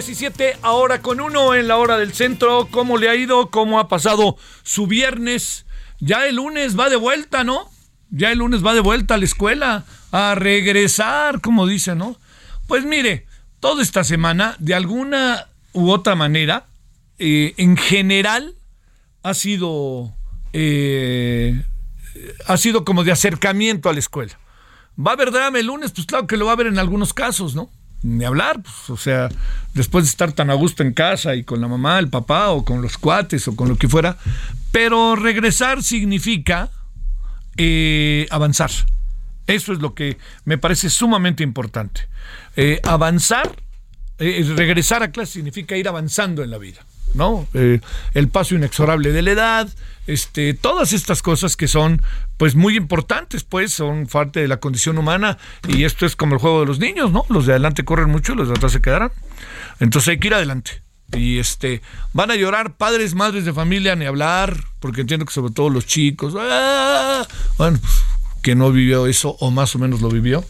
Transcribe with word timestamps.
17 0.00 0.56
ahora 0.62 1.02
con 1.02 1.20
uno 1.20 1.54
en 1.54 1.68
la 1.68 1.76
hora 1.76 1.98
del 1.98 2.14
centro. 2.14 2.68
¿Cómo 2.70 2.96
le 2.96 3.10
ha 3.10 3.14
ido? 3.14 3.50
¿Cómo 3.50 3.78
ha 3.78 3.88
pasado 3.88 4.38
su 4.62 4.86
viernes? 4.86 5.66
Ya 5.98 6.26
el 6.26 6.36
lunes 6.36 6.78
va 6.78 6.88
de 6.88 6.96
vuelta, 6.96 7.44
¿no? 7.44 7.68
Ya 8.08 8.32
el 8.32 8.38
lunes 8.38 8.64
va 8.64 8.72
de 8.72 8.80
vuelta 8.80 9.14
a 9.14 9.18
la 9.18 9.26
escuela, 9.26 9.84
a 10.10 10.34
regresar, 10.36 11.42
como 11.42 11.66
dice, 11.66 11.96
¿no? 11.96 12.16
Pues 12.66 12.86
mire, 12.86 13.26
toda 13.60 13.82
esta 13.82 14.02
semana, 14.02 14.56
de 14.58 14.74
alguna 14.74 15.48
u 15.74 15.90
otra 15.90 16.14
manera, 16.14 16.68
eh, 17.18 17.52
en 17.58 17.76
general, 17.76 18.54
ha 19.22 19.34
sido, 19.34 20.14
eh, 20.54 21.62
ha 22.46 22.56
sido 22.56 22.86
como 22.86 23.04
de 23.04 23.12
acercamiento 23.12 23.90
a 23.90 23.92
la 23.92 23.98
escuela. 23.98 24.38
¿Va 24.98 25.10
a 25.10 25.14
haber 25.14 25.30
drama 25.30 25.58
el 25.58 25.66
lunes? 25.66 25.92
Pues 25.92 26.06
claro 26.06 26.26
que 26.26 26.38
lo 26.38 26.46
va 26.46 26.52
a 26.52 26.54
haber 26.54 26.68
en 26.68 26.78
algunos 26.78 27.12
casos, 27.12 27.54
¿no? 27.54 27.68
Ni 28.02 28.24
hablar, 28.24 28.62
pues, 28.62 28.90
o 28.90 28.96
sea, 28.96 29.28
después 29.74 30.04
de 30.04 30.10
estar 30.10 30.32
tan 30.32 30.50
a 30.50 30.54
gusto 30.54 30.82
en 30.82 30.94
casa 30.94 31.34
y 31.34 31.44
con 31.44 31.60
la 31.60 31.68
mamá, 31.68 31.98
el 31.98 32.08
papá, 32.08 32.50
o 32.50 32.64
con 32.64 32.80
los 32.80 32.96
cuates, 32.96 33.46
o 33.48 33.56
con 33.56 33.68
lo 33.68 33.76
que 33.76 33.88
fuera. 33.88 34.16
Pero 34.72 35.16
regresar 35.16 35.82
significa 35.82 36.70
eh, 37.56 38.26
avanzar. 38.30 38.70
Eso 39.46 39.72
es 39.72 39.80
lo 39.80 39.94
que 39.94 40.16
me 40.44 40.58
parece 40.58 40.88
sumamente 40.90 41.42
importante. 41.42 42.08
Eh, 42.56 42.80
avanzar, 42.84 43.50
eh, 44.18 44.44
regresar 44.56 45.02
a 45.02 45.10
clase 45.10 45.32
significa 45.32 45.76
ir 45.76 45.88
avanzando 45.88 46.42
en 46.42 46.50
la 46.50 46.58
vida. 46.58 46.86
¿No? 47.14 47.46
Eh, 47.54 47.80
el 48.14 48.28
paso 48.28 48.54
inexorable 48.54 49.12
de 49.12 49.22
la 49.22 49.30
edad, 49.30 49.68
este, 50.06 50.54
todas 50.54 50.92
estas 50.92 51.22
cosas 51.22 51.56
que 51.56 51.68
son 51.68 52.02
pues 52.36 52.54
muy 52.54 52.76
importantes, 52.76 53.44
pues 53.44 53.72
son 53.72 54.06
parte 54.06 54.40
de 54.40 54.48
la 54.48 54.58
condición 54.58 54.98
humana 54.98 55.38
y 55.68 55.84
esto 55.84 56.06
es 56.06 56.16
como 56.16 56.34
el 56.34 56.40
juego 56.40 56.60
de 56.60 56.66
los 56.66 56.78
niños, 56.78 57.12
¿no? 57.12 57.24
Los 57.28 57.46
de 57.46 57.52
adelante 57.52 57.84
corren 57.84 58.10
mucho, 58.10 58.34
los 58.34 58.48
de 58.48 58.54
atrás 58.54 58.72
se 58.72 58.80
quedarán. 58.80 59.12
Entonces 59.78 60.08
hay 60.08 60.18
que 60.18 60.28
ir 60.28 60.34
adelante. 60.34 60.82
Y 61.12 61.38
este, 61.38 61.82
van 62.12 62.30
a 62.30 62.36
llorar 62.36 62.76
padres, 62.76 63.14
madres 63.14 63.44
de 63.44 63.52
familia, 63.52 63.96
ni 63.96 64.06
hablar, 64.06 64.56
porque 64.78 65.00
entiendo 65.00 65.26
que 65.26 65.32
sobre 65.32 65.52
todo 65.52 65.68
los 65.68 65.86
chicos, 65.86 66.34
¡ah! 66.38 67.26
bueno, 67.58 67.78
pues, 67.80 67.92
que 68.42 68.54
no 68.54 68.70
vivió 68.70 69.06
eso 69.06 69.36
o 69.40 69.50
más 69.50 69.74
o 69.74 69.78
menos 69.78 70.00
lo 70.00 70.08
vivió. 70.08 70.44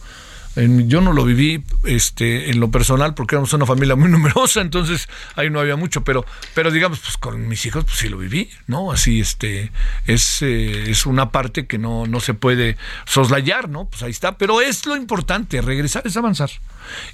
En- 0.55 0.89
yo 0.89 0.99
no 1.01 1.13
lo 1.13 1.23
viví 1.23 1.63
este, 1.85 2.49
en 2.49 2.59
lo 2.59 2.71
personal 2.71 3.13
porque 3.13 3.35
éramos 3.35 3.53
una 3.53 3.65
familia 3.65 3.95
muy 3.95 4.09
numerosa, 4.11 4.61
entonces 4.61 5.07
ahí 5.35 5.49
no 5.49 5.59
había 5.59 5.75
mucho, 5.77 6.03
pero, 6.03 6.25
pero 6.53 6.71
digamos, 6.71 6.99
pues 6.99 7.17
con 7.17 7.47
mis 7.47 7.65
hijos 7.65 7.85
pues 7.85 7.97
sí 7.97 8.09
lo 8.09 8.17
viví, 8.17 8.49
¿no? 8.67 8.91
Así 8.91 9.19
este, 9.21 9.71
es, 10.07 10.41
eh, 10.41 10.89
es 10.89 11.05
una 11.05 11.31
parte 11.31 11.67
que 11.67 11.77
no, 11.77 12.05
no 12.05 12.19
se 12.19 12.33
puede 12.33 12.77
soslayar, 13.05 13.69
¿no? 13.69 13.85
Pues 13.85 14.03
ahí 14.03 14.11
está, 14.11 14.37
pero 14.37 14.61
es 14.61 14.85
lo 14.85 14.95
importante, 14.95 15.61
regresar 15.61 16.03
es 16.05 16.17
avanzar. 16.17 16.49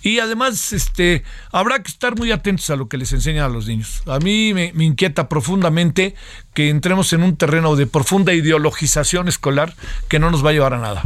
Y 0.02 0.20
además, 0.20 0.74
este, 0.74 1.24
habrá 1.52 1.84
que 1.84 1.92
estar 1.92 2.18
muy 2.18 2.32
atentos 2.32 2.70
a 2.70 2.76
lo 2.76 2.88
que 2.88 2.98
les 2.98 3.12
enseñan 3.14 3.46
a 3.46 3.50
los 3.50 3.68
niños. 3.68 4.02
A 4.08 4.18
mí 4.20 4.54
me, 4.54 4.72
me 4.74 4.86
inquieta 4.86 5.30
profundamente 5.30 6.16
que 6.54 6.70
entremos 6.70 7.14
en 7.14 7.22
un 7.22 7.36
terreno 7.38 7.76
de 7.76 7.86
profunda 7.86 8.34
ideologización 8.34 9.28
escolar 9.28 9.76
que 10.08 10.18
no 10.20 10.32
nos 10.32 10.44
va 10.44 10.50
a 10.50 10.54
llevar 10.54 10.74
a 10.74 10.80
nada. 10.80 11.04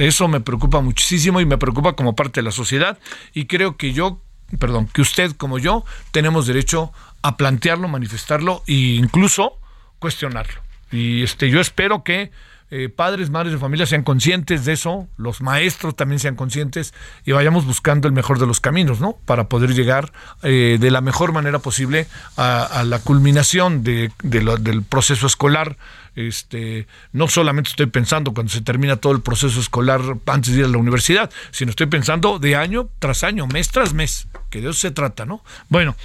Eso 0.00 0.28
me 0.28 0.40
preocupa 0.40 0.80
muchísimo 0.80 1.42
y 1.42 1.46
me 1.46 1.58
preocupa 1.58 1.92
como 1.94 2.16
parte 2.16 2.40
de 2.40 2.44
la 2.44 2.52
sociedad 2.52 2.98
y 3.34 3.44
creo 3.44 3.76
que 3.76 3.92
yo, 3.92 4.22
perdón, 4.58 4.88
que 4.88 5.02
usted 5.02 5.32
como 5.32 5.58
yo 5.58 5.84
tenemos 6.10 6.46
derecho 6.46 6.90
a 7.20 7.36
plantearlo, 7.36 7.86
manifestarlo 7.86 8.62
e 8.66 8.72
incluso 8.72 9.58
cuestionarlo. 9.98 10.62
Y 10.90 11.22
este, 11.22 11.50
yo 11.50 11.60
espero 11.60 12.02
que 12.02 12.30
eh, 12.70 12.88
padres, 12.88 13.30
madres 13.30 13.52
de 13.52 13.58
familia 13.58 13.84
sean 13.84 14.04
conscientes 14.04 14.64
de 14.64 14.74
eso, 14.74 15.08
los 15.16 15.40
maestros 15.40 15.96
también 15.96 16.20
sean 16.20 16.36
conscientes 16.36 16.94
y 17.24 17.32
vayamos 17.32 17.66
buscando 17.66 18.06
el 18.06 18.14
mejor 18.14 18.38
de 18.38 18.46
los 18.46 18.60
caminos, 18.60 19.00
¿no? 19.00 19.18
Para 19.24 19.48
poder 19.48 19.74
llegar 19.74 20.12
eh, 20.42 20.78
de 20.80 20.90
la 20.92 21.00
mejor 21.00 21.32
manera 21.32 21.58
posible 21.58 22.06
a, 22.36 22.84
la 22.84 23.00
culminación 23.00 23.82
del 23.82 24.84
proceso 24.88 25.26
escolar. 25.26 25.76
Este, 26.16 26.86
no 27.12 27.28
solamente 27.28 27.70
estoy 27.70 27.86
pensando 27.86 28.34
cuando 28.34 28.52
se 28.52 28.60
termina 28.60 28.96
todo 28.96 29.12
el 29.12 29.20
proceso 29.20 29.60
escolar 29.60 30.00
antes 30.26 30.52
de 30.52 30.60
ir 30.60 30.64
a 30.64 30.68
la 30.68 30.78
universidad, 30.78 31.30
sino 31.50 31.70
estoy 31.70 31.86
pensando 31.86 32.38
de 32.38 32.56
año 32.56 32.88
tras 32.98 33.24
año, 33.24 33.46
mes 33.46 33.70
tras 33.70 33.94
mes, 33.94 34.28
que 34.48 34.60
de 34.60 34.70
eso 34.70 34.78
se 34.78 34.90
trata, 34.90 35.26
¿no? 35.26 35.42
Bueno, 35.68 35.96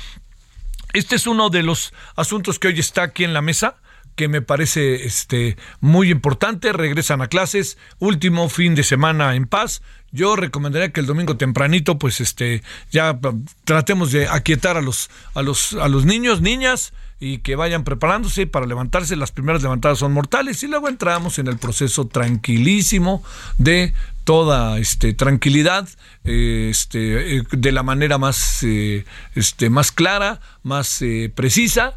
este 0.94 1.16
es 1.16 1.28
uno 1.28 1.50
de 1.50 1.62
los 1.62 1.94
asuntos 2.16 2.58
que 2.58 2.70
hoy 2.70 2.80
está 2.80 3.04
aquí 3.04 3.24
en 3.24 3.34
la 3.34 3.42
mesa 3.42 3.76
que 4.16 4.28
me 4.28 4.42
parece 4.42 5.06
este 5.06 5.58
muy 5.80 6.10
importante, 6.10 6.74
regresan 6.74 7.22
a 7.22 7.28
clases, 7.28 7.78
último 8.00 8.50
fin 8.50 8.76
de 8.76 8.84
semana 8.84 9.36
en 9.36 9.46
paz. 9.46 9.82
Yo 10.16 10.38
recomendaría 10.38 10.94
que 10.94 11.02
el 11.02 11.06
domingo 11.06 11.36
tempranito 11.36 12.00
pues 12.00 12.22
este 12.22 12.64
ya 12.90 13.20
tratemos 13.66 14.12
de 14.12 14.28
aquietar 14.30 14.78
a 14.78 14.82
los 14.82 15.10
a 15.34 15.42
los 15.42 15.74
a 15.74 15.90
los 15.90 16.06
niños, 16.06 16.42
niñas 16.42 16.94
y 17.20 17.40
que 17.40 17.56
vayan 17.56 17.84
preparándose 17.84 18.48
para 18.48 18.66
levantarse. 18.66 19.16
Las 19.18 19.32
primeras 19.32 19.62
levantadas 19.62 20.00
son 20.00 20.14
mortales 20.14 20.64
y 20.64 20.68
luego 20.68 20.88
entramos 20.88 21.38
en 21.38 21.48
el 21.48 21.58
proceso 21.58 22.08
tranquilísimo 22.08 23.24
de 23.58 23.94
toda 24.24 24.80
este 24.80 25.14
tranquilidad 25.14 25.88
eh, 26.24 26.70
este 26.72 27.38
eh, 27.38 27.44
de 27.52 27.72
la 27.72 27.84
manera 27.84 28.18
más 28.18 28.64
eh, 28.64 29.06
este 29.36 29.70
más 29.70 29.92
clara 29.92 30.42
más 30.64 31.04
precisa 31.36 31.96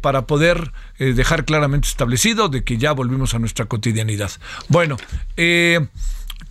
para 0.00 0.26
poder 0.26 0.72
dejar 0.98 1.44
claramente 1.44 1.86
establecido 1.86 2.48
de 2.48 2.64
que 2.64 2.76
ya 2.76 2.90
volvimos 2.90 3.34
a 3.34 3.38
nuestra 3.38 3.66
cotidianidad 3.66 4.32
bueno 4.68 4.96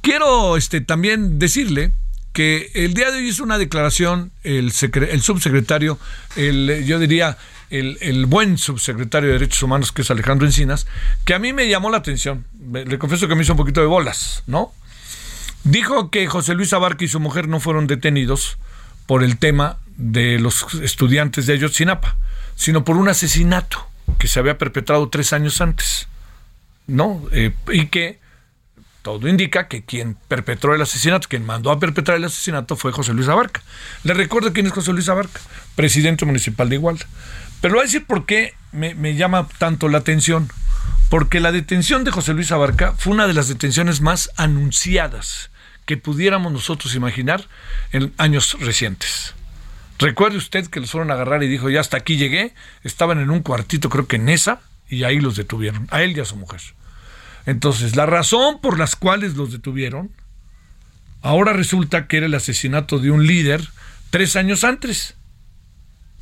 quiero 0.03 0.58
este 0.58 0.81
también 0.81 1.40
decirle 1.40 1.91
que 2.34 2.69
el 2.75 2.94
día 2.94 3.09
de 3.09 3.18
hoy 3.18 3.30
hizo 3.30 3.44
una 3.44 3.58
declaración 3.58 4.31
el, 4.44 4.72
secre- 4.72 5.09
el 5.12 5.22
subsecretario, 5.22 5.97
el, 6.36 6.84
yo 6.86 7.00
diría 7.00 7.38
el, 7.69 8.25
buen 8.28 8.58
subsecretario 8.59 9.30
de 9.30 9.34
Derechos 9.34 9.64
Humanos, 9.64 9.91
que 9.91 10.03
es 10.03 10.12
Alejandro 10.12 10.46
Encinas, 10.46 10.86
que 11.25 11.34
a 11.34 11.40
mí 11.40 11.53
me 11.53 11.68
llamó 11.68 11.90
la 11.90 11.97
atención. 11.97 12.46
Le 12.72 13.00
confieso 13.00 13.28
que 13.28 13.36
me 13.36 13.41
hizo 13.41 13.53
un 13.53 13.58
poquito 13.58 13.81
de 13.81 13.88
bolas, 13.88 14.44
¿no? 14.46 14.72
Dijo 15.64 16.11
que 16.11 16.28
José 16.28 16.53
Luis 16.53 16.73
Abarca 16.73 17.06
y 17.06 17.08
su 17.08 17.20
mujer 17.20 17.47
no 17.47 17.59
fueron 17.59 17.88
detenidos 17.88 18.58
por 19.08 19.23
el 19.23 19.38
tema 19.38 19.78
de 19.97 20.40
los 20.40 20.73
estudiantes 20.82 21.46
de 21.46 21.53
Ayotzinapa, 21.53 22.16
sino 22.56 22.84
por 22.84 22.97
un 22.97 23.09
asesinato 23.09 23.88
que 24.20 24.28
se 24.28 24.40
había 24.40 24.58
perpetrado 24.58 25.08
tres 25.09 25.34
años 25.34 25.61
antes, 25.61 26.08
¿no? 26.88 27.23
Eh, 27.32 27.53
y 27.72 27.88
que 27.88 28.20
todo 29.03 29.28
indica 29.28 29.67
que 29.67 29.84
quien 29.84 30.17
perpetró 30.28 30.73
el 30.73 30.82
asesinato, 30.82 31.28
quien 31.28 31.46
mandó 31.46 31.72
a 31.72 31.79
perpetrar 31.79 32.17
el 32.17 32.23
asesinato 32.23 32.76
fue 32.78 32.94
José 32.94 33.14
Luis 33.14 33.28
Abarca. 33.28 33.61
Le 34.03 34.14
recuerdo 34.14 34.53
quién 34.53 34.66
es 34.66 34.72
José 34.72 34.94
Luis 34.94 35.09
Abarca, 35.09 35.41
presidente 35.76 36.26
municipal 36.26 36.70
de 36.70 36.76
Igualda. 36.76 37.05
Pero 37.61 37.76
voy 37.76 37.82
a 37.82 37.85
decir 37.85 38.05
por 38.05 38.26
qué 38.26 38.55
me, 38.72 38.96
me 38.96 39.16
llama 39.16 39.47
tanto 39.59 39.90
la 39.90 40.00
atención. 40.00 40.50
Porque 41.09 41.41
la 41.41 41.52
detención 41.52 42.05
de 42.05 42.11
José 42.11 42.34
Luis 42.34 42.52
Abarca 42.52 42.94
fue 42.97 43.14
una 43.14 43.28
de 43.28 43.34
las 43.34 43.50
detenciones 43.50 44.02
más 44.02 44.32
anunciadas 44.38 45.52
que 45.85 45.97
pudiéramos 45.97 46.52
nosotros 46.52 46.96
imaginar 46.96 47.47
en 47.91 48.14
años 48.17 48.58
recientes. 48.61 49.35
Recuerde 49.99 50.38
usted 50.38 50.67
que 50.67 50.79
los 50.79 50.91
fueron 50.91 51.11
a 51.11 51.16
agarrar 51.16 51.44
y 51.44 51.47
dijo, 51.47 51.70
ya 51.70 51.82
hasta 51.82 51.97
aquí 51.97 52.16
llegué, 52.16 52.53
estaban 52.84 53.20
en 53.20 53.29
un 53.29 53.41
cuartito, 53.41 53.90
creo 53.90 54.08
que 54.08 54.16
en 54.16 54.29
esa, 54.29 54.61
y 54.90 55.03
ahí 55.03 55.20
los 55.20 55.35
detuvieron, 55.35 55.88
a 55.91 56.02
él 56.02 56.17
y 56.17 56.22
a 56.22 56.26
su 56.26 56.35
mujer. 56.38 56.61
Entonces, 57.45 57.95
la 57.95 58.05
razón 58.05 58.61
por 58.61 58.79
las 58.79 58.95
cuales 58.95 59.35
los 59.35 59.51
detuvieron, 59.51 60.11
ahora 61.22 61.53
resulta 61.53 62.07
que 62.07 62.17
era 62.17 62.25
el 62.25 62.35
asesinato 62.35 62.99
de 62.99 63.11
un 63.11 63.28
líder 63.28 63.61
tres 64.09 64.35
años 64.35 64.63
antes, 64.63 65.16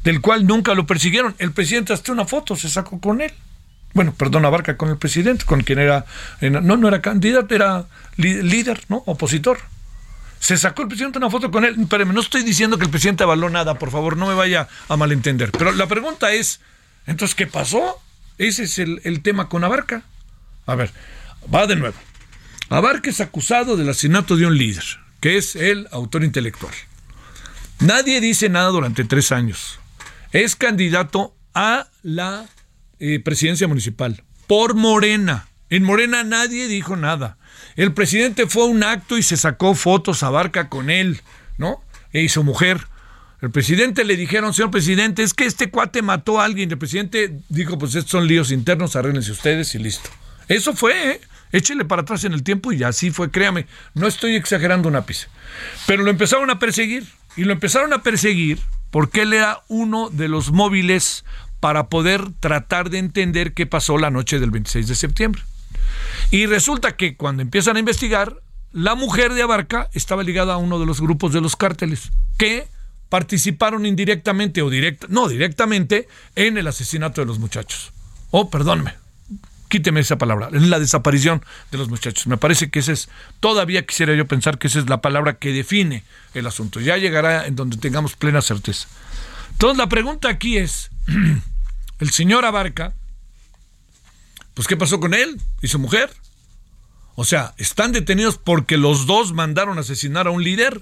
del 0.03 0.21
cual 0.21 0.47
nunca 0.47 0.73
lo 0.73 0.87
persiguieron. 0.87 1.35
El 1.37 1.51
presidente 1.51 1.93
hasta 1.93 2.11
una 2.11 2.25
foto 2.25 2.55
se 2.55 2.69
sacó 2.69 2.99
con 2.99 3.21
él. 3.21 3.33
Bueno, 3.93 4.13
perdón, 4.13 4.45
abarca 4.45 4.77
con 4.77 4.89
el 4.89 4.97
presidente, 4.97 5.45
con 5.45 5.61
quien 5.61 5.79
era, 5.79 6.05
no, 6.39 6.77
no 6.77 6.87
era 6.87 7.01
candidato, 7.01 7.53
era 7.53 7.85
líder, 8.15 8.85
¿no? 8.87 9.03
Opositor. 9.05 9.59
Se 10.39 10.57
sacó 10.57 10.83
el 10.83 10.87
presidente 10.87 11.17
una 11.17 11.29
foto 11.29 11.51
con 11.51 11.65
él. 11.65 11.75
Pero 11.89 12.05
no 12.05 12.21
estoy 12.21 12.43
diciendo 12.43 12.77
que 12.77 12.85
el 12.85 12.89
presidente 12.89 13.23
avaló 13.23 13.49
nada, 13.49 13.77
por 13.77 13.91
favor, 13.91 14.17
no 14.17 14.27
me 14.27 14.33
vaya 14.33 14.67
a 14.87 14.97
malentender. 14.97 15.51
Pero 15.51 15.71
la 15.73 15.87
pregunta 15.87 16.31
es, 16.31 16.61
entonces, 17.05 17.35
¿qué 17.35 17.45
pasó? 17.45 18.01
Ese 18.37 18.63
es 18.63 18.79
el, 18.79 19.01
el 19.03 19.21
tema 19.21 19.49
con 19.49 19.63
Abarca. 19.63 20.03
A 20.65 20.75
ver, 20.75 20.91
va 21.53 21.67
de 21.67 21.75
nuevo. 21.75 21.97
Abarca 22.69 23.09
es 23.09 23.19
acusado 23.19 23.75
del 23.75 23.89
asesinato 23.89 24.37
de 24.37 24.45
un 24.45 24.57
líder, 24.57 24.83
que 25.19 25.37
es 25.37 25.55
el 25.55 25.87
autor 25.91 26.23
intelectual. 26.23 26.73
Nadie 27.79 28.21
dice 28.21 28.47
nada 28.47 28.69
durante 28.69 29.03
tres 29.03 29.31
años. 29.31 29.79
Es 30.31 30.55
candidato 30.55 31.35
a 31.53 31.87
la 32.03 32.45
eh, 32.99 33.19
presidencia 33.19 33.67
municipal 33.67 34.23
por 34.47 34.75
Morena. 34.75 35.47
En 35.69 35.83
Morena 35.83 36.23
nadie 36.23 36.67
dijo 36.67 36.95
nada. 36.95 37.37
El 37.75 37.93
presidente 37.93 38.47
fue 38.47 38.63
a 38.63 38.67
un 38.67 38.83
acto 38.83 39.17
y 39.17 39.23
se 39.23 39.37
sacó 39.37 39.75
fotos 39.75 40.23
a 40.23 40.29
Barca 40.29 40.69
con 40.69 40.89
él, 40.89 41.21
¿no? 41.57 41.83
E 42.13 42.27
su 42.29 42.43
mujer. 42.43 42.87
El 43.41 43.49
presidente 43.49 44.03
le 44.03 44.15
dijeron, 44.15 44.53
señor 44.53 44.69
presidente, 44.69 45.23
es 45.23 45.33
que 45.33 45.45
este 45.45 45.71
cuate 45.71 46.01
mató 46.01 46.39
a 46.39 46.45
alguien. 46.45 46.69
El 46.69 46.77
presidente 46.77 47.39
dijo, 47.49 47.79
pues 47.79 47.95
estos 47.95 48.11
son 48.11 48.27
líos 48.27 48.51
internos, 48.51 48.95
arréglense 48.95 49.31
ustedes 49.31 49.73
y 49.73 49.79
listo. 49.79 50.09
Eso 50.51 50.73
fue, 50.73 51.11
¿eh? 51.11 51.21
Échele 51.53 51.85
para 51.85 52.01
atrás 52.01 52.23
en 52.23 52.33
el 52.33 52.43
tiempo 52.43 52.71
y 52.71 52.83
así 52.83 53.11
fue, 53.11 53.31
créame. 53.31 53.67
No 53.93 54.07
estoy 54.07 54.35
exagerando 54.35 54.87
un 54.87 54.95
ápice. 54.95 55.27
Pero 55.85 56.03
lo 56.03 56.09
empezaron 56.09 56.49
a 56.49 56.59
perseguir. 56.59 57.05
Y 57.35 57.45
lo 57.45 57.53
empezaron 57.53 57.93
a 57.93 58.03
perseguir 58.03 58.59
porque 58.89 59.21
él 59.21 59.33
era 59.33 59.61
uno 59.69 60.09
de 60.09 60.27
los 60.27 60.51
móviles 60.51 61.23
para 61.61 61.87
poder 61.87 62.23
tratar 62.39 62.89
de 62.89 62.97
entender 62.97 63.53
qué 63.53 63.65
pasó 63.65 63.97
la 63.97 64.11
noche 64.11 64.39
del 64.39 64.51
26 64.51 64.87
de 64.87 64.95
septiembre. 64.95 65.41
Y 66.29 66.45
resulta 66.45 66.97
que 66.97 67.15
cuando 67.15 67.41
empiezan 67.41 67.77
a 67.77 67.79
investigar, 67.79 68.35
la 68.73 68.95
mujer 68.95 69.33
de 69.33 69.43
Abarca 69.43 69.89
estaba 69.93 70.23
ligada 70.23 70.55
a 70.55 70.57
uno 70.57 70.79
de 70.79 70.85
los 70.85 70.99
grupos 70.99 71.31
de 71.31 71.41
los 71.41 71.55
cárteles 71.55 72.11
que 72.37 72.67
participaron 73.09 73.85
indirectamente 73.85 74.61
o 74.61 74.69
directa, 74.69 75.07
no 75.09 75.27
directamente 75.27 76.07
en 76.35 76.57
el 76.57 76.67
asesinato 76.67 77.21
de 77.21 77.27
los 77.27 77.39
muchachos. 77.39 77.91
Oh, 78.31 78.49
perdónme, 78.49 78.93
quíteme 79.71 80.01
esa 80.01 80.17
palabra, 80.17 80.49
la 80.51 80.79
desaparición 80.79 81.43
de 81.71 81.77
los 81.77 81.87
muchachos. 81.87 82.27
Me 82.27 82.35
parece 82.35 82.69
que 82.69 82.79
esa 82.79 82.91
es, 82.91 83.07
todavía 83.39 83.85
quisiera 83.85 84.13
yo 84.13 84.27
pensar 84.27 84.59
que 84.59 84.67
esa 84.67 84.79
es 84.79 84.89
la 84.89 84.99
palabra 84.99 85.37
que 85.37 85.53
define 85.53 86.03
el 86.33 86.45
asunto. 86.45 86.81
Ya 86.81 86.97
llegará 86.97 87.47
en 87.47 87.55
donde 87.55 87.77
tengamos 87.77 88.17
plena 88.17 88.41
certeza. 88.41 88.89
Entonces 89.51 89.77
la 89.77 89.87
pregunta 89.87 90.27
aquí 90.27 90.57
es, 90.57 90.91
el 91.99 92.11
señor 92.11 92.43
Abarca, 92.43 92.93
pues 94.53 94.67
¿qué 94.67 94.75
pasó 94.75 94.99
con 94.99 95.13
él 95.13 95.39
y 95.61 95.69
su 95.69 95.79
mujer? 95.79 96.11
O 97.15 97.23
sea, 97.23 97.53
¿están 97.57 97.93
detenidos 97.93 98.37
porque 98.37 98.75
los 98.75 99.05
dos 99.05 99.31
mandaron 99.31 99.79
asesinar 99.79 100.27
a 100.27 100.31
un 100.31 100.43
líder? 100.43 100.81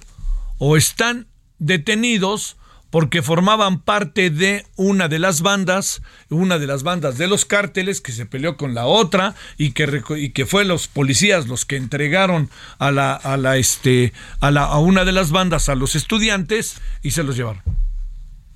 ¿O 0.57 0.77
están 0.77 1.27
detenidos 1.59 2.57
porque 2.89 3.21
formaban 3.21 3.80
parte 3.80 4.30
de 4.30 4.65
una 4.75 5.07
de 5.07 5.19
las 5.19 5.41
bandas, 5.41 6.01
una 6.30 6.57
de 6.57 6.68
las 6.68 6.83
bandas 6.83 7.18
de 7.18 7.27
los 7.27 7.45
cárteles 7.45 8.01
que 8.01 8.12
se 8.12 8.25
peleó 8.25 8.57
con 8.57 8.74
la 8.74 8.86
otra 8.86 9.36
y 9.57 9.71
que, 9.71 10.01
y 10.18 10.30
que 10.30 10.45
fue 10.45 10.65
los 10.65 10.88
policías 10.88 11.47
los 11.47 11.65
que 11.65 11.75
entregaron 11.75 12.50
a 12.80 12.91
la, 12.91 13.13
a 13.13 13.38
la, 13.38 13.57
este, 13.57 14.13
a 14.39 14.51
la, 14.51 14.63
a 14.63 14.80
una 14.80 15.06
de 15.06 15.12
las 15.12 15.31
bandas 15.31 15.69
a 15.69 15.75
los 15.75 15.95
estudiantes 15.95 16.81
y 17.03 17.12
se 17.12 17.24
los 17.24 17.36
llevaron. 17.36 17.62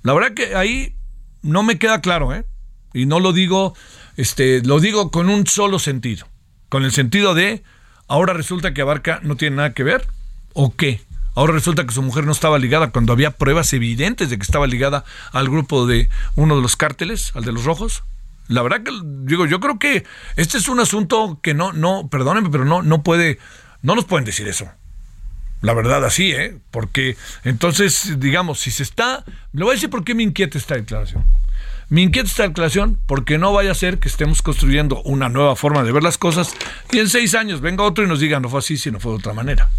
La 0.02 0.12
verdad 0.12 0.34
que 0.34 0.56
ahí 0.56 0.96
no 1.42 1.62
me 1.62 1.78
queda 1.78 2.00
claro, 2.00 2.34
¿eh? 2.34 2.44
Y 2.92 3.06
no 3.06 3.20
lo 3.20 3.32
digo, 3.32 3.74
este, 4.16 4.62
lo 4.62 4.80
digo 4.80 5.10
con 5.10 5.28
un 5.28 5.46
solo 5.46 5.78
sentido. 5.78 6.26
Con 6.68 6.84
el 6.84 6.92
sentido 6.92 7.34
de, 7.34 7.62
ahora 8.08 8.32
resulta 8.32 8.74
que 8.74 8.82
Abarca 8.82 9.20
no 9.22 9.36
tiene 9.36 9.56
nada 9.56 9.74
que 9.74 9.82
ver, 9.82 10.06
¿o 10.52 10.74
qué? 10.74 11.00
Ahora 11.34 11.52
resulta 11.52 11.84
que 11.84 11.92
su 11.92 12.02
mujer 12.02 12.24
no 12.24 12.32
estaba 12.32 12.58
ligada 12.58 12.90
cuando 12.90 13.12
había 13.12 13.32
pruebas 13.32 13.72
evidentes 13.72 14.30
de 14.30 14.38
que 14.38 14.42
estaba 14.42 14.66
ligada 14.66 15.04
al 15.32 15.48
grupo 15.48 15.86
de 15.86 16.08
uno 16.36 16.56
de 16.56 16.62
los 16.62 16.76
cárteles, 16.76 17.32
al 17.34 17.44
de 17.44 17.52
los 17.52 17.64
rojos. 17.64 18.04
La 18.46 18.62
verdad 18.62 18.82
que 18.82 18.92
digo, 19.02 19.46
yo 19.46 19.58
creo 19.58 19.78
que 19.78 20.04
este 20.36 20.58
es 20.58 20.68
un 20.68 20.78
asunto 20.78 21.40
que 21.42 21.54
no, 21.54 21.72
no, 21.72 22.08
perdónenme, 22.08 22.50
pero 22.50 22.64
no, 22.64 22.82
no 22.82 23.02
puede, 23.02 23.38
no 23.82 23.94
nos 23.94 24.04
pueden 24.04 24.24
decir 24.24 24.46
eso. 24.46 24.68
La 25.60 25.72
verdad 25.72 26.04
así, 26.04 26.30
¿eh? 26.32 26.58
Porque 26.70 27.16
entonces, 27.42 28.20
digamos, 28.20 28.60
si 28.60 28.70
se 28.70 28.82
está, 28.82 29.24
le 29.52 29.64
voy 29.64 29.72
a 29.72 29.74
decir 29.74 29.88
por 29.88 30.04
qué 30.04 30.14
me 30.14 30.22
inquieta 30.22 30.58
esta 30.58 30.74
declaración. 30.74 31.24
Me 31.88 32.02
inquieta 32.02 32.28
esta 32.28 32.42
declaración 32.46 32.98
porque 33.06 33.38
no 33.38 33.52
vaya 33.52 33.70
a 33.70 33.74
ser 33.74 33.98
que 33.98 34.08
estemos 34.08 34.42
construyendo 34.42 35.02
una 35.02 35.30
nueva 35.30 35.56
forma 35.56 35.82
de 35.82 35.92
ver 35.92 36.02
las 36.02 36.18
cosas 36.18 36.54
y 36.92 36.98
en 36.98 37.08
seis 37.08 37.34
años 37.34 37.60
venga 37.60 37.82
otro 37.82 38.04
y 38.04 38.08
nos 38.08 38.20
diga 38.20 38.40
no 38.40 38.50
fue 38.50 38.58
así, 38.58 38.76
sino 38.76 39.00
fue 39.00 39.12
de 39.12 39.18
otra 39.18 39.32
manera. 39.32 39.70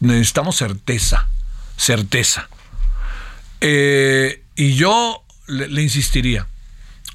Necesitamos 0.00 0.56
certeza, 0.56 1.28
certeza. 1.76 2.48
Eh, 3.60 4.42
y 4.56 4.74
yo 4.74 5.24
le, 5.46 5.82
insistiría. 5.82 6.46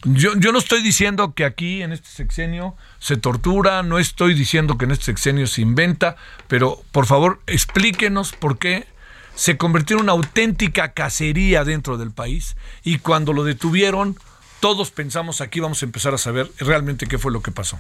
Yo, 0.04 0.36
yo, 0.38 0.52
no 0.52 0.60
estoy 0.60 0.82
diciendo 0.82 1.34
que 1.34 1.46
aquí 1.46 1.82
en 1.82 1.92
este 1.92 2.10
sexenio 2.10 2.76
se 3.00 3.18
tortura, 3.18 3.82
no 3.84 3.98
estoy 3.98 4.34
diciendo 4.34 4.78
que 4.78 4.86
en 4.86 4.92
este 4.92 5.06
sexenio 5.06 5.48
se 5.48 5.62
inventa, 5.62 6.16
pero 6.48 6.84
por 6.92 7.06
favor 7.06 7.42
explíquenos 7.48 8.34
por 8.34 8.60
qué 8.60 8.88
se 9.36 9.58
convirtió 9.58 9.98
en 9.98 10.04
una 10.04 10.14
auténtica 10.14 10.94
cacería 10.94 11.64
dentro 11.64 11.98
del 11.98 12.12
país 12.12 12.56
y 12.84 13.00
cuando 13.00 13.34
lo 13.34 13.44
detuvieron, 13.44 14.18
todos 14.60 14.92
pensamos 14.92 15.42
aquí 15.42 15.60
vamos 15.60 15.82
a 15.82 15.86
empezar 15.86 16.14
a 16.14 16.18
saber 16.18 16.50
realmente 16.60 17.06
qué 17.06 17.18
fue 17.18 17.32
lo 17.32 17.42
que 17.42 17.52
pasó. 17.52 17.80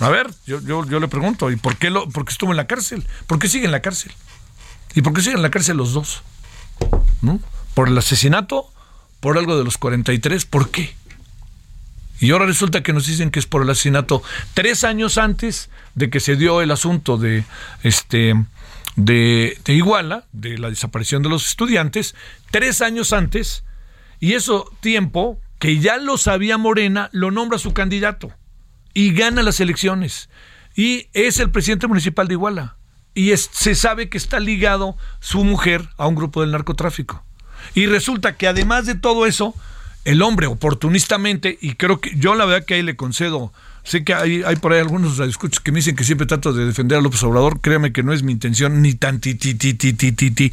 A 0.00 0.08
ver, 0.08 0.30
yo, 0.46 0.60
yo, 0.60 0.84
yo 0.86 0.98
le 0.98 1.08
pregunto, 1.08 1.50
¿y 1.50 1.56
por 1.56 1.76
qué, 1.76 1.90
lo, 1.90 2.08
por 2.08 2.24
qué 2.24 2.32
estuvo 2.32 2.50
en 2.50 2.56
la 2.56 2.66
cárcel? 2.66 3.06
¿Por 3.26 3.38
qué 3.38 3.48
sigue 3.48 3.66
en 3.66 3.72
la 3.72 3.80
cárcel? 3.80 4.12
¿Y 4.94 5.02
por 5.02 5.12
qué 5.12 5.20
siguen 5.20 5.38
en 5.38 5.42
la 5.42 5.50
cárcel 5.50 5.76
los 5.76 5.92
dos? 5.92 6.22
¿No? 7.22 7.40
¿Por 7.74 7.88
el 7.88 7.96
asesinato? 7.96 8.70
¿Por 9.20 9.38
algo 9.38 9.56
de 9.56 9.64
los 9.64 9.78
43? 9.78 10.46
¿Por 10.46 10.70
qué? 10.70 10.94
Y 12.20 12.30
ahora 12.30 12.46
resulta 12.46 12.82
que 12.82 12.92
nos 12.92 13.06
dicen 13.06 13.30
que 13.30 13.38
es 13.38 13.46
por 13.46 13.62
el 13.62 13.70
asesinato 13.70 14.22
tres 14.54 14.84
años 14.84 15.18
antes 15.18 15.70
de 15.94 16.10
que 16.10 16.20
se 16.20 16.36
dio 16.36 16.60
el 16.60 16.70
asunto 16.70 17.16
de 17.16 17.44
este 17.82 18.34
de, 18.96 19.58
Iguala, 19.66 20.24
de 20.32 20.58
la 20.58 20.70
desaparición 20.70 21.22
de 21.22 21.28
los 21.28 21.46
estudiantes, 21.46 22.14
tres 22.50 22.80
años 22.80 23.12
antes, 23.12 23.64
y 24.20 24.34
eso 24.34 24.70
tiempo 24.80 25.40
que 25.58 25.80
ya 25.80 25.96
lo 25.98 26.16
sabía 26.16 26.58
Morena, 26.58 27.10
lo 27.12 27.30
nombra 27.30 27.58
su 27.58 27.72
candidato 27.72 28.32
y 28.94 29.12
gana 29.12 29.42
las 29.42 29.60
elecciones. 29.60 30.30
Y 30.74 31.08
es 31.12 31.38
el 31.38 31.50
presidente 31.50 31.86
municipal 31.86 32.28
de 32.28 32.34
Iguala. 32.34 32.76
Y 33.14 33.36
se 33.36 33.74
sabe 33.74 34.08
que 34.08 34.18
está 34.18 34.40
ligado 34.40 34.96
su 35.20 35.44
mujer 35.44 35.88
a 35.98 36.06
un 36.06 36.14
grupo 36.14 36.40
del 36.40 36.50
narcotráfico. 36.50 37.24
Y 37.74 37.86
resulta 37.86 38.36
que 38.36 38.48
además 38.48 38.86
de 38.86 38.94
todo 38.94 39.26
eso, 39.26 39.54
el 40.04 40.22
hombre 40.22 40.46
oportunistamente, 40.46 41.58
y 41.60 41.74
creo 41.74 42.00
que 42.00 42.16
yo 42.16 42.34
la 42.34 42.44
verdad 42.44 42.66
que 42.66 42.74
ahí 42.74 42.82
le 42.82 42.96
concedo 42.96 43.52
Sé 43.84 44.02
que 44.02 44.14
hay, 44.14 44.42
hay 44.42 44.56
por 44.56 44.72
ahí 44.72 44.80
algunos 44.80 45.20
escuchos 45.20 45.60
que 45.60 45.70
me 45.70 45.76
dicen 45.76 45.94
que 45.94 46.04
siempre 46.04 46.26
trato 46.26 46.54
de 46.54 46.64
defender 46.64 46.96
a 46.96 47.02
López 47.02 47.22
Obrador. 47.22 47.60
Créame 47.60 47.92
que 47.92 48.02
no 48.02 48.14
es 48.14 48.22
mi 48.22 48.32
intención 48.32 48.80
ni 48.80 48.94
tan 48.94 49.20
tititititito, 49.20 50.52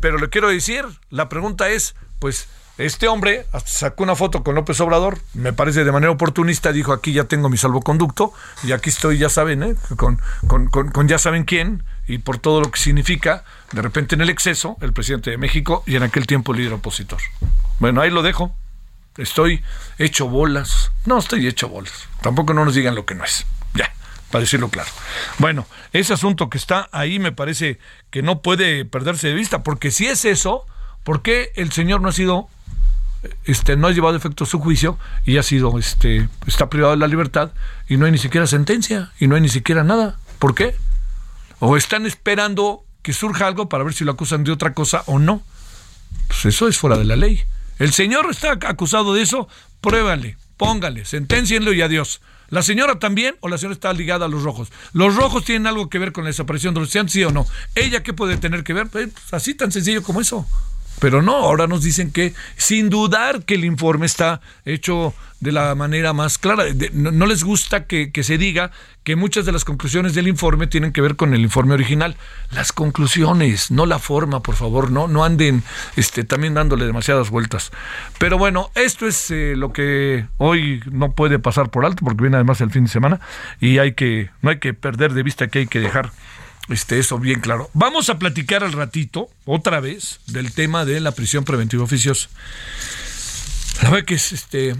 pero 0.00 0.18
le 0.18 0.28
quiero 0.28 0.48
decir, 0.48 0.84
la 1.10 1.28
pregunta 1.28 1.70
es, 1.70 1.96
pues, 2.20 2.46
este 2.78 3.08
hombre 3.08 3.46
sacó 3.64 4.04
una 4.04 4.16
foto 4.16 4.42
con 4.42 4.54
López 4.54 4.80
Obrador, 4.80 5.18
me 5.34 5.52
parece 5.52 5.84
de 5.84 5.92
manera 5.92 6.10
oportunista, 6.12 6.72
dijo 6.72 6.92
aquí 6.92 7.12
ya 7.12 7.24
tengo 7.24 7.48
mi 7.48 7.56
salvoconducto 7.56 8.32
y 8.62 8.72
aquí 8.72 8.90
estoy, 8.90 9.18
ya 9.18 9.28
saben, 9.28 9.62
¿eh? 9.62 9.76
con, 9.96 10.20
con, 10.46 10.68
con, 10.68 11.08
ya 11.08 11.18
saben 11.18 11.44
quién 11.44 11.82
y 12.06 12.18
por 12.18 12.38
todo 12.38 12.60
lo 12.60 12.70
que 12.70 12.80
significa, 12.80 13.44
de 13.72 13.82
repente 13.82 14.14
en 14.14 14.22
el 14.22 14.30
exceso, 14.30 14.76
el 14.80 14.92
presidente 14.92 15.30
de 15.30 15.38
México 15.38 15.82
y 15.86 15.96
en 15.96 16.02
aquel 16.04 16.26
tiempo 16.26 16.54
líder 16.54 16.72
opositor. 16.72 17.20
Bueno, 17.80 18.00
ahí 18.00 18.10
lo 18.10 18.22
dejo 18.22 18.54
estoy 19.18 19.62
hecho 19.98 20.28
bolas. 20.28 20.92
No 21.04 21.18
estoy 21.18 21.46
hecho 21.46 21.68
bolas. 21.68 22.08
Tampoco 22.22 22.54
no 22.54 22.64
nos 22.64 22.74
digan 22.74 22.94
lo 22.94 23.04
que 23.04 23.14
no 23.14 23.24
es. 23.24 23.44
Ya, 23.74 23.92
para 24.30 24.40
decirlo 24.42 24.68
claro. 24.70 24.90
Bueno, 25.38 25.66
ese 25.92 26.14
asunto 26.14 26.48
que 26.48 26.58
está 26.58 26.88
ahí 26.92 27.18
me 27.18 27.32
parece 27.32 27.78
que 28.10 28.22
no 28.22 28.40
puede 28.40 28.84
perderse 28.84 29.28
de 29.28 29.34
vista, 29.34 29.62
porque 29.62 29.90
si 29.90 30.06
es 30.06 30.24
eso, 30.24 30.64
¿por 31.04 31.22
qué 31.22 31.52
el 31.56 31.72
señor 31.72 32.00
no 32.00 32.08
ha 32.08 32.12
sido, 32.12 32.48
este, 33.44 33.76
no 33.76 33.88
ha 33.88 33.92
llevado 33.92 34.16
efecto 34.16 34.46
su 34.46 34.58
juicio 34.58 34.98
y 35.24 35.38
ha 35.38 35.42
sido, 35.42 35.78
este, 35.78 36.28
está 36.46 36.70
privado 36.70 36.92
de 36.92 36.98
la 36.98 37.08
libertad 37.08 37.52
y 37.88 37.96
no 37.96 38.06
hay 38.06 38.12
ni 38.12 38.18
siquiera 38.18 38.46
sentencia 38.46 39.12
y 39.18 39.26
no 39.26 39.34
hay 39.34 39.40
ni 39.40 39.48
siquiera 39.48 39.84
nada? 39.84 40.18
¿Por 40.38 40.54
qué? 40.54 40.74
¿O 41.58 41.76
están 41.76 42.06
esperando 42.06 42.84
que 43.02 43.12
surja 43.12 43.46
algo 43.46 43.68
para 43.68 43.84
ver 43.84 43.94
si 43.94 44.04
lo 44.04 44.12
acusan 44.12 44.44
de 44.44 44.52
otra 44.52 44.74
cosa 44.74 45.02
o 45.06 45.18
no? 45.18 45.42
Pues 46.28 46.46
eso 46.46 46.68
es 46.68 46.78
fuera 46.78 46.96
de 46.96 47.04
la 47.04 47.16
ley. 47.16 47.42
El 47.78 47.92
señor 47.92 48.28
está 48.30 48.58
acusado 48.66 49.14
de 49.14 49.22
eso, 49.22 49.48
pruébale, 49.80 50.36
póngale, 50.56 51.04
sentencienlo 51.04 51.72
y 51.72 51.82
adiós. 51.82 52.20
¿La 52.50 52.62
señora 52.62 52.98
también 52.98 53.36
o 53.40 53.48
la 53.48 53.58
señora 53.58 53.74
está 53.74 53.92
ligada 53.92 54.24
a 54.24 54.28
los 54.28 54.42
rojos? 54.42 54.72
¿Los 54.92 55.16
rojos 55.16 55.44
tienen 55.44 55.66
algo 55.66 55.90
que 55.90 55.98
ver 55.98 56.12
con 56.12 56.24
la 56.24 56.28
desaparición 56.28 56.72
de 56.72 56.80
los 56.80 56.90
sí 56.90 57.24
o 57.24 57.30
no? 57.30 57.46
¿Ella 57.74 58.02
qué 58.02 58.14
puede 58.14 58.38
tener 58.38 58.64
que 58.64 58.72
ver? 58.72 58.88
Pues, 58.88 59.10
así 59.32 59.54
tan 59.54 59.70
sencillo 59.70 60.02
como 60.02 60.20
eso. 60.20 60.46
Pero 61.00 61.22
no, 61.22 61.36
ahora 61.36 61.66
nos 61.66 61.82
dicen 61.82 62.10
que 62.10 62.34
sin 62.56 62.90
dudar 62.90 63.44
que 63.44 63.54
el 63.54 63.64
informe 63.64 64.06
está 64.06 64.40
hecho 64.64 65.14
de 65.40 65.52
la 65.52 65.74
manera 65.74 66.12
más 66.12 66.38
clara. 66.38 66.64
no, 66.92 67.26
les 67.26 67.44
gusta 67.44 67.86
que, 67.86 68.10
se 68.22 68.38
diga 68.38 68.72
que 69.04 69.14
muchas 69.14 69.46
de 69.46 69.52
las 69.52 69.64
conclusiones 69.64 70.14
del 70.14 70.26
informe 70.26 70.66
tienen 70.66 70.92
que 70.92 71.00
ver 71.00 71.16
con 71.16 71.32
el 71.32 71.42
informe 71.42 71.74
original. 71.74 72.16
Las 72.50 72.72
conclusiones, 72.72 73.70
no 73.70 73.86
la 73.86 73.98
forma, 73.98 74.42
por 74.42 74.56
favor, 74.56 74.90
no, 74.90 75.06
no 75.06 75.24
anden 75.24 75.62
este, 75.96 76.24
también 76.24 76.54
dándole 76.54 76.86
demasiadas 76.86 77.30
vueltas. 77.30 77.70
Pero 78.18 78.36
bueno, 78.36 78.70
esto 78.74 79.06
es 79.06 79.30
eh, 79.30 79.54
lo 79.56 79.72
que 79.72 80.26
hoy 80.38 80.82
no 80.90 81.12
puede 81.12 81.38
pasar 81.38 81.70
por 81.70 81.84
alto, 81.84 82.04
porque 82.04 82.22
viene 82.22 82.36
además 82.36 82.60
el 82.60 82.70
fin 82.70 82.84
de 82.84 82.90
semana, 82.90 83.20
y 83.60 83.78
hay 83.78 83.92
que, 83.92 84.30
no 84.42 84.50
hay 84.50 84.58
que 84.58 84.74
perder 84.74 85.14
de 85.14 85.22
vista 85.22 85.46
que 85.46 85.60
hay 85.60 85.66
que 85.66 85.80
dejar 85.80 86.10
este, 86.68 86.98
eso 86.98 87.18
bien 87.18 87.40
claro. 87.40 87.70
Vamos 87.72 88.10
a 88.10 88.18
platicar 88.18 88.64
al 88.64 88.72
ratito, 88.72 89.28
otra 89.44 89.80
vez, 89.80 90.20
del 90.26 90.52
tema 90.52 90.84
de 90.84 91.00
la 91.00 91.12
prisión 91.12 91.44
preventiva 91.44 91.84
oficiosa. 91.84 92.28
La 93.82 93.90
verdad 93.90 94.06
que 94.06 94.14
es 94.14 94.32
este. 94.32 94.74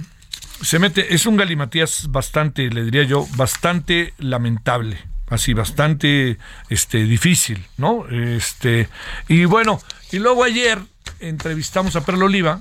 Se 0.60 0.78
mete, 0.78 1.14
es 1.14 1.26
un 1.26 1.36
galimatías 1.36 2.10
bastante, 2.10 2.68
le 2.68 2.84
diría 2.84 3.04
yo, 3.04 3.28
bastante 3.36 4.12
lamentable, 4.18 4.98
así, 5.28 5.52
bastante 5.52 6.36
este, 6.68 7.04
difícil, 7.04 7.64
¿no? 7.76 8.08
Este, 8.08 8.88
y 9.28 9.44
bueno, 9.44 9.80
y 10.10 10.18
luego 10.18 10.42
ayer 10.42 10.80
entrevistamos 11.20 11.94
a 11.94 12.04
Perla 12.04 12.24
Oliva, 12.24 12.60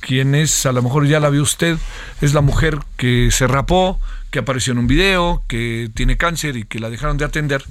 quien 0.00 0.34
es, 0.34 0.66
a 0.66 0.72
lo 0.72 0.82
mejor 0.82 1.06
ya 1.06 1.20
la 1.20 1.30
vio 1.30 1.42
usted, 1.42 1.78
es 2.20 2.34
la 2.34 2.40
mujer 2.40 2.78
que 2.96 3.30
se 3.30 3.46
rapó, 3.46 4.00
que 4.30 4.40
apareció 4.40 4.72
en 4.72 4.78
un 4.78 4.86
video, 4.86 5.44
que 5.46 5.88
tiene 5.94 6.16
cáncer 6.16 6.56
y 6.56 6.64
que 6.64 6.80
la 6.80 6.90
dejaron 6.90 7.16
de 7.16 7.26
atender. 7.26 7.64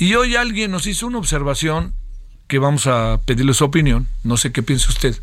Y 0.00 0.14
hoy 0.14 0.34
alguien 0.34 0.70
nos 0.70 0.86
hizo 0.86 1.06
una 1.06 1.18
observación 1.18 1.92
que 2.48 2.58
vamos 2.58 2.86
a 2.86 3.20
pedirle 3.26 3.52
su 3.52 3.66
opinión, 3.66 4.08
no 4.24 4.38
sé 4.38 4.50
qué 4.50 4.62
piensa 4.62 4.88
usted, 4.88 5.14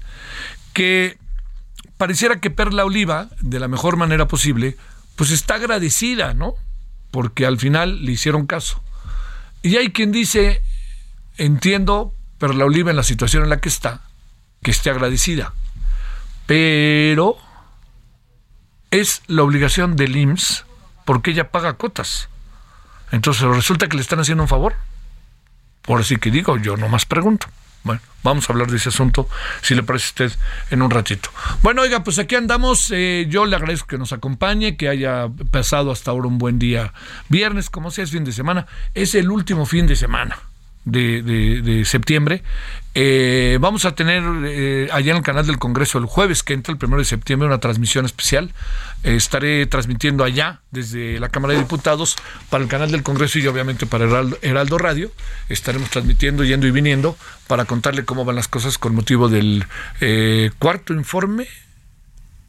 que 0.72 1.18
pareciera 1.98 2.40
que 2.40 2.52
Perla 2.52 2.86
Oliva, 2.86 3.28
de 3.42 3.60
la 3.60 3.68
mejor 3.68 3.98
manera 3.98 4.28
posible, 4.28 4.78
pues 5.16 5.32
está 5.32 5.56
agradecida, 5.56 6.36
¿no? 6.36 6.54
Porque 7.10 7.48
al 7.48 7.58
final 7.58 8.06
le 8.06 8.12
hicieron 8.12 8.46
caso. 8.46 8.80
Y 9.64 9.78
hay 9.78 9.90
quien 9.90 10.12
dice, 10.12 10.62
entiendo 11.38 12.14
Perla 12.38 12.66
Oliva 12.66 12.92
en 12.92 12.98
la 12.98 13.04
situación 13.04 13.42
en 13.42 13.50
la 13.50 13.60
que 13.60 13.70
está, 13.70 14.02
que 14.62 14.70
esté 14.70 14.92
agradecida, 14.92 15.56
pero 16.46 17.36
es 18.92 19.24
la 19.26 19.42
obligación 19.42 19.96
del 19.96 20.16
IMSS 20.16 20.66
porque 21.04 21.32
ella 21.32 21.50
paga 21.50 21.78
cotas. 21.78 22.30
Entonces 23.12 23.44
resulta 23.44 23.88
que 23.88 23.96
le 23.96 24.02
están 24.02 24.20
haciendo 24.20 24.44
un 24.44 24.50
favor. 24.50 24.76
Por 25.82 26.02
así 26.02 26.18
que 26.18 26.32
digo, 26.32 26.58
yo 26.58 26.76
nomás 26.78 27.06
pregunto. 27.06 27.48
Bueno, 27.84 28.02
vamos 28.22 28.50
a 28.50 28.54
hablar 28.54 28.70
de 28.70 28.76
ese 28.76 28.90
asunto, 28.90 29.30
si 29.62 29.74
le 29.74 29.82
parece 29.82 30.08
a 30.08 30.10
usted, 30.10 30.40
en 30.72 30.82
un 30.82 30.92
ratito. 30.92 31.30
Bueno, 31.62 31.84
oiga, 31.84 32.04
pues 32.04 32.20
aquí 32.20 32.36
andamos. 32.36 32.92
Eh, 32.94 33.28
yo 33.30 33.46
le 33.46 33.56
agradezco 33.56 33.88
que 33.88 33.98
nos 33.98 34.12
acompañe, 34.12 34.76
que 34.76 34.90
haya 34.90 35.30
pasado 35.52 35.92
hasta 35.92 36.12
ahora 36.12 36.28
un 36.28 36.38
buen 36.38 36.60
día 36.60 36.94
viernes, 37.30 37.70
como 37.70 37.90
sea 37.90 38.04
es 38.04 38.12
fin 38.12 38.26
de 38.26 38.34
semana. 38.34 38.68
Es 38.94 39.16
el 39.16 39.32
último 39.32 39.66
fin 39.66 39.88
de 39.88 39.96
semana 39.96 40.38
de, 40.92 41.84
septiembre. 41.86 42.44
Eh, 42.94 43.58
vamos 43.62 43.86
a 43.86 43.94
tener 43.94 44.24
eh, 44.46 44.90
allá 44.92 45.12
en 45.12 45.18
el 45.18 45.24
canal 45.24 45.46
del 45.46 45.60
Congreso 45.60 45.98
el 46.00 46.06
jueves 46.06 46.42
que 46.44 46.54
entra 46.54 46.72
el 46.72 46.80
primero 46.80 47.00
de 47.00 47.06
septiembre 47.06 47.48
una 47.48 47.60
transmisión 47.60 48.06
especial. 48.06 48.52
Eh, 49.08 49.16
estaré 49.16 49.66
transmitiendo 49.66 50.24
allá 50.24 50.62
desde 50.72 51.20
la 51.20 51.30
Cámara 51.30 51.54
de 51.54 51.60
Diputados 51.60 52.16
para 52.50 52.64
el 52.64 52.70
canal 52.70 52.92
del 52.92 53.04
Congreso 53.04 53.40
y 53.40 53.48
obviamente 53.48 53.86
para 53.86 54.06
Heraldo, 54.42 54.78
Radio. 54.78 55.12
Estaremos 55.50 55.90
transmitiendo, 55.90 56.44
yendo 56.44 56.68
y 56.68 56.72
viniendo 56.72 57.18
para 57.48 57.66
contarle 57.66 58.06
cómo 58.06 58.26
van 58.26 58.36
las 58.36 58.48
cosas 58.48 58.78
con 58.78 58.94
motivo 58.96 59.30
del 59.30 59.66
cuarto 60.60 60.94
informe. 60.94 61.48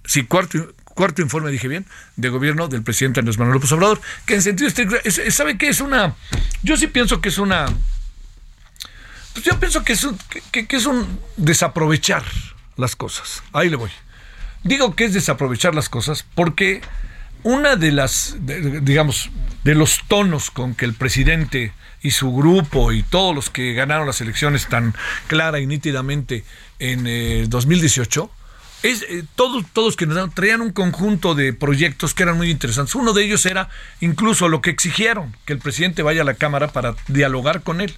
Sí, 0.05 0.25
cuarto, 0.25 0.75
cuarto 0.85 1.23
informe, 1.23 1.51
dije 1.51 1.69
bien, 1.69 1.87
de 2.17 2.29
gobierno 2.29 2.69
del 2.69 2.83
presidente 2.83 3.21
Andrés 3.21 3.39
Manuel 3.39 3.55
López 3.55 3.71
Obrador, 3.73 4.01
que 4.27 4.35
en 4.35 4.43
sentido 4.43 4.69
estricto, 4.69 4.97
¿sabe 5.31 5.59
qué 5.59 5.69
es 5.69 5.81
una? 5.81 6.15
Yo 6.63 6.77
sí 6.77 6.87
pienso 6.87 7.21
que 7.21 7.29
es 7.29 7.39
una 7.39 7.67
pues 9.39 9.47
yo 9.47 9.61
pienso 9.61 9.85
que, 9.85 9.93
es 9.93 10.87
un 10.87 11.21
desaprovechar 11.37 12.25
las 12.77 12.97
cosas. 12.97 13.45
Ahí 13.53 13.69
le 13.69 13.77
voy. 13.77 13.91
Digo 14.65 14.95
que 14.95 15.05
es 15.05 15.15
desaprovechar 15.15 15.75
las 15.75 15.89
cosas 15.89 16.25
porque 16.35 16.81
una 17.43 17.77
de 17.77 17.93
las, 17.93 18.37
digamos, 18.41 19.31
de 19.65 19.75
los 19.75 20.03
tonos 20.09 20.51
con 20.51 20.75
que 20.75 20.85
el 20.85 20.95
presidente 20.95 21.73
y 22.03 22.11
su 22.13 22.35
grupo 22.35 22.93
y 22.93 23.03
todos 23.03 23.35
los 23.35 23.51
que 23.51 23.75
ganaron 23.75 24.07
las 24.07 24.21
elecciones 24.21 24.69
tan 24.69 24.95
clara 25.27 25.61
y 25.61 25.67
nítidamente 25.67 26.45
en 26.79 27.49
2018, 27.49 28.31
eh, 28.83 28.91
es, 28.91 29.03
eh, 29.03 29.25
todos, 29.35 29.65
todos 29.73 29.97
que 29.97 30.07
nos 30.07 30.33
traían 30.35 30.61
un 30.61 30.73
conjunto 30.73 31.35
de 31.35 31.53
proyectos 31.53 32.15
que 32.15 32.23
eran 32.23 32.37
muy 32.37 32.51
interesantes. 32.51 32.95
Uno 32.95 33.13
de 33.13 33.25
ellos 33.25 33.45
era 33.47 33.69
incluso 34.01 34.49
lo 34.49 34.61
que 34.61 34.71
exigieron, 34.71 35.37
que 35.45 35.53
el 35.53 35.59
presidente 35.59 36.03
vaya 36.03 36.23
a 36.23 36.25
la 36.25 36.35
Cámara 36.35 36.69
para 36.69 36.95
dialogar 37.09 37.63
con 37.63 37.81
él. 37.81 37.95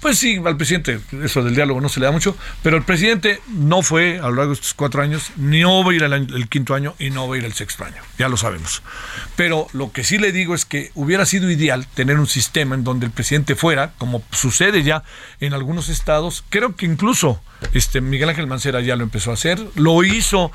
Pues 0.00 0.18
sí, 0.18 0.40
al 0.42 0.56
presidente 0.56 0.98
eso 1.22 1.42
del 1.42 1.54
diálogo 1.54 1.78
no 1.80 1.90
se 1.90 2.00
le 2.00 2.06
da 2.06 2.12
mucho, 2.12 2.34
pero 2.62 2.78
el 2.78 2.84
presidente 2.84 3.40
no 3.48 3.82
fue 3.82 4.18
a 4.18 4.28
lo 4.28 4.36
largo 4.36 4.52
de 4.52 4.54
estos 4.54 4.72
cuatro 4.72 5.02
años, 5.02 5.30
ni 5.36 5.62
va 5.62 5.90
a 5.90 5.94
ir 5.94 6.02
el, 6.02 6.48
quinto 6.48 6.74
año 6.74 6.94
y 6.98 7.10
no 7.10 7.28
va 7.28 7.34
a 7.34 7.38
ir 7.38 7.44
el 7.44 7.52
sexto 7.52 7.84
año, 7.84 8.02
ya 8.18 8.30
lo 8.30 8.38
sabemos. 8.38 8.82
Pero 9.36 9.66
lo 9.74 9.92
que 9.92 10.02
sí 10.02 10.16
le 10.16 10.32
digo 10.32 10.54
es 10.54 10.64
que 10.64 10.90
hubiera 10.94 11.26
sido 11.26 11.50
ideal 11.50 11.86
tener 11.94 12.18
un 12.18 12.26
sistema 12.26 12.74
en 12.74 12.82
donde 12.82 13.04
el 13.06 13.12
presidente 13.12 13.56
fuera, 13.56 13.92
como 13.98 14.22
sucede 14.32 14.82
ya 14.82 15.04
en 15.38 15.52
algunos 15.52 15.90
estados, 15.90 16.44
creo 16.48 16.76
que 16.76 16.86
incluso 16.86 17.42
este 17.74 18.00
Miguel 18.00 18.30
Ángel 18.30 18.46
Mancera 18.46 18.80
ya 18.80 18.96
lo 18.96 19.02
empezó 19.02 19.32
a 19.32 19.34
hacer, 19.34 19.60
lo 19.74 20.02
hizo, 20.02 20.50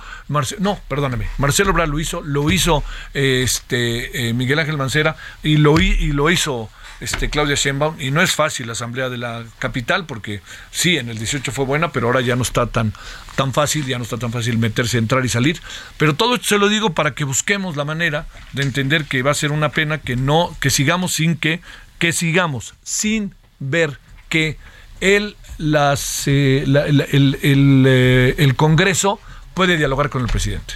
no, 0.59 0.79
perdóname, 0.87 1.27
Marcelo 1.37 1.69
Obrador 1.69 1.93
lo 1.93 1.99
hizo, 1.99 2.21
lo 2.23 2.49
hizo 2.49 2.83
este, 3.13 4.29
eh, 4.29 4.33
Miguel 4.33 4.57
Ángel 4.57 4.77
Mancera 4.77 5.17
y 5.43 5.57
lo, 5.57 5.79
y 5.79 6.13
lo 6.13 6.31
hizo 6.31 6.69
este, 7.01 7.29
Claudia 7.29 7.55
Sheinbaum, 7.55 7.99
y 7.99 8.11
no 8.11 8.21
es 8.21 8.31
fácil 8.31 8.67
la 8.67 8.73
asamblea 8.73 9.09
de 9.09 9.17
la 9.17 9.43
capital, 9.59 10.05
porque 10.05 10.41
sí, 10.71 10.97
en 10.97 11.09
el 11.09 11.17
18 11.17 11.51
fue 11.51 11.65
buena, 11.65 11.91
pero 11.91 12.07
ahora 12.07 12.21
ya 12.21 12.35
no 12.35 12.43
está 12.43 12.67
tan, 12.67 12.93
tan 13.35 13.53
fácil, 13.53 13.85
ya 13.85 13.97
no 13.97 14.03
está 14.03 14.17
tan 14.17 14.31
fácil 14.31 14.57
meterse, 14.57 14.97
entrar 14.97 15.25
y 15.25 15.29
salir. 15.29 15.61
Pero 15.97 16.15
todo 16.15 16.35
esto 16.35 16.47
se 16.47 16.57
lo 16.57 16.69
digo 16.69 16.93
para 16.93 17.13
que 17.13 17.23
busquemos 17.23 17.75
la 17.75 17.85
manera 17.85 18.27
de 18.53 18.63
entender 18.63 19.05
que 19.05 19.23
va 19.23 19.31
a 19.31 19.35
ser 19.35 19.51
una 19.51 19.69
pena 19.69 19.99
que 19.99 20.15
no, 20.15 20.55
que 20.59 20.69
sigamos 20.69 21.13
sin 21.13 21.35
que, 21.35 21.61
que 21.99 22.13
sigamos 22.13 22.75
sin 22.83 23.35
ver 23.59 23.99
que 24.29 24.57
el, 25.01 25.35
las, 25.57 26.23
eh, 26.27 26.63
el, 26.65 27.83
eh, 27.87 28.35
el 28.37 28.55
Congreso 28.55 29.19
puede 29.53 29.77
dialogar 29.77 30.09
con 30.09 30.21
el 30.21 30.27
presidente. 30.27 30.75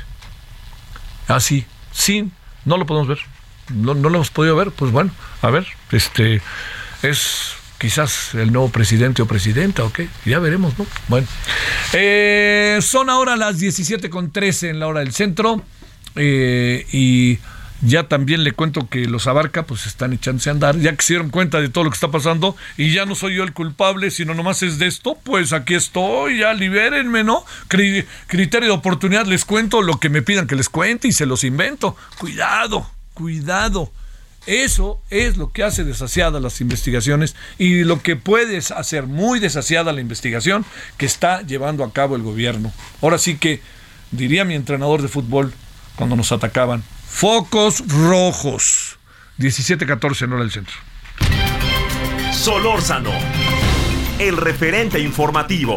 Así, 1.27 1.65
sin, 1.91 2.31
no 2.65 2.77
lo 2.77 2.85
podemos 2.85 3.07
ver 3.07 3.38
no, 3.69 3.93
lo 3.93 4.09
hemos 4.09 4.29
podido 4.29 4.55
ver, 4.55 4.71
pues 4.71 4.91
bueno, 4.91 5.11
a 5.41 5.49
ver, 5.49 5.67
este 5.91 6.41
es 7.01 7.53
quizás 7.77 8.35
el 8.35 8.51
nuevo 8.51 8.69
presidente 8.69 9.21
o 9.21 9.25
presidenta, 9.25 9.83
¿ok? 9.83 10.01
Ya 10.25 10.39
veremos, 10.39 10.77
¿no? 10.77 10.85
Bueno, 11.07 11.27
eh, 11.93 12.79
son 12.81 13.09
ahora 13.09 13.37
las 13.37 13.59
17.13 13.59 14.69
en 14.69 14.79
la 14.79 14.87
hora 14.87 14.99
del 14.99 15.13
centro 15.13 15.63
eh, 16.15 16.85
y 16.91 17.39
ya 17.81 18.07
también 18.07 18.43
le 18.43 18.51
cuento 18.51 18.89
que 18.89 19.05
los 19.05 19.27
abarca, 19.27 19.63
pues 19.63 19.85
están 19.85 20.13
echándose 20.13 20.49
a 20.49 20.53
andar, 20.53 20.77
ya 20.77 20.95
que 20.95 21.01
se 21.01 21.13
dieron 21.13 21.29
cuenta 21.29 21.61
de 21.61 21.69
todo 21.69 21.85
lo 21.85 21.89
que 21.89 21.95
está 21.95 22.11
pasando 22.11 22.55
y 22.77 22.91
ya 22.91 23.05
no 23.05 23.15
soy 23.15 23.35
yo 23.35 23.43
el 23.43 23.53
culpable, 23.53 24.11
sino 24.11 24.33
nomás 24.33 24.63
es 24.63 24.79
de 24.79 24.87
esto, 24.87 25.17
pues 25.23 25.53
aquí 25.53 25.75
estoy, 25.75 26.39
ya 26.39 26.53
libérenme, 26.53 27.23
¿no? 27.23 27.45
criterio 27.67 28.69
de 28.69 28.75
oportunidad, 28.75 29.25
les 29.25 29.45
cuento 29.45 29.81
lo 29.81 29.99
que 29.99 30.09
me 30.09 30.21
pidan 30.21 30.47
que 30.47 30.55
les 30.55 30.69
cuente 30.69 31.07
y 31.07 31.13
se 31.13 31.25
los 31.25 31.43
invento. 31.43 31.95
Cuidado, 32.17 32.89
cuidado. 33.19 33.91
Eso 34.45 35.01
es 35.09 35.35
lo 35.35 35.51
que 35.51 35.63
hace 35.63 35.83
desasiadas 35.83 36.41
las 36.41 36.61
investigaciones 36.61 37.35
y 37.57 37.83
lo 37.83 38.01
que 38.01 38.15
puede 38.15 38.57
hacer 38.57 39.03
muy 39.05 39.39
desasiada 39.39 39.91
la 39.91 39.99
investigación 39.99 40.65
que 40.97 41.05
está 41.05 41.41
llevando 41.41 41.83
a 41.83 41.91
cabo 41.91 42.15
el 42.15 42.23
gobierno. 42.23 42.71
Ahora 43.01 43.17
sí 43.17 43.37
que, 43.37 43.61
diría 44.11 44.45
mi 44.45 44.55
entrenador 44.55 45.01
de 45.01 45.09
fútbol 45.09 45.53
cuando 45.97 46.15
nos 46.15 46.31
atacaban, 46.31 46.83
focos 47.07 47.83
rojos. 47.89 48.97
17-14 49.37 50.23
en 50.23 50.33
hora 50.33 50.41
del 50.43 50.51
centro. 50.51 50.75
Solórzano, 52.31 53.11
el 54.17 54.37
referente 54.37 54.99
informativo. 54.99 55.75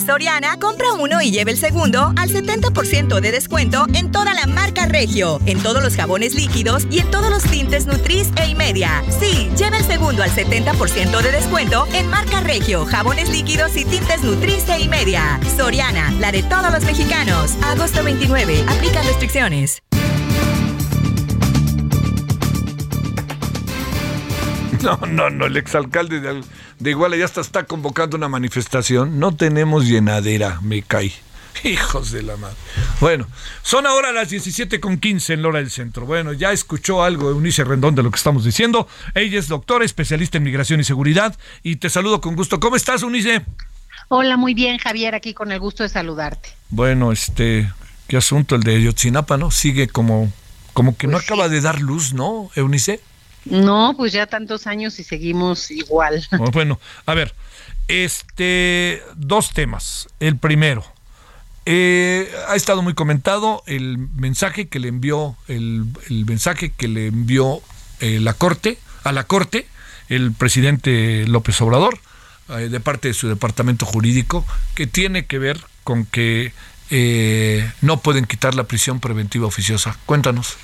Soriana, 0.00 0.58
compra 0.58 0.92
uno 0.92 1.20
y 1.20 1.30
lleve 1.30 1.52
el 1.52 1.58
segundo 1.58 2.12
al 2.16 2.28
70% 2.30 3.20
de 3.20 3.30
descuento 3.30 3.86
en 3.94 4.10
toda 4.10 4.34
la 4.34 4.46
marca 4.46 4.86
Regio, 4.86 5.40
en 5.46 5.62
todos 5.62 5.82
los 5.82 5.96
jabones 5.96 6.34
líquidos 6.34 6.86
y 6.90 7.00
en 7.00 7.10
todos 7.10 7.30
los 7.30 7.42
tintes 7.42 7.86
Nutris 7.86 8.30
e 8.36 8.54
media. 8.54 9.02
Sí, 9.20 9.50
lleve 9.56 9.78
el 9.78 9.84
segundo 9.84 10.22
al 10.22 10.30
70% 10.30 11.22
de 11.22 11.32
descuento 11.32 11.86
en 11.92 12.08
marca 12.08 12.40
Regio, 12.40 12.86
jabones 12.86 13.30
líquidos 13.30 13.76
y 13.76 13.84
tintes 13.84 14.22
Nutris 14.22 14.68
e 14.68 14.88
media. 14.88 15.40
Soriana, 15.56 16.10
la 16.12 16.32
de 16.32 16.42
todos 16.42 16.72
los 16.72 16.84
mexicanos. 16.84 17.56
Agosto 17.62 18.02
29. 18.02 18.64
Aplica 18.68 19.02
restricciones. 19.02 19.82
No, 24.80 24.96
no, 25.08 25.28
no, 25.28 25.46
el 25.46 25.56
exalcalde 25.56 26.20
de, 26.20 26.40
de 26.78 26.90
Iguala 26.90 27.16
ya 27.16 27.24
hasta 27.24 27.40
está 27.40 27.64
convocando 27.64 28.16
una 28.16 28.28
manifestación. 28.28 29.18
No 29.18 29.34
tenemos 29.34 29.86
llenadera, 29.86 30.60
me 30.62 30.82
cae. 30.82 31.12
Hijos 31.64 32.12
de 32.12 32.22
la 32.22 32.36
madre. 32.36 32.56
Bueno, 33.00 33.26
son 33.62 33.86
ahora 33.86 34.12
las 34.12 34.30
17 34.30 34.80
con 34.80 34.98
15 34.98 35.34
en 35.34 35.42
Lora 35.42 35.58
del 35.58 35.70
Centro. 35.70 36.06
Bueno, 36.06 36.32
ya 36.32 36.52
escuchó 36.52 37.02
algo 37.02 37.30
Eunice 37.30 37.64
Rendón 37.64 37.94
de 37.94 38.02
lo 38.02 38.10
que 38.10 38.16
estamos 38.16 38.44
diciendo. 38.44 38.86
Ella 39.14 39.38
es 39.38 39.48
doctora, 39.48 39.84
especialista 39.84 40.38
en 40.38 40.44
migración 40.44 40.80
y 40.80 40.84
seguridad. 40.84 41.36
Y 41.62 41.76
te 41.76 41.90
saludo 41.90 42.20
con 42.20 42.36
gusto. 42.36 42.60
¿Cómo 42.60 42.76
estás, 42.76 43.02
Eunice? 43.02 43.44
Hola, 44.08 44.36
muy 44.36 44.54
bien, 44.54 44.78
Javier, 44.78 45.14
aquí 45.14 45.34
con 45.34 45.52
el 45.52 45.60
gusto 45.60 45.82
de 45.82 45.88
saludarte. 45.88 46.50
Bueno, 46.70 47.12
este, 47.12 47.70
qué 48.06 48.16
asunto 48.16 48.54
el 48.54 48.62
de 48.62 48.80
Yotzinapa, 48.80 49.36
¿no? 49.36 49.50
Sigue 49.50 49.88
como, 49.88 50.32
como 50.72 50.96
que 50.96 51.06
no 51.06 51.14
pues 51.14 51.24
acaba 51.24 51.48
de 51.48 51.60
dar 51.60 51.80
luz, 51.80 52.14
¿no, 52.14 52.50
Eunice? 52.54 53.00
No, 53.50 53.94
pues 53.96 54.12
ya 54.12 54.26
tantos 54.26 54.66
años 54.66 54.98
y 54.98 55.04
seguimos 55.04 55.70
igual. 55.70 56.26
Oh, 56.38 56.50
bueno, 56.50 56.78
a 57.06 57.14
ver, 57.14 57.34
este, 57.88 59.02
dos 59.16 59.52
temas. 59.52 60.08
El 60.20 60.36
primero, 60.36 60.84
eh, 61.70 62.32
ha 62.48 62.56
estado 62.56 62.80
muy 62.80 62.94
comentado 62.94 63.62
el 63.66 63.98
mensaje 63.98 64.68
que 64.68 64.78
le 64.78 64.88
envió, 64.88 65.36
el, 65.48 65.84
mensaje 66.26 66.70
que 66.70 66.88
le 66.88 67.08
envió 67.08 67.60
eh, 68.00 68.20
la 68.20 68.32
corte, 68.32 68.78
a 69.04 69.12
la 69.12 69.24
corte, 69.24 69.66
el 70.08 70.32
presidente 70.32 71.26
López 71.26 71.60
Obrador, 71.60 71.98
eh, 72.48 72.70
de 72.70 72.80
parte 72.80 73.08
de 73.08 73.14
su 73.14 73.28
departamento 73.28 73.84
jurídico, 73.84 74.46
que 74.74 74.86
tiene 74.86 75.26
que 75.26 75.38
ver 75.38 75.60
con 75.84 76.06
que 76.06 76.54
no 77.82 78.00
pueden 78.00 78.24
quitar 78.24 78.54
la 78.54 78.64
prisión 78.64 78.98
preventiva 78.98 79.46
oficiosa. 79.46 79.98
Cuéntanos. 80.06 80.56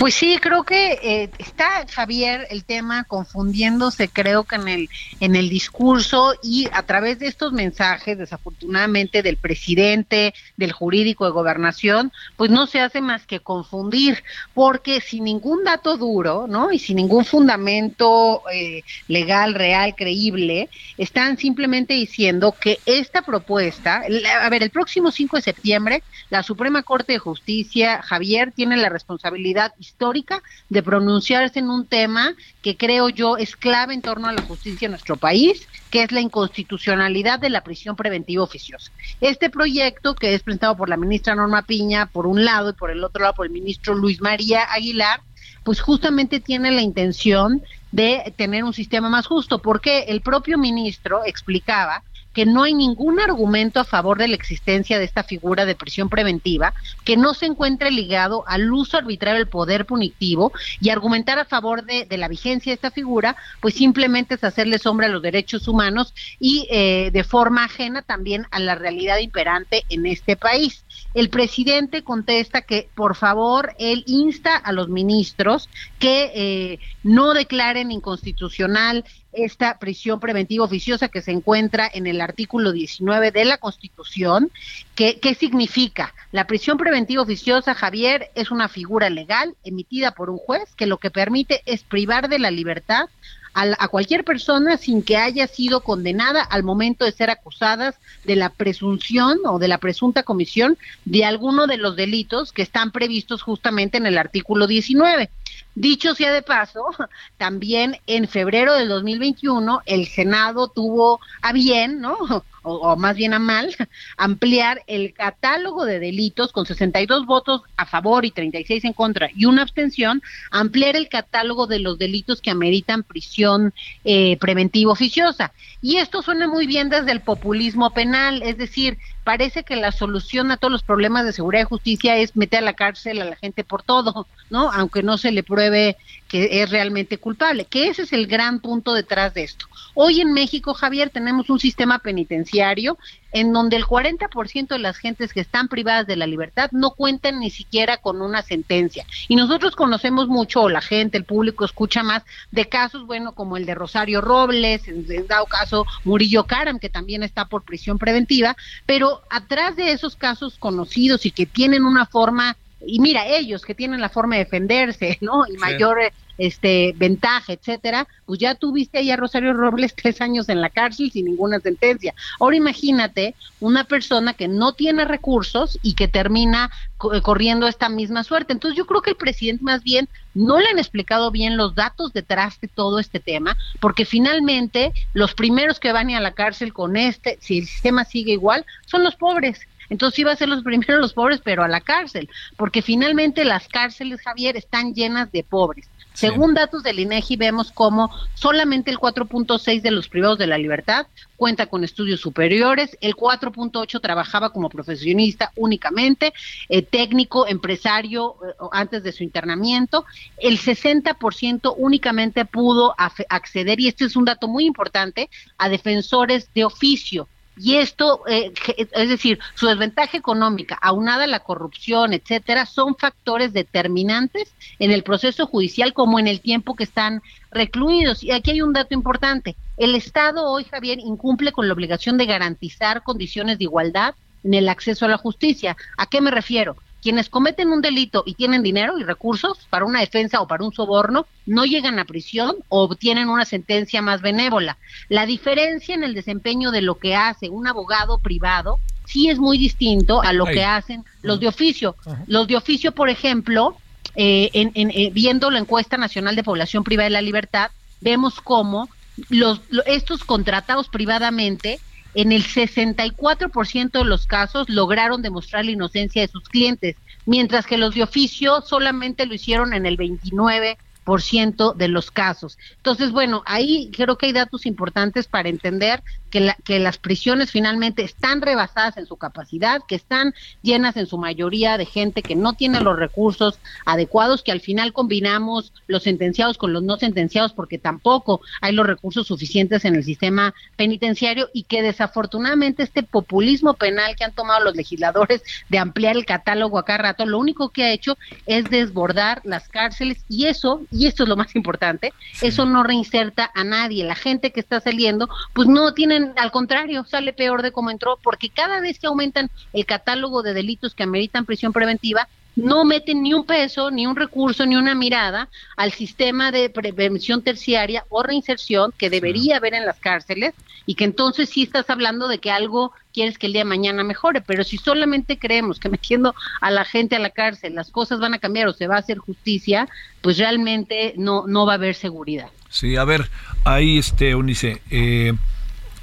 Pues 0.00 0.14
sí, 0.14 0.38
creo 0.40 0.64
que 0.64 0.92
eh, 1.02 1.30
está 1.36 1.86
Javier 1.86 2.46
el 2.48 2.64
tema 2.64 3.04
confundiéndose, 3.04 4.08
creo 4.08 4.44
que 4.44 4.56
en 4.56 4.66
el 4.66 4.88
en 5.20 5.36
el 5.36 5.50
discurso 5.50 6.32
y 6.42 6.68
a 6.72 6.84
través 6.84 7.18
de 7.18 7.26
estos 7.26 7.52
mensajes, 7.52 8.16
desafortunadamente 8.16 9.22
del 9.22 9.36
presidente, 9.36 10.32
del 10.56 10.72
jurídico 10.72 11.26
de 11.26 11.32
gobernación, 11.32 12.12
pues 12.36 12.50
no 12.50 12.66
se 12.66 12.80
hace 12.80 13.02
más 13.02 13.26
que 13.26 13.40
confundir, 13.40 14.24
porque 14.54 15.02
sin 15.02 15.24
ningún 15.24 15.64
dato 15.64 15.98
duro, 15.98 16.46
¿no? 16.48 16.72
Y 16.72 16.78
sin 16.78 16.96
ningún 16.96 17.26
fundamento 17.26 18.42
eh, 18.50 18.82
legal, 19.06 19.52
real, 19.52 19.94
creíble, 19.94 20.70
están 20.96 21.36
simplemente 21.36 21.92
diciendo 21.92 22.54
que 22.58 22.78
esta 22.86 23.20
propuesta, 23.20 24.02
a 24.40 24.48
ver, 24.48 24.62
el 24.62 24.70
próximo 24.70 25.10
5 25.10 25.36
de 25.36 25.42
septiembre, 25.42 26.02
la 26.30 26.42
Suprema 26.42 26.82
Corte 26.82 27.12
de 27.12 27.18
Justicia, 27.18 28.00
Javier, 28.00 28.52
tiene 28.52 28.78
la 28.78 28.88
responsabilidad 28.88 29.74
histórica 29.90 30.42
de 30.68 30.82
pronunciarse 30.82 31.58
en 31.58 31.68
un 31.68 31.86
tema 31.86 32.34
que 32.62 32.76
creo 32.76 33.08
yo 33.08 33.36
es 33.36 33.56
clave 33.56 33.94
en 33.94 34.02
torno 34.02 34.28
a 34.28 34.32
la 34.32 34.42
justicia 34.42 34.86
en 34.86 34.92
nuestro 34.92 35.16
país, 35.16 35.66
que 35.90 36.02
es 36.02 36.12
la 36.12 36.20
inconstitucionalidad 36.20 37.38
de 37.40 37.50
la 37.50 37.62
prisión 37.62 37.96
preventiva 37.96 38.44
oficiosa. 38.44 38.92
Este 39.20 39.50
proyecto, 39.50 40.14
que 40.14 40.34
es 40.34 40.42
presentado 40.42 40.76
por 40.76 40.88
la 40.88 40.96
ministra 40.96 41.34
Norma 41.34 41.66
Piña, 41.66 42.06
por 42.06 42.26
un 42.26 42.44
lado, 42.44 42.70
y 42.70 42.74
por 42.74 42.90
el 42.90 43.02
otro 43.04 43.22
lado 43.22 43.34
por 43.34 43.46
el 43.46 43.52
ministro 43.52 43.94
Luis 43.94 44.20
María 44.20 44.64
Aguilar, 44.72 45.20
pues 45.62 45.80
justamente 45.80 46.40
tiene 46.40 46.70
la 46.70 46.82
intención 46.82 47.62
de 47.90 48.32
tener 48.36 48.64
un 48.64 48.72
sistema 48.72 49.08
más 49.08 49.26
justo, 49.26 49.60
porque 49.60 50.04
el 50.08 50.22
propio 50.22 50.56
ministro 50.58 51.22
explicaba 51.24 52.04
que 52.32 52.46
no 52.46 52.62
hay 52.62 52.74
ningún 52.74 53.20
argumento 53.20 53.80
a 53.80 53.84
favor 53.84 54.18
de 54.18 54.28
la 54.28 54.34
existencia 54.34 54.98
de 54.98 55.04
esta 55.04 55.24
figura 55.24 55.64
de 55.64 55.74
prisión 55.74 56.08
preventiva 56.08 56.74
que 57.04 57.16
no 57.16 57.34
se 57.34 57.46
encuentre 57.46 57.90
ligado 57.90 58.44
al 58.46 58.72
uso 58.72 58.98
arbitrario 58.98 59.38
del 59.38 59.48
poder 59.48 59.86
punitivo 59.86 60.52
y 60.80 60.90
argumentar 60.90 61.38
a 61.38 61.44
favor 61.44 61.84
de, 61.84 62.06
la 62.16 62.28
vigencia 62.28 62.70
de 62.70 62.74
esta 62.74 62.90
figura, 62.90 63.36
pues 63.60 63.74
simplemente 63.74 64.34
es 64.34 64.44
hacerle 64.44 64.78
sombra 64.78 65.06
a 65.06 65.10
los 65.10 65.22
derechos 65.22 65.68
humanos 65.68 66.14
y 66.38 66.66
eh, 66.70 67.10
de 67.12 67.24
forma 67.24 67.64
ajena 67.64 68.02
también 68.02 68.46
a 68.50 68.58
la 68.58 68.74
realidad 68.74 69.18
imperante 69.18 69.84
en 69.88 70.06
este 70.06 70.36
país. 70.36 70.84
El 71.14 71.28
presidente 71.28 72.02
contesta 72.02 72.62
que, 72.62 72.88
por 72.94 73.16
favor, 73.16 73.74
él 73.78 74.04
insta 74.06 74.56
a 74.56 74.72
los 74.72 74.88
ministros 74.88 75.68
que 75.98 76.30
eh, 76.34 76.78
no 77.02 77.34
declaren 77.34 77.90
inconstitucional 77.90 79.04
esta 79.32 79.78
prisión 79.78 80.20
preventiva 80.20 80.64
oficiosa 80.64 81.08
que 81.08 81.22
se 81.22 81.30
encuentra 81.30 81.88
en 81.92 82.06
el 82.06 82.20
artículo 82.20 82.72
19 82.72 83.30
de 83.30 83.44
la 83.44 83.58
Constitución. 83.58 84.50
¿Qué, 84.94 85.18
¿Qué 85.20 85.34
significa? 85.34 86.14
La 86.32 86.46
prisión 86.46 86.78
preventiva 86.78 87.22
oficiosa, 87.22 87.74
Javier, 87.74 88.30
es 88.34 88.50
una 88.50 88.68
figura 88.68 89.10
legal 89.10 89.54
emitida 89.64 90.12
por 90.12 90.30
un 90.30 90.38
juez 90.38 90.74
que 90.76 90.86
lo 90.86 90.98
que 90.98 91.10
permite 91.10 91.62
es 91.66 91.82
privar 91.82 92.28
de 92.28 92.38
la 92.38 92.50
libertad 92.50 93.08
a, 93.54 93.88
cualquier 93.88 94.24
persona 94.24 94.76
sin 94.76 95.02
que 95.02 95.16
haya 95.16 95.46
sido 95.46 95.80
condenada 95.80 96.42
al 96.42 96.62
momento 96.62 97.04
de 97.04 97.12
ser 97.12 97.30
acusadas 97.30 97.96
de 98.24 98.36
la 98.36 98.50
presunción 98.50 99.38
o 99.44 99.58
de 99.58 99.68
la 99.68 99.78
presunta 99.78 100.22
comisión 100.22 100.78
de 101.04 101.24
alguno 101.24 101.66
de 101.66 101.76
los 101.76 101.96
delitos 101.96 102.52
que 102.52 102.62
están 102.62 102.90
previstos 102.90 103.42
justamente 103.42 103.98
en 103.98 104.06
el 104.06 104.18
artículo 104.18 104.66
19. 104.66 105.30
Dicho 105.74 106.14
sea 106.14 106.32
de 106.32 106.42
paso, 106.42 106.86
también 107.38 107.98
en 108.06 108.28
febrero 108.28 108.74
del 108.74 108.88
2021 108.88 109.82
el 109.86 110.06
Senado 110.06 110.68
tuvo 110.68 111.20
a 111.42 111.52
bien, 111.52 112.00
¿no? 112.00 112.44
O, 112.62 112.96
más 112.96 113.16
bien 113.16 113.32
a 113.32 113.38
mal, 113.38 113.74
ampliar 114.16 114.82
el 114.86 115.12
catálogo 115.14 115.84
de 115.84 115.98
delitos 115.98 116.52
con 116.52 116.66
62 116.66 117.26
votos 117.26 117.62
a 117.76 117.86
favor 117.86 118.24
y 118.24 118.30
36 118.30 118.84
en 118.84 118.92
contra 118.92 119.30
y 119.34 119.46
una 119.46 119.62
abstención, 119.62 120.22
ampliar 120.50 120.96
el 120.96 121.08
catálogo 121.08 121.66
de 121.66 121.78
los 121.78 121.98
delitos 121.98 122.40
que 122.40 122.50
ameritan 122.50 123.02
prisión 123.02 123.72
eh, 124.04 124.36
preventiva 124.38 124.92
oficiosa. 124.92 125.52
Y 125.80 125.96
esto 125.96 126.22
suena 126.22 126.46
muy 126.46 126.66
bien 126.66 126.90
desde 126.90 127.12
el 127.12 127.20
populismo 127.20 127.90
penal, 127.92 128.42
es 128.42 128.58
decir, 128.58 128.98
parece 129.24 129.64
que 129.64 129.76
la 129.76 129.92
solución 129.92 130.50
a 130.50 130.56
todos 130.56 130.72
los 130.72 130.82
problemas 130.82 131.24
de 131.24 131.32
seguridad 131.32 131.62
y 131.62 131.64
justicia 131.64 132.16
es 132.16 132.36
meter 132.36 132.60
a 132.60 132.62
la 132.62 132.72
cárcel 132.72 133.20
a 133.20 133.24
la 133.24 133.36
gente 133.36 133.64
por 133.64 133.82
todo, 133.82 134.26
¿no? 134.48 134.70
Aunque 134.72 135.02
no 135.02 135.18
se 135.18 135.32
le 135.32 135.42
pruebe 135.42 135.96
que 136.28 136.62
es 136.62 136.70
realmente 136.70 137.18
culpable, 137.18 137.64
que 137.64 137.88
ese 137.88 138.02
es 138.02 138.12
el 138.12 138.26
gran 138.26 138.60
punto 138.60 138.94
detrás 138.94 139.34
de 139.34 139.42
esto. 139.42 139.66
Hoy 139.94 140.20
en 140.20 140.32
México, 140.32 140.74
Javier, 140.74 141.10
tenemos 141.10 141.50
un 141.50 141.58
sistema 141.58 141.98
penitenciario 141.98 142.98
en 143.32 143.52
donde 143.52 143.76
el 143.76 143.84
40% 143.84 144.68
de 144.68 144.78
las 144.78 144.96
gentes 144.96 145.32
que 145.32 145.40
están 145.40 145.68
privadas 145.68 146.06
de 146.06 146.16
la 146.16 146.26
libertad 146.26 146.70
no 146.72 146.90
cuentan 146.92 147.40
ni 147.40 147.50
siquiera 147.50 147.96
con 147.98 148.22
una 148.22 148.42
sentencia. 148.42 149.04
Y 149.28 149.36
nosotros 149.36 149.76
conocemos 149.76 150.28
mucho, 150.28 150.62
o 150.62 150.68
la 150.68 150.80
gente, 150.80 151.18
el 151.18 151.24
público 151.24 151.64
escucha 151.64 152.02
más 152.02 152.22
de 152.50 152.68
casos, 152.68 153.06
bueno, 153.06 153.32
como 153.32 153.56
el 153.56 153.66
de 153.66 153.74
Rosario 153.74 154.20
Robles, 154.20 154.86
en 154.88 155.06
dado 155.26 155.46
caso 155.46 155.86
Murillo 156.04 156.44
Karam, 156.44 156.78
que 156.78 156.88
también 156.88 157.22
está 157.22 157.44
por 157.44 157.62
prisión 157.62 157.98
preventiva, 157.98 158.56
pero 158.86 159.22
atrás 159.30 159.76
de 159.76 159.92
esos 159.92 160.16
casos 160.16 160.56
conocidos 160.58 161.26
y 161.26 161.30
que 161.30 161.46
tienen 161.46 161.84
una 161.84 162.06
forma 162.06 162.56
y 162.86 162.98
mira, 162.98 163.26
ellos 163.26 163.62
que 163.62 163.74
tienen 163.74 164.00
la 164.00 164.08
forma 164.08 164.36
de 164.36 164.44
defenderse, 164.44 165.18
¿no? 165.20 165.44
Y 165.46 165.58
mayor 165.58 165.98
este 166.40 166.94
ventaja, 166.96 167.52
etcétera, 167.52 168.08
pues 168.24 168.40
ya 168.40 168.54
tuviste 168.54 168.98
ahí 168.98 169.10
a 169.10 169.16
Rosario 169.16 169.52
Robles 169.52 169.94
tres 170.00 170.20
años 170.20 170.48
en 170.48 170.60
la 170.60 170.70
cárcel 170.70 171.10
sin 171.10 171.26
ninguna 171.26 171.60
sentencia. 171.60 172.14
Ahora 172.40 172.56
imagínate 172.56 173.34
una 173.60 173.84
persona 173.84 174.32
que 174.32 174.48
no 174.48 174.72
tiene 174.72 175.04
recursos 175.04 175.78
y 175.82 175.94
que 175.94 176.08
termina 176.08 176.70
eh, 177.12 177.20
corriendo 177.20 177.68
esta 177.68 177.88
misma 177.88 178.24
suerte. 178.24 178.54
Entonces 178.54 178.76
yo 178.76 178.86
creo 178.86 179.02
que 179.02 179.10
el 179.10 179.16
presidente 179.16 179.62
más 179.62 179.82
bien 179.82 180.08
no 180.34 180.58
le 180.58 180.68
han 180.68 180.78
explicado 180.78 181.30
bien 181.30 181.56
los 181.56 181.74
datos 181.74 182.12
detrás 182.12 182.58
de 182.60 182.68
todo 182.68 182.98
este 182.98 183.20
tema, 183.20 183.56
porque 183.80 184.04
finalmente 184.04 184.92
los 185.12 185.34
primeros 185.34 185.78
que 185.78 185.92
van 185.92 186.10
a 186.10 186.20
la 186.20 186.32
cárcel 186.32 186.72
con 186.72 186.96
este, 186.96 187.36
si 187.40 187.58
el 187.58 187.66
sistema 187.66 188.04
sigue 188.04 188.32
igual, 188.32 188.64
son 188.86 189.04
los 189.04 189.16
pobres. 189.16 189.60
Entonces 189.90 190.20
iba 190.20 190.32
a 190.32 190.36
ser 190.36 190.48
los 190.48 190.62
primeros 190.64 191.00
los 191.00 191.12
pobres, 191.12 191.40
pero 191.44 191.62
a 191.62 191.68
la 191.68 191.80
cárcel, 191.80 192.30
porque 192.56 192.80
finalmente 192.80 193.44
las 193.44 193.68
cárceles, 193.68 194.22
Javier, 194.22 194.56
están 194.56 194.94
llenas 194.94 195.30
de 195.32 195.44
pobres. 195.44 195.88
Según 196.20 196.52
datos 196.52 196.82
del 196.82 196.98
INEGI 196.98 197.36
vemos 197.36 197.72
como 197.72 198.10
solamente 198.34 198.90
el 198.90 198.98
4.6 198.98 199.80
de 199.80 199.90
los 199.90 200.06
privados 200.10 200.36
de 200.36 200.46
la 200.46 200.58
libertad 200.58 201.06
cuenta 201.38 201.64
con 201.64 201.82
estudios 201.82 202.20
superiores, 202.20 202.98
el 203.00 203.16
4.8 203.16 204.02
trabajaba 204.02 204.52
como 204.52 204.68
profesionista 204.68 205.50
únicamente, 205.56 206.34
eh, 206.68 206.82
técnico, 206.82 207.46
empresario 207.46 208.36
eh, 208.46 208.52
antes 208.72 209.02
de 209.02 209.12
su 209.12 209.24
internamiento, 209.24 210.04
el 210.36 210.58
60% 210.58 211.74
únicamente 211.78 212.44
pudo 212.44 212.94
acceder, 212.98 213.80
y 213.80 213.88
este 213.88 214.04
es 214.04 214.16
un 214.16 214.26
dato 214.26 214.46
muy 214.46 214.66
importante, 214.66 215.30
a 215.56 215.70
defensores 215.70 216.50
de 216.54 216.66
oficio 216.66 217.26
Y 217.62 217.76
esto, 217.76 218.22
eh, 218.26 218.52
es 218.92 219.08
decir, 219.10 219.38
su 219.54 219.66
desventaja 219.66 220.16
económica, 220.16 220.78
aunada 220.80 221.24
a 221.24 221.26
la 221.26 221.40
corrupción, 221.40 222.14
etcétera, 222.14 222.64
son 222.64 222.96
factores 222.96 223.52
determinantes 223.52 224.54
en 224.78 224.92
el 224.92 225.02
proceso 225.02 225.46
judicial 225.46 225.92
como 225.92 226.18
en 226.18 226.26
el 226.26 226.40
tiempo 226.40 226.74
que 226.74 226.84
están 226.84 227.22
recluidos. 227.50 228.22
Y 228.22 228.30
aquí 228.30 228.52
hay 228.52 228.62
un 228.62 228.72
dato 228.72 228.94
importante. 228.94 229.56
El 229.76 229.94
Estado 229.94 230.50
hoy, 230.50 230.64
Javier, 230.64 231.00
incumple 231.00 231.52
con 231.52 231.68
la 231.68 231.74
obligación 231.74 232.16
de 232.16 232.24
garantizar 232.24 233.02
condiciones 233.02 233.58
de 233.58 233.64
igualdad 233.64 234.14
en 234.42 234.54
el 234.54 234.68
acceso 234.70 235.04
a 235.04 235.08
la 235.08 235.18
justicia. 235.18 235.76
¿A 235.98 236.06
qué 236.06 236.22
me 236.22 236.30
refiero? 236.30 236.76
Quienes 237.02 237.28
cometen 237.28 237.70
un 237.70 237.80
delito 237.80 238.22
y 238.26 238.34
tienen 238.34 238.62
dinero 238.62 238.98
y 238.98 239.04
recursos 239.04 239.66
para 239.70 239.84
una 239.84 240.00
defensa 240.00 240.40
o 240.40 240.46
para 240.46 240.64
un 240.64 240.72
soborno 240.72 241.26
no 241.46 241.64
llegan 241.64 241.98
a 241.98 242.04
prisión 242.04 242.56
o 242.68 242.82
obtienen 242.82 243.28
una 243.28 243.44
sentencia 243.44 244.02
más 244.02 244.20
benévola. 244.20 244.76
La 245.08 245.26
diferencia 245.26 245.94
en 245.94 246.04
el 246.04 246.14
desempeño 246.14 246.70
de 246.70 246.82
lo 246.82 246.96
que 246.96 247.16
hace 247.16 247.48
un 247.48 247.66
abogado 247.66 248.18
privado 248.18 248.78
sí 249.06 249.28
es 249.28 249.38
muy 249.38 249.58
distinto 249.58 250.22
a 250.22 250.32
lo 250.32 250.44
que 250.46 250.64
hacen 250.64 251.04
los 251.22 251.40
de 251.40 251.48
oficio. 251.48 251.96
Los 252.26 252.46
de 252.46 252.56
oficio, 252.56 252.92
por 252.92 253.08
ejemplo, 253.08 253.76
eh, 254.14 254.50
en, 254.52 254.72
eh, 254.74 255.10
viendo 255.12 255.50
la 255.50 255.58
encuesta 255.58 255.96
nacional 255.96 256.36
de 256.36 256.44
población 256.44 256.84
privada 256.84 257.04
de 257.04 257.10
la 257.10 257.22
libertad, 257.22 257.70
vemos 258.00 258.40
cómo 258.40 258.88
los, 259.28 259.60
estos 259.86 260.24
contratados 260.24 260.88
privadamente 260.88 261.80
en 262.14 262.32
el 262.32 262.44
64% 262.44 263.90
de 263.90 264.04
los 264.04 264.26
casos 264.26 264.68
lograron 264.68 265.22
demostrar 265.22 265.64
la 265.64 265.70
inocencia 265.72 266.22
de 266.22 266.28
sus 266.28 266.48
clientes, 266.48 266.96
mientras 267.26 267.66
que 267.66 267.78
los 267.78 267.94
de 267.94 268.02
oficio 268.02 268.60
solamente 268.62 269.26
lo 269.26 269.34
hicieron 269.34 269.72
en 269.72 269.86
el 269.86 269.96
29% 269.96 270.76
ciento 271.18 271.72
de 271.72 271.88
los 271.88 272.10
casos. 272.10 272.58
Entonces, 272.76 273.10
bueno, 273.10 273.42
ahí 273.46 273.90
creo 273.92 274.16
que 274.16 274.26
hay 274.26 274.32
datos 274.32 274.66
importantes 274.66 275.26
para 275.26 275.48
entender 275.48 276.02
que, 276.30 276.40
la, 276.40 276.56
que 276.64 276.78
las 276.78 276.98
prisiones 276.98 277.50
finalmente 277.50 278.02
están 278.02 278.40
rebasadas 278.40 278.96
en 278.96 279.06
su 279.06 279.16
capacidad, 279.16 279.82
que 279.86 279.94
están 279.94 280.34
llenas 280.62 280.96
en 280.96 281.06
su 281.06 281.18
mayoría 281.18 281.76
de 281.76 281.86
gente 281.86 282.22
que 282.22 282.36
no 282.36 282.54
tiene 282.54 282.80
los 282.80 282.98
recursos 282.98 283.58
adecuados, 283.84 284.42
que 284.42 284.52
al 284.52 284.60
final 284.60 284.92
combinamos 284.92 285.72
los 285.86 286.04
sentenciados 286.04 286.56
con 286.56 286.72
los 286.72 286.82
no 286.82 286.96
sentenciados 286.96 287.52
porque 287.52 287.78
tampoco 287.78 288.40
hay 288.60 288.72
los 288.72 288.86
recursos 288.86 289.26
suficientes 289.26 289.84
en 289.84 289.94
el 289.94 290.04
sistema 290.04 290.54
penitenciario 290.76 291.48
y 291.52 291.64
que 291.64 291.82
desafortunadamente 291.82 292.82
este 292.82 293.02
populismo 293.02 293.74
penal 293.74 294.16
que 294.16 294.24
han 294.24 294.32
tomado 294.32 294.64
los 294.64 294.76
legisladores 294.76 295.42
de 295.68 295.78
ampliar 295.78 296.16
el 296.16 296.24
catálogo 296.24 296.78
a 296.78 296.84
cada 296.84 296.98
rato, 296.98 297.26
lo 297.26 297.38
único 297.38 297.70
que 297.70 297.84
ha 297.84 297.92
hecho 297.92 298.16
es 298.46 298.64
desbordar 298.70 299.40
las 299.44 299.68
cárceles 299.68 300.24
y 300.28 300.46
eso, 300.46 300.82
y 300.90 301.06
esto 301.06 301.24
es 301.24 301.28
lo 301.28 301.36
más 301.36 301.54
importante, 301.56 302.12
eso 302.40 302.64
no 302.66 302.82
reinserta 302.82 303.50
a 303.54 303.64
nadie. 303.64 304.04
La 304.04 304.14
gente 304.14 304.52
que 304.52 304.60
está 304.60 304.80
saliendo, 304.80 305.28
pues 305.52 305.68
no 305.68 305.92
al 306.36 306.50
contrario, 306.50 307.04
sale 307.04 307.32
peor 307.32 307.62
de 307.62 307.72
cómo 307.72 307.90
entró, 307.90 308.18
porque 308.22 308.50
cada 308.50 308.80
vez 308.80 308.98
que 308.98 309.06
aumentan 309.06 309.50
el 309.72 309.86
catálogo 309.86 310.42
de 310.42 310.54
delitos 310.54 310.94
que 310.94 311.02
ameritan 311.02 311.46
prisión 311.46 311.72
preventiva, 311.72 312.28
no 312.56 312.84
meten 312.84 313.22
ni 313.22 313.32
un 313.32 313.44
peso, 313.44 313.90
ni 313.90 314.06
un 314.06 314.16
recurso, 314.16 314.66
ni 314.66 314.76
una 314.76 314.94
mirada 314.94 315.48
al 315.76 315.92
sistema 315.92 316.50
de 316.50 316.68
prevención 316.68 317.42
terciaria 317.42 318.04
o 318.08 318.22
reinserción 318.22 318.92
que 318.96 319.10
debería 319.10 319.56
haber 319.56 319.74
en 319.74 319.86
las 319.86 319.98
cárceles 319.98 320.54
y 320.86 320.94
que 320.94 321.04
entonces 321.04 321.48
sí 321.48 321.62
estás 321.62 321.88
hablando 321.90 322.28
de 322.28 322.38
que 322.38 322.50
algo 322.50 322.92
quieres 323.12 323.38
que 323.38 323.46
el 323.46 323.52
día 323.52 323.62
de 323.62 323.68
mañana 323.68 324.02
mejore, 324.04 324.40
pero 324.40 324.64
si 324.64 324.76
solamente 324.76 325.38
creemos 325.38 325.78
que 325.78 325.88
metiendo 325.88 326.34
a 326.60 326.70
la 326.70 326.84
gente 326.84 327.16
a 327.16 327.20
la 327.20 327.30
cárcel 327.30 327.74
las 327.74 327.90
cosas 327.90 328.20
van 328.20 328.34
a 328.34 328.38
cambiar 328.38 328.68
o 328.68 328.72
se 328.72 328.86
va 328.86 328.96
a 328.96 329.00
hacer 329.00 329.18
justicia, 329.18 329.88
pues 330.20 330.38
realmente 330.38 331.14
no, 331.16 331.46
no 331.46 331.66
va 331.66 331.72
a 331.72 331.76
haber 331.76 331.94
seguridad. 331.94 332.48
Sí, 332.68 332.96
a 332.96 333.04
ver, 333.04 333.28
ahí 333.64 333.98
este, 333.98 334.34
Unice, 334.34 334.80
eh, 334.90 335.34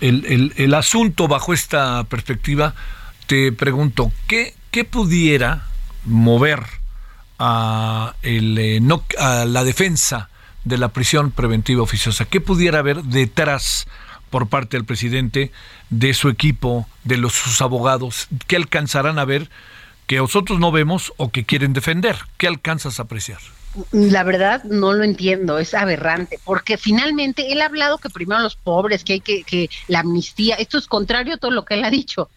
el, 0.02 0.26
el, 0.26 0.54
el 0.58 0.74
asunto 0.74 1.28
bajo 1.28 1.54
esta 1.54 2.04
perspectiva, 2.06 2.74
te 3.26 3.52
pregunto, 3.52 4.12
¿qué, 4.28 4.54
qué 4.72 4.84
pudiera 4.84 5.66
mover 6.06 6.64
a, 7.40 8.16
el, 8.22 8.58
eh, 8.58 8.80
no, 8.82 9.04
a 9.20 9.46
la 9.46 9.64
defensa 9.64 10.30
de 10.64 10.78
la 10.78 10.90
prisión 10.90 11.32
preventiva 11.32 11.82
oficiosa? 11.84 12.26
¿Qué 12.26 12.42
pudiera 12.42 12.80
haber 12.80 13.04
detrás 13.04 13.88
por 14.30 14.48
parte 14.48 14.78
del 14.78 14.86
presidente, 14.86 15.52
de 15.90 16.14
su 16.14 16.30
equipo, 16.30 16.88
de 17.04 17.18
los, 17.18 17.34
sus 17.34 17.62
abogados? 17.62 18.28
¿Qué 18.48 18.56
alcanzarán 18.56 19.20
a 19.20 19.26
ver 19.26 19.50
que 20.06 20.18
nosotros 20.18 20.60
no 20.60 20.72
vemos 20.72 21.14
o 21.18 21.32
que 21.32 21.46
quieren 21.46 21.74
defender? 21.74 22.18
¿Qué 22.38 22.48
alcanzas 22.48 23.00
a 23.00 23.04
apreciar? 23.04 23.40
La 23.92 24.24
verdad 24.24 24.64
no 24.64 24.94
lo 24.94 25.04
entiendo, 25.04 25.60
es 25.60 25.74
aberrante, 25.74 26.40
porque 26.44 26.78
finalmente 26.78 27.52
él 27.52 27.62
ha 27.62 27.66
hablado 27.66 27.98
que 27.98 28.10
primero 28.10 28.42
los 28.42 28.56
pobres, 28.56 29.04
que 29.04 29.14
hay 29.14 29.20
que, 29.20 29.44
que 29.44 29.70
la 29.88 30.00
amnistía, 30.00 30.56
esto 30.56 30.78
es 30.78 30.88
contrario 30.88 31.36
a 31.36 31.38
todo 31.38 31.52
lo 31.52 31.66
que 31.66 31.76
él 31.76 31.84
ha 31.84 31.90
dicho 31.90 32.30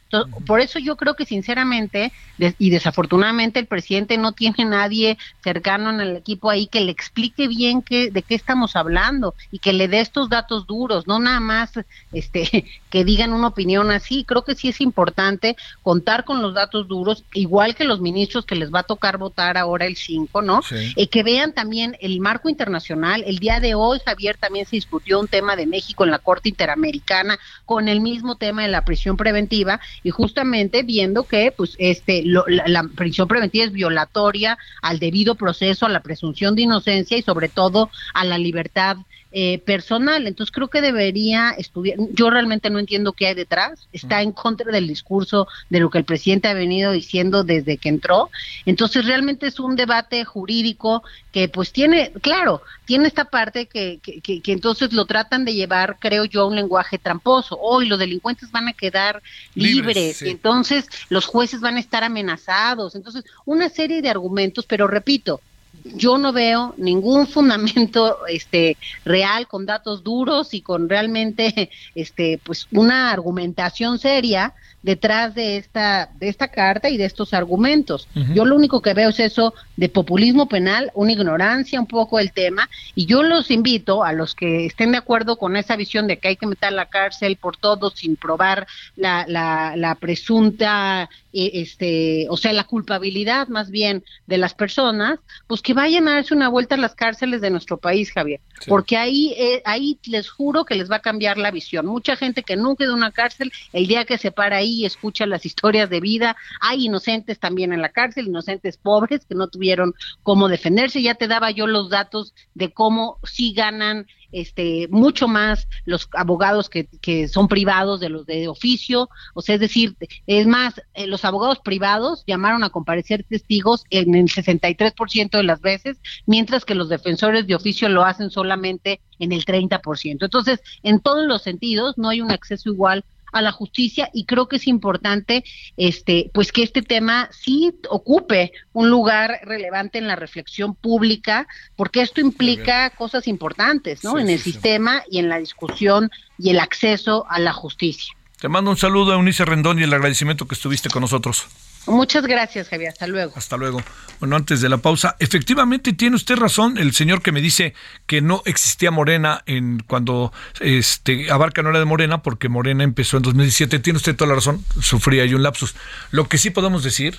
por 0.47 0.61
eso 0.61 0.79
yo 0.79 0.97
creo 0.97 1.15
que 1.15 1.25
sinceramente 1.25 2.13
y 2.59 2.71
desafortunadamente 2.71 3.61
el 3.61 3.67
presidente 3.67 4.19
no 4.19 4.33
tiene 4.33 4.65
nadie 4.65 5.19
cercano 5.43 5.91
en 5.91 6.01
el 6.01 6.17
equipo 6.17 6.51
ahí 6.51 6.67
que 6.67 6.81
le 6.81 6.91
explique 6.91 7.49
bien 7.49 7.83
qué, 7.83 8.11
de 8.11 8.23
qué 8.23 8.35
estamos 8.35 8.77
hablando 8.77 9.35
y 9.51 9.59
que 9.59 9.73
le 9.73 9.89
dé 9.89 10.01
estos 10.01 10.29
datos 10.29 10.67
duros, 10.67 11.07
no 11.07 11.19
nada 11.19 11.41
más 11.41 11.73
este 12.13 12.65
que 12.91 13.05
digan 13.05 13.33
una 13.33 13.49
opinión 13.49 13.91
así. 13.91 14.25
Creo 14.25 14.45
que 14.45 14.55
sí 14.55 14.69
es 14.69 14.81
importante 14.81 15.57
contar 15.83 16.25
con 16.25 16.43
los 16.43 16.55
datos 16.55 16.89
duros, 16.89 17.25
igual 17.33 17.75
que 17.75 17.85
los 17.85 18.01
ministros 18.01 18.45
que 18.45 18.57
les 18.57 18.73
va 18.73 18.81
a 18.81 18.85
tocar 18.85 19.19
votar 19.19 19.57
ahora 19.57 19.87
el 19.87 19.97
5, 19.97 20.43
¿no? 20.43 20.61
Y 20.97 21.07
que 21.07 21.23
vean 21.23 21.53
también 21.53 21.97
el 22.01 22.21
marco 22.21 22.49
internacional. 22.49 23.23
El 23.27 23.39
día 23.39 23.61
de 23.61 23.75
hoy, 23.75 24.01
Javier, 24.05 24.37
también 24.37 24.67
se 24.67 24.77
discutió 24.77 25.21
un 25.21 25.29
tema 25.29 25.57
de 25.57 25.67
México 25.67 26.05
en 26.05 26.11
la 26.11 26.19
Corte 26.19 26.49
Interamericana 26.49 27.39
con 27.65 27.89
el 27.89 28.01
mismo 28.01 28.37
tema 28.37 28.63
de 28.63 28.69
la 28.69 28.85
prisión 28.85 29.17
preventiva 29.17 29.81
y 30.03 30.11
justamente 30.11 30.83
viendo 30.83 31.25
que 31.25 31.53
pues 31.57 31.75
este 31.79 32.23
la, 32.25 32.85
prisión 32.95 33.29
preventiva 33.29 33.65
es 33.65 33.73
violatoria 33.73 34.59
al 34.83 34.99
debido 34.99 35.35
proceso, 35.35 35.87
a 35.87 35.91
la 35.91 36.03
presunción 36.03 36.55
de 36.55 36.63
inocencia 36.63 37.17
y 37.17 37.23
sobre 37.23 37.49
todo 37.49 37.91
a 38.15 38.25
la 38.25 38.39
libertad 38.39 38.97
eh, 39.33 39.61
personal. 39.61 40.27
Entonces 40.27 40.51
creo 40.51 40.69
que 40.69 40.81
debería 40.81 41.51
estudiar. 41.51 41.99
Yo 42.13 42.31
realmente 42.31 42.69
no 42.69 42.81
entiendo 42.81 43.13
qué 43.13 43.29
hay 43.29 43.35
detrás. 43.35 43.87
Está 43.93 44.23
en 44.23 44.33
contra 44.33 44.73
del 44.73 44.89
discurso 44.89 45.47
de 45.69 45.79
lo 45.79 45.89
que 45.89 45.99
el 45.99 46.05
presidente 46.05 46.49
ha 46.49 46.55
venido 46.55 46.91
diciendo 46.91 47.45
desde 47.45 47.79
que 47.79 47.89
entró. 47.91 48.31
Entonces 48.67 49.05
realmente 49.05 49.47
es 49.47 49.61
un 49.61 49.77
debate 49.77 50.25
jurídico 50.25 51.05
que 51.31 51.49
pues 51.49 51.71
tiene, 51.73 52.11
claro, 52.23 52.63
tiene 52.87 53.07
esta 53.07 53.25
parte 53.25 53.67
que, 53.67 54.01
que, 54.03 54.21
que, 54.21 54.53
entonces 54.53 54.93
lo 54.93 55.07
tratan 55.07 55.45
de 55.45 55.55
llevar, 55.55 55.99
creo 56.01 56.25
yo, 56.25 56.43
a 56.43 56.47
un 56.47 56.57
lenguaje 56.57 56.99
tramposo. 56.99 57.57
Hoy 57.61 57.87
los 57.87 58.01
delincuentes 58.01 58.51
van 58.51 58.67
a 58.67 58.73
quedar 58.73 59.23
libres, 59.55 60.23
entonces 60.23 60.89
los 61.09 61.27
jueces 61.27 61.61
van 61.61 61.77
a 61.77 61.81
estar 61.81 62.03
amenazados. 62.03 62.97
Entonces, 62.97 63.25
una 63.45 63.69
serie 63.69 64.03
de 64.03 64.09
argumentos, 64.09 64.67
pero 64.67 64.89
repito, 64.89 65.41
yo 65.85 66.19
no 66.19 66.33
veo 66.33 66.75
ningún 66.79 67.27
fundamento 67.27 68.27
este 68.27 68.77
real 69.05 69.47
con 69.49 69.67
datos 69.67 70.03
duros 70.03 70.55
y 70.55 70.63
con 70.63 70.89
realmente 70.89 71.71
este 71.95 72.41
pues 72.45 72.67
una 72.71 73.11
argumentación 73.11 73.99
seria 73.99 74.55
detrás 74.83 75.35
de 75.35 75.57
esta 75.57 76.11
de 76.19 76.29
esta 76.29 76.49
carta 76.49 76.89
y 76.89 76.97
de 76.97 77.05
estos 77.05 77.35
argumentos. 77.35 78.09
Yo 78.35 78.45
lo 78.45 78.57
único 78.57 78.81
que 78.81 78.95
veo 78.95 79.11
es 79.11 79.21
eso 79.21 79.55
de 79.77 79.89
populismo 79.89 80.49
penal, 80.49 80.91
una 80.95 81.13
ignorancia 81.13 81.81
un 81.81 81.87
poco 81.87 82.19
del 82.19 82.33
tema 82.33 82.69
y 82.95 83.07
yo 83.07 83.23
los 83.23 83.51
invito 83.51 84.05
a 84.05 84.13
los 84.13 84.35
que 84.35 84.67
estén 84.67 84.93
de 84.93 84.99
acuerdo 84.99 85.37
con 85.37 85.57
esa 85.57 85.77
visión 85.77 86.07
de 86.07 86.19
que 86.19 86.29
hay 86.29 86.37
que 86.37 86.47
meter 86.47 86.69
a 86.69 86.73
la 86.73 86.87
cárcel 86.87 87.37
por 87.37 87.57
todo 87.57 87.91
sin 87.91 88.17
probar 88.17 88.67
la, 88.97 89.25
la, 89.29 89.75
la 89.77 89.95
presunta 89.97 91.09
eh, 91.33 91.51
este, 91.55 92.27
o 92.29 92.37
sea, 92.37 92.53
la 92.53 92.65
culpabilidad 92.65 93.47
más 93.47 93.71
bien 93.71 94.03
de 94.27 94.37
las 94.37 94.53
personas, 94.53 95.21
pues 95.47 95.63
que 95.63 95.75
vayan 95.75 96.09
a 96.09 96.15
darse 96.15 96.35
una 96.35 96.49
vuelta 96.49 96.75
a 96.75 96.79
las 96.79 96.97
cárceles 96.97 97.41
de 97.41 97.51
nuestro 97.51 97.77
país, 97.77 98.11
Javier, 98.11 98.41
porque 98.67 98.97
ahí, 98.97 99.33
eh, 99.39 99.63
ahí 99.65 99.97
les 100.07 100.29
juro 100.29 100.65
que 100.65 100.75
les 100.75 100.91
va 100.91 100.97
a 100.97 101.01
cambiar 101.01 101.39
la 101.39 101.53
visión. 101.53 101.87
Mucha 101.87 102.17
gente 102.17 102.43
que 102.43 102.57
nunca 102.57 102.85
de 102.85 102.93
una 102.93 103.13
cárcel, 103.13 103.53
el 103.73 103.87
día 103.87 104.05
que 104.05 104.19
se 104.19 104.33
para 104.33 104.57
ahí 104.57 104.70
y 104.71 104.87
escucha 104.87 105.27
las 105.27 105.47
historias 105.47 105.91
de 105.91 106.01
vida, 106.01 106.37
hay 106.61 106.87
inocentes 106.87 107.39
también 107.39 107.73
en 107.73 107.83
la 107.83 107.91
cárcel, 107.91 108.27
inocentes 108.27 108.77
pobres 108.77 109.25
que 109.27 109.35
no 109.35 109.49
tuvieron 109.49 109.95
cómo 110.23 110.49
defenderse. 110.49 111.03
Ya 111.03 111.15
te 111.15 111.29
daba 111.29 111.51
yo 111.51 111.67
los 111.67 111.91
datos 111.91 112.35
de 112.55 112.73
cómo 112.73 113.19
sí 113.25 113.53
ganan 113.53 114.07
este, 114.33 114.87
mucho 114.91 115.29
más 115.29 115.67
los 115.85 116.09
abogados 116.13 116.69
que, 116.69 116.87
que 117.01 117.29
son 117.29 117.49
privados 117.49 118.01
de 118.01 118.09
los 118.09 118.27
de 118.27 118.49
oficio, 118.49 119.09
o 119.35 119.43
sea, 119.43 119.57
es 119.57 119.61
decir, 119.61 119.97
es 120.27 120.47
más, 120.47 120.81
eh, 120.95 121.07
los 121.07 121.25
abogados 121.25 121.59
privados 121.59 122.25
llamaron 122.27 122.63
a 122.65 122.71
comparecer 122.71 123.25
testigos 123.25 123.85
en 123.91 124.15
el 124.15 124.27
63% 124.27 125.31
de 125.31 125.43
las 125.43 125.61
veces, 125.61 125.99
mientras 126.27 126.65
que 126.65 126.75
los 126.75 126.89
defensores 126.89 127.47
de 127.47 127.55
oficio 127.55 127.89
lo 127.89 128.05
hacen 128.05 128.31
solamente 128.31 129.01
en 129.19 129.33
el 129.33 129.45
30%. 129.45 130.23
Entonces, 130.23 130.61
en 130.83 131.01
todos 131.01 131.27
los 131.27 131.43
sentidos, 131.43 131.99
no 131.99 132.09
hay 132.09 132.21
un 132.21 132.31
acceso 132.31 132.71
igual 132.71 133.05
a 133.33 133.43
la 133.43 133.53
justicia 133.53 134.11
y 134.13 134.25
creo 134.25 134.49
que 134.49 134.57
es 134.57 134.67
importante 134.67 135.45
este 135.77 136.31
pues 136.33 136.53
que 136.53 136.63
este 136.63 136.83
tema 136.83 137.29
sí 137.33 137.73
ocupe 137.89 138.53
un 138.73 138.91
lugar 138.91 139.41
relevante 139.45 139.99
en 139.99 140.07
la 140.07 140.17
reflexión 140.17 140.75
pública 140.75 141.47
porque 141.77 142.03
esto 142.03 142.21
implica 142.21 142.91
cosas 142.91 143.29
importantes, 143.29 144.05
¿no? 144.05 144.19
en 144.19 144.31
el 144.31 144.39
sistema 144.39 145.03
y 145.11 145.19
en 145.19 145.29
la 145.29 145.39
discusión 145.39 146.11
y 146.39 146.51
el 146.51 146.61
acceso 146.61 147.27
a 147.29 147.39
la 147.39 147.53
justicia. 147.53 148.15
Te 148.41 148.49
mando 148.49 148.71
un 148.71 148.77
saludo 148.77 149.13
a 149.13 149.17
Eunice 149.17 149.45
Rendón 149.45 149.79
y 149.79 149.83
el 149.83 149.93
agradecimiento 149.93 150.49
que 150.49 150.55
estuviste 150.55 150.89
con 150.89 151.03
nosotros. 151.03 151.47
Muchas 151.91 152.27
gracias, 152.27 152.69
Javier. 152.69 152.91
Hasta 152.91 153.07
luego. 153.07 153.33
Hasta 153.37 153.57
luego. 153.57 153.83
Bueno, 154.19 154.37
antes 154.37 154.61
de 154.61 154.69
la 154.69 154.79
pausa, 154.79 155.17
efectivamente 155.19 155.93
tiene 155.93 156.17
usted 156.17 156.37
razón, 156.37 156.79
el 156.79 156.93
señor 156.93 157.23
que 157.23 157.33
me 157.33 157.41
dice 157.41 157.75
que 158.07 158.21
no 158.21 158.43
existía 158.45 158.91
Morena 158.91 159.43
en 159.47 159.83
cuando 159.87 160.33
este 160.61 161.31
Abarca 161.31 161.63
no 161.63 161.71
era 161.71 161.79
de 161.79 161.85
Morena 161.85 162.23
porque 162.23 162.49
Morena 162.49 162.85
empezó 162.85 163.17
en 163.17 163.23
2017. 163.25 163.79
Tiene 163.79 163.97
usted 163.97 164.17
toda 164.17 164.29
la 164.29 164.35
razón, 164.35 164.65
sufría 164.81 165.25
yo 165.25 165.37
un 165.37 165.43
lapsus. 165.43 165.75
Lo 166.11 166.29
que 166.29 166.39
sí 166.39 166.51
podemos 166.51 166.85
decir, 166.85 167.19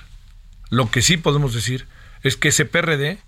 lo 0.69 0.91
que 0.91 1.01
sí 1.01 1.17
podemos 1.17 1.53
decir 1.53 1.87
es 2.23 2.37
que 2.37 2.49
ese 2.49 2.65
PRD 2.65 3.19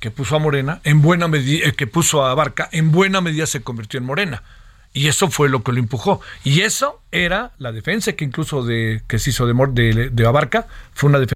que 0.00 0.10
puso 0.10 0.36
a 0.36 0.38
Morena 0.38 0.80
en 0.84 1.00
buena 1.00 1.28
medida, 1.28 1.66
eh, 1.68 1.72
que 1.72 1.86
puso 1.86 2.24
a 2.24 2.30
Abarca 2.30 2.68
en 2.72 2.92
buena 2.92 3.20
medida 3.20 3.46
se 3.46 3.62
convirtió 3.62 3.98
en 3.98 4.04
Morena. 4.04 4.42
Y 4.96 5.08
eso 5.08 5.28
fue 5.28 5.48
lo 5.48 5.62
que 5.64 5.72
lo 5.72 5.80
empujó. 5.80 6.20
Y 6.44 6.60
eso 6.60 7.02
era 7.10 7.50
la 7.58 7.72
defensa 7.72 8.12
que 8.12 8.24
incluso 8.24 8.62
de, 8.62 9.02
que 9.08 9.18
se 9.18 9.30
hizo 9.30 9.44
de, 9.44 9.52
de, 9.52 10.08
de 10.10 10.26
Abarca, 10.26 10.68
fue 10.92 11.10
una 11.10 11.18
defensa. 11.18 11.34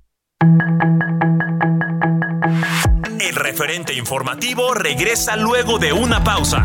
El 3.20 3.34
referente 3.34 3.94
informativo 3.94 4.74
regresa 4.74 5.36
luego 5.36 5.78
de 5.80 5.92
una 5.92 6.22
pausa. 6.22 6.64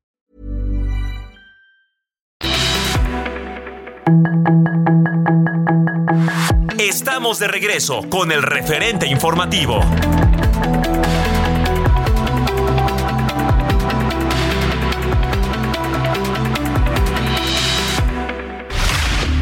Estamos 6.77 7.39
de 7.39 7.47
regreso 7.47 8.01
con 8.09 8.31
el 8.31 8.41
referente 8.41 9.07
informativo. 9.07 9.79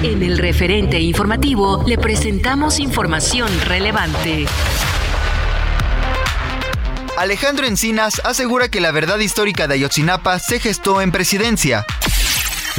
En 0.03 0.23
el 0.23 0.37
referente 0.37 0.99
informativo 0.99 1.83
le 1.85 1.97
presentamos 1.97 2.79
información 2.79 3.49
relevante. 3.65 4.45
Alejandro 7.17 7.65
Encinas 7.67 8.21
asegura 8.23 8.69
que 8.69 8.79
la 8.79 8.91
verdad 8.91 9.19
histórica 9.19 9.67
de 9.67 9.75
Ayotzinapa 9.75 10.39
se 10.39 10.59
gestó 10.59 11.01
en 11.01 11.11
presidencia. 11.11 11.85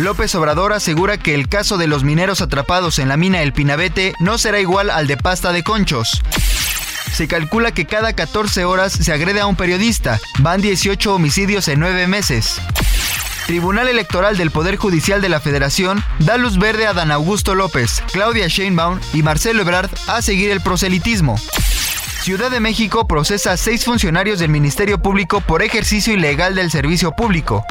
López 0.00 0.34
Obrador 0.34 0.72
asegura 0.72 1.18
que 1.18 1.34
el 1.34 1.46
caso 1.48 1.76
de 1.76 1.86
los 1.86 2.04
mineros 2.04 2.40
atrapados 2.40 2.98
en 2.98 3.08
la 3.08 3.18
mina 3.18 3.42
El 3.42 3.52
Pinabete 3.52 4.14
no 4.18 4.38
será 4.38 4.58
igual 4.58 4.88
al 4.88 5.06
de 5.06 5.18
pasta 5.18 5.52
de 5.52 5.62
conchos. 5.62 6.22
Se 7.12 7.28
calcula 7.28 7.72
que 7.72 7.84
cada 7.84 8.14
14 8.14 8.64
horas 8.64 8.94
se 8.94 9.12
agrede 9.12 9.40
a 9.40 9.46
un 9.46 9.56
periodista. 9.56 10.18
Van 10.38 10.62
18 10.62 11.14
homicidios 11.14 11.68
en 11.68 11.80
9 11.80 12.06
meses. 12.06 12.62
Tribunal 13.46 13.88
Electoral 13.88 14.38
del 14.38 14.50
Poder 14.50 14.76
Judicial 14.76 15.20
de 15.20 15.28
la 15.28 15.38
Federación 15.38 16.02
da 16.18 16.38
luz 16.38 16.58
verde 16.58 16.86
a 16.86 16.94
Dan 16.94 17.10
Augusto 17.10 17.54
López, 17.54 18.02
Claudia 18.10 18.48
Sheinbaum 18.48 19.00
y 19.12 19.22
Marcelo 19.22 19.60
Ebrard 19.60 19.90
a 20.06 20.22
seguir 20.22 20.50
el 20.50 20.62
proselitismo. 20.62 21.38
Ciudad 22.22 22.50
de 22.50 22.60
México 22.60 23.06
procesa 23.06 23.52
a 23.52 23.56
seis 23.58 23.84
funcionarios 23.84 24.38
del 24.38 24.50
Ministerio 24.50 25.02
Público 25.02 25.42
por 25.42 25.62
ejercicio 25.62 26.14
ilegal 26.14 26.54
del 26.54 26.70
servicio 26.70 27.12
público. 27.12 27.66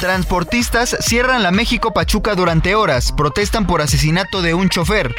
Transportistas 0.00 0.96
cierran 1.00 1.42
la 1.42 1.50
México 1.50 1.92
Pachuca 1.92 2.34
durante 2.34 2.74
horas, 2.74 3.12
protestan 3.12 3.66
por 3.66 3.82
asesinato 3.82 4.40
de 4.40 4.54
un 4.54 4.70
chofer. 4.70 5.14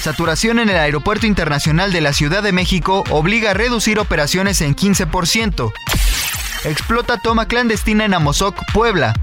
Saturación 0.00 0.58
en 0.58 0.68
el 0.68 0.76
Aeropuerto 0.76 1.28
Internacional 1.28 1.92
de 1.92 2.00
la 2.00 2.12
Ciudad 2.12 2.42
de 2.42 2.50
México 2.50 3.04
obliga 3.10 3.52
a 3.52 3.54
reducir 3.54 4.00
operaciones 4.00 4.60
en 4.60 4.74
15%. 4.74 5.72
Explota 6.64 7.18
toma 7.18 7.46
clandestina 7.46 8.04
en 8.04 8.14
Amozoc, 8.14 8.60
Puebla. 8.72 9.14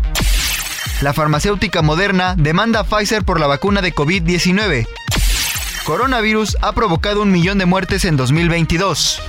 La 1.01 1.13
farmacéutica 1.13 1.81
moderna 1.81 2.35
demanda 2.37 2.79
a 2.79 2.83
Pfizer 2.85 3.25
por 3.25 3.41
la 3.41 3.47
vacuna 3.47 3.81
de 3.81 3.93
COVID-19. 3.93 4.87
Coronavirus 5.83 6.55
ha 6.61 6.71
provocado 6.71 7.21
un 7.21 7.33
millón 7.33 7.57
de 7.57 7.65
muertes 7.65 8.05
en 8.05 8.15
2022. 8.15 9.21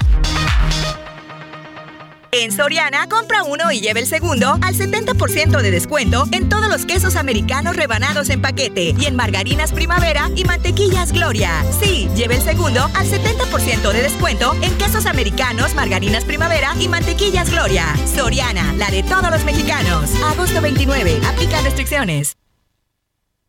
En 2.41 2.53
Soriana, 2.53 3.07
compra 3.07 3.43
uno 3.43 3.71
y 3.71 3.83
lleve 3.83 4.01
el 4.01 4.07
segundo 4.07 4.59
al 4.63 4.75
70% 4.75 5.61
de 5.61 5.71
descuento 5.71 6.25
en 6.33 6.49
todos 6.49 6.71
los 6.71 6.87
quesos 6.87 7.17
americanos 7.17 7.77
rebanados 7.77 8.31
en 8.31 8.41
paquete 8.41 8.95
y 8.99 9.05
en 9.05 9.15
margarinas 9.15 9.73
primavera 9.73 10.31
y 10.35 10.45
mantequillas 10.45 11.13
Gloria. 11.13 11.63
Sí, 11.83 12.09
lleve 12.17 12.37
el 12.37 12.41
segundo 12.41 12.81
al 12.95 13.07
70% 13.07 13.93
de 13.93 14.03
descuento 14.03 14.55
en 14.63 14.75
quesos 14.79 15.05
americanos, 15.05 15.75
margarinas 15.75 16.25
primavera 16.25 16.73
y 16.81 16.89
mantequillas 16.89 17.51
Gloria. 17.51 17.95
Soriana, 18.07 18.73
la 18.79 18.91
de 18.91 19.03
todos 19.03 19.31
los 19.31 19.45
mexicanos. 19.45 20.11
Agosto 20.25 20.63
29, 20.63 21.21
aplica 21.29 21.61
restricciones. 21.61 22.39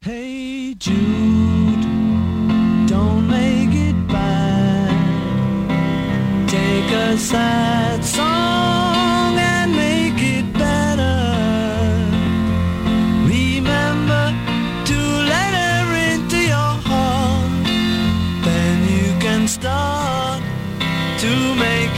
Hey 0.02 0.76
Jude, 0.78 1.86
don't 2.90 3.26
make 3.26 3.74
it. 3.74 3.96
Take 6.52 6.92
a 6.92 7.18
song 7.18 8.41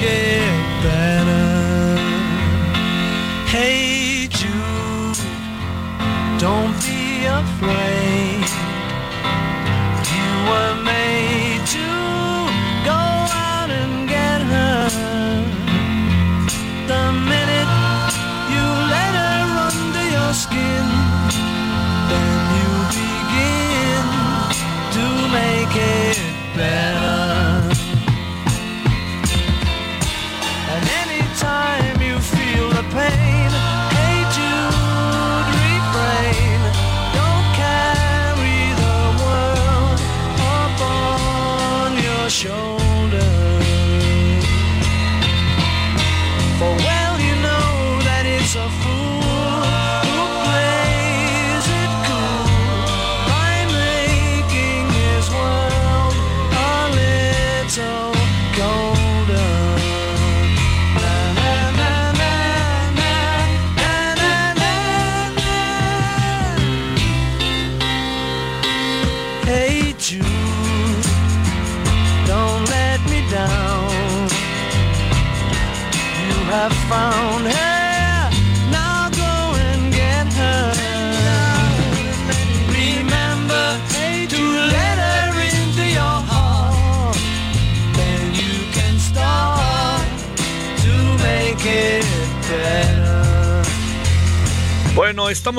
to 0.06 0.90
make 0.90 1.23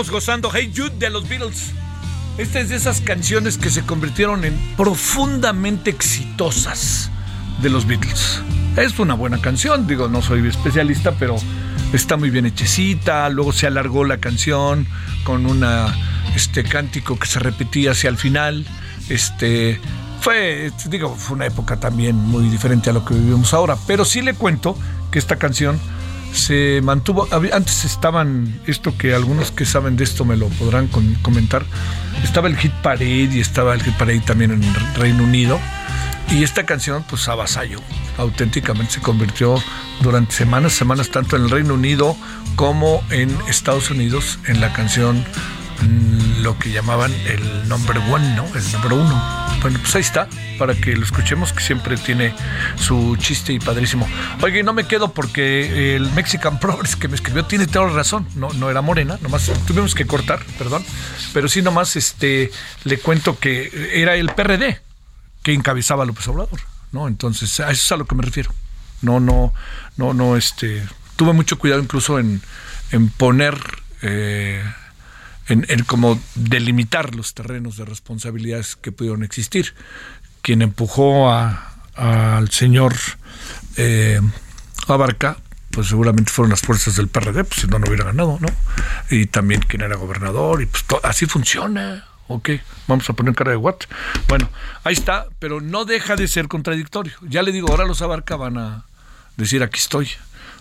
gozando 0.02 0.50
Hey 0.52 0.72
Jude 0.74 0.96
de 0.98 1.08
los 1.08 1.28
Beatles. 1.28 1.72
Esta 2.36 2.58
es 2.58 2.68
de 2.68 2.76
esas 2.76 3.00
canciones 3.00 3.58
que 3.58 3.70
se 3.70 3.82
convirtieron 3.82 4.44
en 4.44 4.58
profundamente 4.76 5.90
exitosas 5.90 7.10
de 7.62 7.70
los 7.70 7.86
Beatles. 7.86 8.40
Es 8.76 8.98
una 8.98 9.14
buena 9.14 9.40
canción, 9.40 9.86
digo, 9.86 10.08
no 10.08 10.20
soy 10.20 10.46
especialista, 10.48 11.12
pero 11.12 11.36
está 11.92 12.16
muy 12.16 12.30
bien 12.30 12.44
hechecita. 12.44 13.28
Luego 13.28 13.52
se 13.52 13.68
alargó 13.68 14.04
la 14.04 14.18
canción 14.18 14.88
con 15.22 15.46
una 15.46 15.94
este 16.34 16.64
cántico 16.64 17.16
que 17.16 17.28
se 17.28 17.38
repetía 17.38 17.92
hacia 17.92 18.10
el 18.10 18.16
final. 18.16 18.66
Este 19.08 19.80
fue, 20.20 20.72
digo, 20.86 21.14
fue 21.14 21.36
una 21.36 21.46
época 21.46 21.78
también 21.78 22.16
muy 22.16 22.48
diferente 22.48 22.90
a 22.90 22.92
lo 22.92 23.04
que 23.04 23.14
vivimos 23.14 23.54
ahora. 23.54 23.76
Pero 23.86 24.04
sí 24.04 24.22
le 24.22 24.34
cuento 24.34 24.76
que 25.12 25.20
esta 25.20 25.36
canción 25.36 25.78
se 26.34 26.80
mantuvo. 26.82 27.28
Antes 27.52 27.84
estaban, 27.84 28.60
esto 28.66 28.96
que 28.98 29.14
algunos 29.14 29.50
que 29.50 29.64
saben 29.64 29.96
de 29.96 30.04
esto 30.04 30.24
me 30.24 30.36
lo 30.36 30.48
podrán 30.48 30.88
comentar. 31.22 31.64
Estaba 32.22 32.48
el 32.48 32.56
Hit 32.56 32.72
Parade 32.82 33.30
y 33.32 33.40
estaba 33.40 33.74
el 33.74 33.82
Hit 33.82 33.94
Parade 33.94 34.20
también 34.20 34.50
en 34.50 34.62
Reino 34.96 35.24
Unido. 35.24 35.58
Y 36.30 36.42
esta 36.42 36.64
canción, 36.64 37.04
pues 37.08 37.28
avasallo, 37.28 37.80
auténticamente 38.18 38.94
se 38.94 39.00
convirtió 39.00 39.62
durante 40.02 40.32
semanas, 40.32 40.72
semanas, 40.72 41.10
tanto 41.10 41.36
en 41.36 41.44
el 41.44 41.50
Reino 41.50 41.74
Unido 41.74 42.16
como 42.56 43.02
en 43.10 43.36
Estados 43.48 43.90
Unidos, 43.90 44.38
en 44.46 44.60
la 44.60 44.72
canción 44.72 45.24
mm, 45.82 46.42
lo 46.42 46.58
que 46.58 46.72
llamaban 46.72 47.12
el 47.26 47.68
number 47.68 47.98
one, 47.98 48.34
¿no? 48.34 48.46
El 48.54 48.72
número 48.72 48.96
uno. 48.96 49.43
Bueno, 49.64 49.78
pues 49.80 49.94
ahí 49.96 50.02
está, 50.02 50.28
para 50.58 50.74
que 50.74 50.94
lo 50.94 51.02
escuchemos, 51.02 51.54
que 51.54 51.62
siempre 51.62 51.96
tiene 51.96 52.34
su 52.76 53.16
chiste 53.16 53.54
y 53.54 53.58
padrísimo. 53.58 54.06
Oye, 54.42 54.62
no 54.62 54.74
me 54.74 54.86
quedo 54.86 55.14
porque 55.14 55.96
el 55.96 56.12
Mexican 56.12 56.60
Progress 56.60 56.96
que 56.96 57.08
me 57.08 57.14
escribió 57.14 57.46
tiene 57.46 57.66
toda 57.66 57.86
la 57.86 57.94
razón. 57.94 58.28
No, 58.34 58.52
no 58.52 58.70
era 58.70 58.82
morena, 58.82 59.18
nomás 59.22 59.50
tuvimos 59.66 59.94
que 59.94 60.06
cortar, 60.06 60.44
perdón. 60.58 60.84
Pero 61.32 61.48
sí, 61.48 61.62
nomás 61.62 61.96
este, 61.96 62.50
le 62.84 62.98
cuento 62.98 63.38
que 63.38 63.90
era 63.94 64.16
el 64.16 64.28
PRD 64.34 64.82
que 65.42 65.54
encabezaba 65.54 66.04
López 66.04 66.28
Obrador, 66.28 66.60
¿no? 66.92 67.08
Entonces, 67.08 67.58
a 67.60 67.70
eso 67.70 67.84
es 67.84 67.92
a 67.92 67.96
lo 67.96 68.04
que 68.04 68.16
me 68.16 68.22
refiero. 68.22 68.52
No, 69.00 69.18
no, 69.18 69.54
no, 69.96 70.12
no, 70.12 70.36
este, 70.36 70.86
tuve 71.16 71.32
mucho 71.32 71.58
cuidado 71.58 71.80
incluso 71.80 72.18
en, 72.18 72.42
en 72.90 73.08
poner, 73.08 73.58
eh, 74.02 74.62
en, 75.48 75.66
en, 75.68 75.84
como 75.84 76.20
delimitar 76.34 77.14
los 77.14 77.34
terrenos 77.34 77.76
de 77.76 77.84
responsabilidades 77.84 78.76
que 78.76 78.92
pudieron 78.92 79.22
existir. 79.22 79.74
Quien 80.42 80.62
empujó 80.62 81.30
a, 81.30 81.74
al 81.94 82.50
señor 82.50 82.94
eh, 83.76 84.20
Abarca, 84.86 85.38
pues 85.70 85.88
seguramente 85.88 86.30
fueron 86.30 86.50
las 86.50 86.60
fuerzas 86.60 86.96
del 86.96 87.08
PRD, 87.08 87.44
pues 87.44 87.62
si 87.62 87.66
no, 87.66 87.78
no 87.78 87.86
hubiera 87.88 88.04
ganado, 88.04 88.38
¿no? 88.40 88.48
Y 89.10 89.26
también 89.26 89.60
quien 89.62 89.82
era 89.82 89.96
gobernador, 89.96 90.62
y 90.62 90.66
pues 90.66 90.84
así 91.02 91.26
funciona. 91.26 92.06
Ok, 92.26 92.50
vamos 92.86 93.08
a 93.10 93.12
poner 93.12 93.34
cara 93.34 93.50
de 93.50 93.56
what. 93.56 93.76
Bueno, 94.28 94.48
ahí 94.82 94.94
está, 94.94 95.26
pero 95.38 95.60
no 95.60 95.84
deja 95.84 96.16
de 96.16 96.26
ser 96.26 96.48
contradictorio. 96.48 97.12
Ya 97.22 97.42
le 97.42 97.52
digo, 97.52 97.68
ahora 97.70 97.84
los 97.84 98.00
abarca 98.02 98.36
van 98.36 98.56
a 98.56 98.84
decir 99.36 99.62
aquí 99.62 99.78
estoy, 99.78 100.08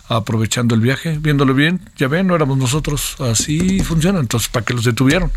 aprovechando 0.07 0.75
el 0.75 0.81
viaje, 0.81 1.17
viéndolo 1.19 1.53
bien. 1.53 1.81
Ya 1.97 2.07
ven, 2.07 2.27
no 2.27 2.35
éramos 2.35 2.57
nosotros, 2.57 3.15
así 3.19 3.81
funciona. 3.81 4.19
Entonces, 4.19 4.49
¿para 4.49 4.65
qué 4.65 4.73
los 4.73 4.83
detuvieron? 4.83 5.31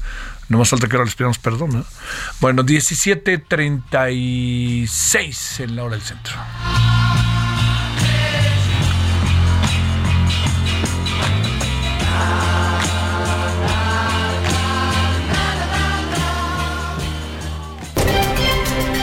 No 0.48 0.58
más 0.58 0.68
falta 0.68 0.88
que 0.88 0.94
ahora 0.94 1.06
les 1.06 1.14
pidamos 1.14 1.38
perdón. 1.38 1.70
¿no? 1.72 1.84
Bueno, 2.40 2.64
17.36 2.64 5.60
en 5.60 5.76
la 5.76 5.84
hora 5.84 5.96
del 5.96 6.04
centro. 6.04 6.34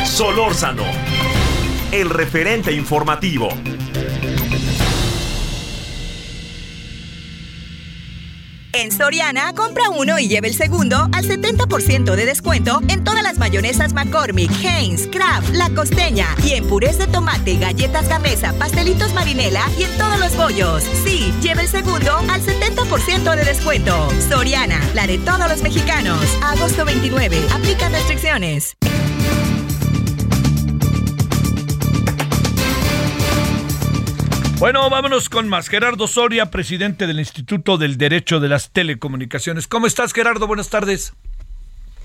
Solórzano, 0.05 0.83
el 1.91 2.09
referente 2.11 2.71
informativo. 2.71 3.49
En 8.75 8.91
Soriana, 8.91 9.53
compra 9.53 9.91
uno 9.91 10.17
y 10.17 10.27
lleve 10.27 10.47
el 10.47 10.55
segundo 10.55 11.07
al 11.11 11.27
70% 11.27 12.15
de 12.15 12.25
descuento 12.25 12.79
en 12.87 13.03
todas 13.03 13.21
las 13.21 13.37
mayonesas 13.37 13.93
McCormick, 13.93 14.49
Heinz, 14.63 15.07
Kraft, 15.11 15.53
La 15.53 15.69
Costeña 15.69 16.25
y 16.43 16.53
en 16.53 16.67
purés 16.67 16.97
de 16.97 17.05
tomate, 17.05 17.57
galletas 17.57 18.09
Gamesa, 18.09 18.51
pastelitos 18.53 19.13
Marinela 19.13 19.61
y 19.77 19.83
en 19.83 19.95
todos 19.99 20.19
los 20.19 20.35
bollos. 20.35 20.83
Sí, 21.03 21.31
lleve 21.39 21.61
el 21.61 21.67
segundo 21.67 22.17
al 22.17 22.41
70% 22.41 23.35
de 23.35 23.45
descuento. 23.45 24.09
Soriana, 24.27 24.79
la 24.95 25.05
de 25.05 25.19
todos 25.19 25.47
los 25.47 25.61
mexicanos. 25.61 26.19
Agosto 26.41 26.83
29. 26.83 27.45
Aplica 27.53 27.89
restricciones. 27.89 28.75
Bueno, 34.63 34.89
vámonos 34.89 35.27
con 35.27 35.49
más. 35.49 35.67
Gerardo 35.67 36.07
Soria, 36.07 36.49
presidente 36.49 37.05
del 37.05 37.19
Instituto 37.19 37.77
del 37.77 37.97
Derecho 37.97 38.39
de 38.39 38.47
las 38.47 38.71
Telecomunicaciones. 38.71 39.67
¿Cómo 39.67 39.87
estás, 39.87 40.13
Gerardo? 40.13 40.47
Buenas 40.47 40.69
tardes. 40.69 41.13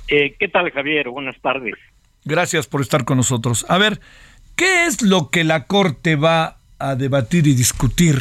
Eh, 0.09 0.35
¿Qué 0.41 0.49
tal, 0.49 0.69
Javier? 0.73 1.09
Buenas 1.09 1.41
tardes. 1.41 1.77
Gracias 2.25 2.67
por 2.67 2.81
estar 2.81 3.05
con 3.05 3.19
nosotros. 3.19 3.65
A 3.69 3.79
ver, 3.79 4.01
¿qué 4.57 4.87
es 4.87 5.03
lo 5.03 5.31
que 5.31 5.45
la 5.45 5.67
Corte 5.67 6.17
va 6.17 6.57
a 6.81 6.97
debatir 6.97 7.47
y 7.47 7.55
discutir 7.55 8.21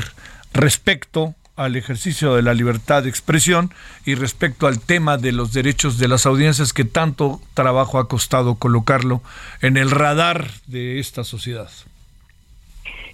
respecto 0.54 1.34
al 1.56 1.76
ejercicio 1.76 2.36
de 2.36 2.43
la 2.43 2.54
libertad 2.54 3.02
de 3.02 3.10
expresión 3.10 3.73
y 4.06 4.13
respecto 4.13 4.67
al 4.67 4.80
tema 4.80 5.17
de 5.17 5.32
los 5.32 5.52
derechos 5.52 5.97
de 5.97 6.10
las 6.10 6.28
audiencias 6.28 6.73
que 6.73 6.86
tanto 6.86 7.41
trabajo 7.56 7.97
ha 7.97 8.08
costado 8.08 8.54
colocarlo 8.54 9.23
en 9.63 9.78
el 9.78 9.89
radar 9.89 10.45
de 10.67 11.00
esta 11.00 11.23
sociedad? 11.23 11.71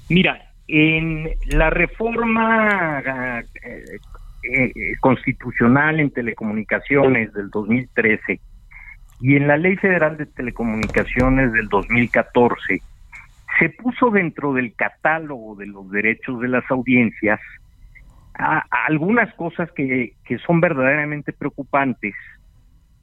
Mira, 0.10 0.53
en 0.76 1.30
la 1.50 1.70
reforma 1.70 3.00
eh, 3.64 4.00
eh, 4.44 4.72
constitucional 5.02 6.00
en 6.00 6.10
telecomunicaciones 6.10 7.32
del 7.32 7.52
2013 7.52 8.40
y 9.22 9.36
en 9.36 9.48
la 9.48 9.58
Ley 9.58 9.76
Federal 9.76 10.18
de 10.18 10.26
Telecomunicaciones 10.26 11.54
del 11.54 11.70
2014 11.70 12.82
se 13.60 13.70
puso 13.70 14.10
dentro 14.10 14.54
del 14.54 14.74
catálogo 14.74 15.56
de 15.56 15.68
los 15.68 15.92
derechos 15.92 16.42
de 16.42 16.48
las 16.48 16.64
audiencias 16.72 17.40
algunas 18.34 19.32
cosas 19.36 19.72
que, 19.74 20.14
que 20.26 20.40
son 20.40 20.60
verdaderamente 20.60 21.34
preocupantes 21.34 22.16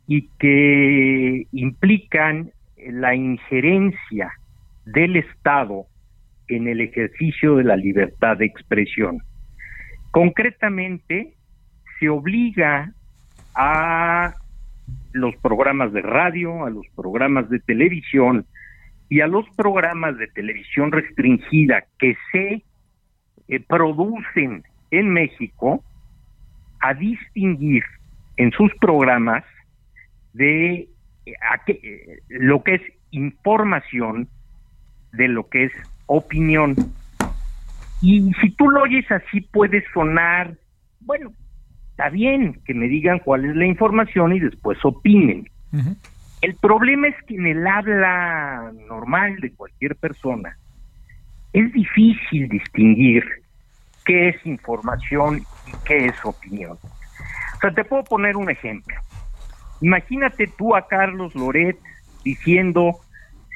y 0.09 0.29
que 0.41 1.47
implican 1.53 2.51
la 2.79 3.15
injerencia 3.15 4.33
del 4.87 5.15
Estado 5.15 5.87
en 6.51 6.69
el 6.69 6.81
ejercicio 6.81 7.57
de 7.57 7.65
la 7.65 7.77
libertad 7.77 8.37
de 8.37 8.47
expresión. 8.47 9.19
Concretamente, 10.11 11.35
se 11.99 12.09
obliga 12.09 12.93
a 13.55 14.35
los 15.13 15.37
programas 15.37 15.93
de 15.93 16.03
radio, 16.03 16.65
a 16.65 16.71
los 16.71 16.87
programas 16.97 17.49
de 17.51 17.61
televisión 17.61 18.47
y 19.09 19.21
a 19.21 19.27
los 19.27 19.45
programas 19.57 20.17
de 20.19 20.29
televisión 20.29 20.93
restringida 20.93 21.85
que 21.99 22.17
se 22.33 22.63
eh, 23.49 23.61
producen 23.69 24.63
en 24.91 25.09
México 25.13 25.85
a 26.81 26.95
distinguir 26.95 27.85
en 28.37 28.53
sus 28.53 28.73
programas 28.81 29.45
de 30.33 30.89
eh, 31.27 31.35
eh, 31.67 32.19
lo 32.29 32.63
que 32.63 32.77
es 32.77 32.83
información 33.11 34.29
de 35.13 35.29
lo 35.29 35.49
que 35.49 35.65
es 35.65 35.73
opinión. 36.07 36.75
Y 38.03 38.33
si 38.41 38.51
tú 38.51 38.69
lo 38.69 38.83
oyes 38.83 39.11
así 39.11 39.41
puede 39.41 39.85
sonar, 39.93 40.55
bueno, 41.01 41.33
está 41.91 42.09
bien 42.09 42.61
que 42.65 42.75
me 42.75 42.89
digan 42.89 43.19
cuál 43.19 43.45
es 43.45 43.57
la 43.57 43.67
información 43.67 44.33
y 44.33 44.41
después 44.41 44.79
opinen. 44.85 45.49
El 46.41 46.55
problema 46.57 47.09
es 47.09 47.17
que 47.27 47.37
en 47.37 47.47
el 47.47 47.67
habla 47.67 48.73
normal 48.89 49.37
de 49.41 49.53
cualquier 49.53 49.97
persona 49.97 50.57
es 51.53 51.73
difícil 51.73 52.49
distinguir 52.49 53.25
qué 54.05 54.31
es 54.31 54.47
información 54.47 55.43
y 55.67 55.73
qué 55.85 56.07
es 56.07 56.25
opinión. 56.25 56.79
O 56.83 57.61
sea, 57.61 57.73
te 57.73 57.85
puedo 57.85 58.05
poner 58.05 58.37
un 58.37 58.51
ejemplo. 58.51 58.97
Imagínate 59.83 60.47
tú 60.47 60.75
a 60.75 60.87
Carlos 60.89 61.35
Loret 61.35 61.79
diciendo, 62.25 62.97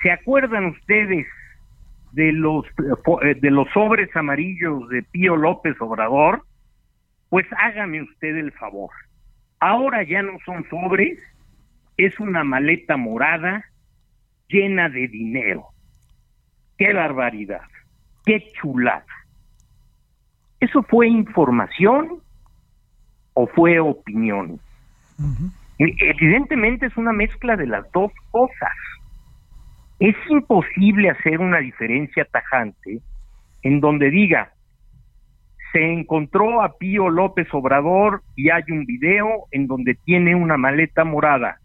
¿se 0.02 0.10
acuerdan 0.10 0.66
ustedes 0.66 1.26
de 2.14 2.32
los 2.32 2.64
eh, 3.22 3.34
de 3.40 3.50
los 3.50 3.68
sobres 3.72 4.14
amarillos 4.14 4.88
de 4.88 5.02
Pío 5.02 5.36
López 5.36 5.74
Obrador, 5.80 6.44
pues 7.28 7.46
hágame 7.58 8.02
usted 8.02 8.36
el 8.36 8.52
favor. 8.52 8.90
Ahora 9.58 10.04
ya 10.04 10.22
no 10.22 10.38
son 10.44 10.64
sobres, 10.68 11.18
es 11.96 12.18
una 12.20 12.44
maleta 12.44 12.96
morada 12.96 13.64
llena 14.48 14.88
de 14.88 15.08
dinero. 15.08 15.66
Qué 16.78 16.92
barbaridad, 16.92 17.68
qué 18.24 18.46
chulada. 18.60 19.04
Eso 20.60 20.82
fue 20.84 21.08
información 21.08 22.22
o 23.32 23.46
fue 23.48 23.80
opinión. 23.80 24.60
Evidentemente 25.78 26.86
es 26.86 26.96
una 26.96 27.12
mezcla 27.12 27.56
de 27.56 27.66
las 27.66 27.90
dos 27.92 28.12
cosas. 28.30 28.72
Es 29.98 30.16
imposible 30.28 31.10
hacer 31.10 31.40
una 31.40 31.58
diferencia 31.58 32.24
tajante 32.24 33.00
en 33.62 33.80
donde 33.80 34.10
diga, 34.10 34.52
se 35.72 35.92
encontró 35.92 36.62
a 36.62 36.76
Pío 36.78 37.08
López 37.08 37.48
Obrador 37.52 38.22
y 38.36 38.50
hay 38.50 38.62
un 38.70 38.84
video 38.84 39.46
en 39.50 39.66
donde 39.66 39.94
tiene 39.94 40.34
una 40.34 40.56
maleta 40.56 41.04
morada. 41.04 41.58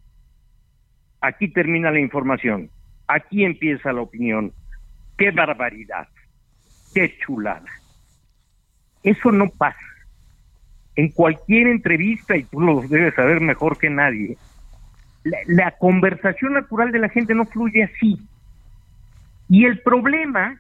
Aquí 1.22 1.50
termina 1.50 1.92
la 1.92 2.00
información. 2.00 2.70
Aquí 3.08 3.44
empieza 3.44 3.92
la 3.92 4.02
opinión. 4.02 4.54
¡Qué 5.18 5.32
barbaridad! 5.32 6.08
¡Qué 6.94 7.18
chulada! 7.20 7.70
Eso 9.04 9.32
no 9.32 9.50
pasa. 9.50 9.78
En 10.96 11.10
cualquier 11.10 11.68
entrevista, 11.68 12.36
y 12.36 12.44
tú 12.44 12.62
lo 12.62 12.82
debes 12.82 13.14
saber 13.16 13.42
mejor 13.42 13.78
que 13.78 13.90
nadie, 13.90 14.38
la, 15.24 15.72
conversación 15.72 16.53
natural 16.53 16.91
de 16.91 16.99
la 16.99 17.09
gente 17.09 17.34
no 17.34 17.45
fluye 17.45 17.84
así. 17.84 18.20
Y 19.49 19.65
el 19.65 19.82
problema 19.82 20.59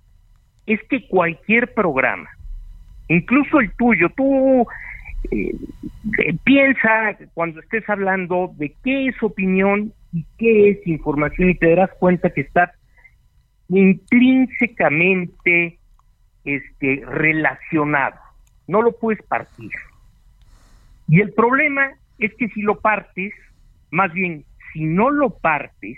es 0.65 0.81
que 0.89 1.07
cualquier 1.07 1.73
programa, 1.73 2.29
incluso 3.07 3.59
el 3.59 3.71
tuyo, 3.73 4.09
tú 4.15 4.65
eh, 5.31 5.55
eh, 6.19 6.35
piensa 6.43 7.17
cuando 7.33 7.61
estés 7.61 7.87
hablando 7.89 8.53
de 8.57 8.73
qué 8.83 9.07
es 9.07 9.21
opinión 9.21 9.93
y 10.13 10.25
qué 10.37 10.71
es 10.71 10.87
información 10.87 11.49
y 11.49 11.55
te 11.55 11.69
darás 11.69 11.91
cuenta 11.99 12.31
que 12.31 12.41
está 12.41 12.73
intrínsecamente 13.69 15.79
este, 16.45 17.03
relacionado. 17.05 18.15
No 18.67 18.81
lo 18.81 18.97
puedes 18.97 19.21
partir. 19.23 19.71
Y 21.07 21.21
el 21.21 21.33
problema 21.33 21.91
es 22.17 22.33
que 22.35 22.49
si 22.49 22.61
lo 22.61 22.79
partes, 22.79 23.33
más 23.91 24.11
bien, 24.13 24.45
si 24.73 24.85
no 24.85 25.09
lo 25.09 25.29
partes, 25.29 25.97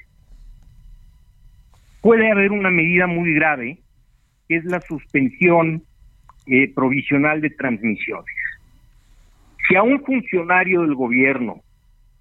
puede 2.02 2.32
haber 2.32 2.52
una 2.52 2.70
medida 2.70 3.08
muy 3.08 3.34
grave, 3.34 3.80
que 4.48 4.58
es 4.58 4.66
la 4.66 4.82
suspensión 4.82 5.84
eh, 6.48 6.74
provisional 6.74 7.42
de 7.42 7.52
transmisiones. 7.52 8.36
Si 9.68 9.76
a 9.76 9.84
un 9.84 10.04
funcionario 10.04 10.82
del 10.82 10.96
gobierno 10.96 11.62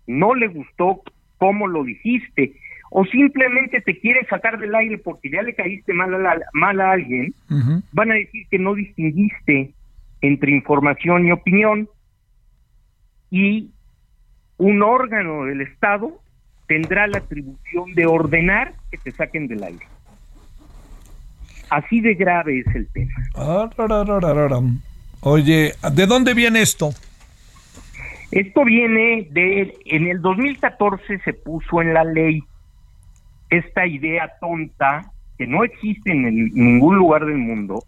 no 0.06 0.34
le 0.34 0.48
gustó 0.48 1.02
cómo 1.38 1.66
lo 1.66 1.84
dijiste, 1.84 2.54
o 2.90 3.04
simplemente 3.06 3.80
te 3.80 3.98
quiere 3.98 4.26
sacar 4.26 4.58
del 4.58 4.74
aire 4.74 4.98
porque 4.98 5.30
ya 5.30 5.42
le 5.42 5.54
caíste 5.54 5.94
mal 5.94 6.14
a, 6.26 6.38
mal 6.52 6.80
a 6.80 6.92
alguien, 6.92 7.32
van 7.92 8.10
a 8.10 8.14
decir 8.14 8.46
que 8.50 8.58
no 8.58 8.74
distinguiste 8.74 9.72
entre 10.20 10.50
información 10.50 11.26
y 11.26 11.32
opinión 11.32 11.88
y 13.30 13.70
un 14.58 14.82
órgano 14.82 15.44
del 15.44 15.62
Estado 15.62 16.19
tendrá 16.70 17.08
la 17.08 17.18
atribución 17.18 17.94
de 17.96 18.06
ordenar 18.06 18.74
que 18.92 18.96
te 18.96 19.10
saquen 19.10 19.48
del 19.48 19.64
aire. 19.64 19.84
Así 21.68 22.00
de 22.00 22.14
grave 22.14 22.60
es 22.60 22.76
el 22.76 22.86
tema. 22.92 23.12
Oye, 25.18 25.72
¿de 25.92 26.06
dónde 26.06 26.32
viene 26.32 26.62
esto? 26.62 26.90
Esto 28.30 28.64
viene 28.64 29.26
de, 29.32 29.74
en 29.86 30.06
el 30.06 30.22
2014 30.22 31.18
se 31.24 31.32
puso 31.32 31.82
en 31.82 31.92
la 31.92 32.04
ley 32.04 32.44
esta 33.50 33.84
idea 33.84 34.32
tonta 34.40 35.10
que 35.38 35.48
no 35.48 35.64
existe 35.64 36.12
en 36.12 36.52
ningún 36.54 36.94
lugar 36.94 37.26
del 37.26 37.38
mundo 37.38 37.82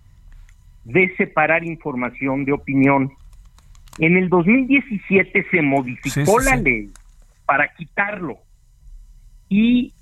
de 0.83 1.15
separar 1.15 1.63
información 1.63 2.45
de 2.45 2.53
opinión. 2.53 3.13
En 3.99 4.17
el 4.17 4.29
2017 4.29 5.47
se 5.53 5.63
modificó 5.63 6.41
la 6.41 6.57
ley 6.57 6.91
para 7.47 7.73
quitarlo 7.75 8.41
y 9.53 9.93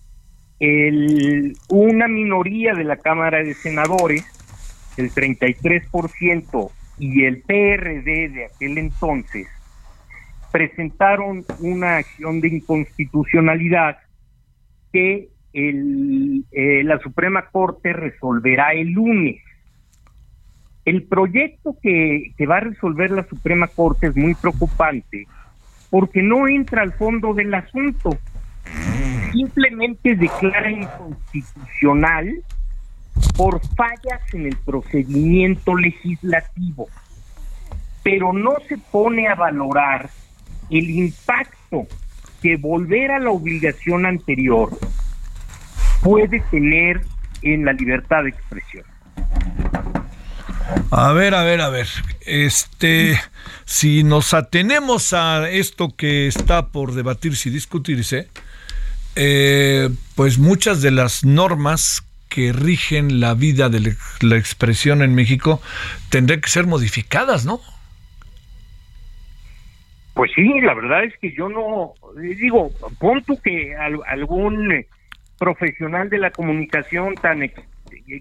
el, 0.61 1.57
una 1.69 2.07
minoría 2.07 2.73
de 2.73 2.85
la 2.85 2.99
Cámara 2.99 3.43
de 3.43 3.55
Senadores, 3.55 4.25
el 4.97 5.11
33%, 5.11 6.71
y 7.01 7.25
el 7.25 7.43
PRD 7.43 8.29
de 8.29 8.45
aquel 8.45 8.79
entonces, 8.79 9.49
presentaron 10.53 11.45
una 11.59 11.97
acción 11.97 12.41
de 12.41 12.49
inconstitucionalidad 12.49 13.97
que 14.93 15.31
eh, 15.53 16.83
la 16.85 17.01
Suprema 17.01 17.47
Corte 17.51 17.93
resolverá 17.93 18.73
el 18.75 18.93
lunes. 18.93 19.43
El 20.85 21.03
proyecto 21.05 21.77
que 21.83 22.33
va 22.49 22.59
a 22.59 22.61
resolver 22.61 23.11
la 23.11 23.27
Suprema 23.27 23.67
Corte 23.67 24.07
es 24.07 24.17
muy 24.17 24.35
preocupante 24.35 25.27
porque 25.91 26.23
no 26.23 26.47
entra 26.47 26.83
al 26.83 26.93
fondo 26.93 27.35
del 27.35 27.53
asunto. 27.53 28.17
Simplemente 29.33 30.17
declara 30.17 30.71
inconstitucional 30.71 32.43
por 33.37 33.61
fallas 33.75 34.23
en 34.33 34.47
el 34.47 34.57
procedimiento 34.57 35.75
legislativo, 35.77 36.89
pero 38.03 38.33
no 38.33 38.55
se 38.69 38.79
pone 38.79 39.29
a 39.29 39.35
valorar 39.35 40.11
el 40.71 40.91
impacto 40.91 41.87
que 42.43 42.57
volver 42.57 43.11
a 43.11 43.19
la 43.19 43.31
obligación 43.31 44.07
anterior 44.07 44.71
puede 46.03 46.41
tener 46.51 47.03
en 47.43 47.65
la 47.65 47.73
libertad 47.73 48.25
de 48.25 48.31
expresión. 48.31 48.85
A 50.91 51.13
ver, 51.13 51.35
a 51.35 51.45
ver, 51.45 51.61
a 51.61 51.69
ver. 51.69 51.89
Este, 52.21 53.19
si 53.65 54.03
nos 54.03 54.35
atenemos 54.35 55.13
a 55.13 55.49
esto 55.51 55.95
que 55.97 56.27
está 56.27 56.69
por 56.69 56.93
debatirse 56.95 57.49
y 57.49 57.53
discutirse, 57.53 58.29
pues 59.15 60.39
muchas 60.39 60.83
de 60.83 60.91
las 60.91 61.25
normas 61.25 62.03
que 62.29 62.53
rigen 62.53 63.21
la 63.21 63.35
vida 63.35 63.69
de 63.69 63.97
la 64.21 64.37
expresión 64.37 65.03
en 65.03 65.15
México 65.15 65.61
tendrán 66.11 66.41
que 66.41 66.49
ser 66.49 66.67
modificadas, 66.67 67.45
¿no? 67.45 67.61
Pues 70.15 70.31
sí, 70.35 70.61
la 70.61 70.75
verdad 70.75 71.05
es 71.05 71.17
que 71.19 71.33
yo 71.33 71.49
no, 71.49 71.95
digo, 72.21 72.71
pon 72.99 73.23
tú 73.25 73.41
que 73.43 73.75
algún 73.75 74.85
profesional 75.39 76.11
de 76.11 76.19
la 76.19 76.31
comunicación 76.31 77.15
tan 77.15 77.51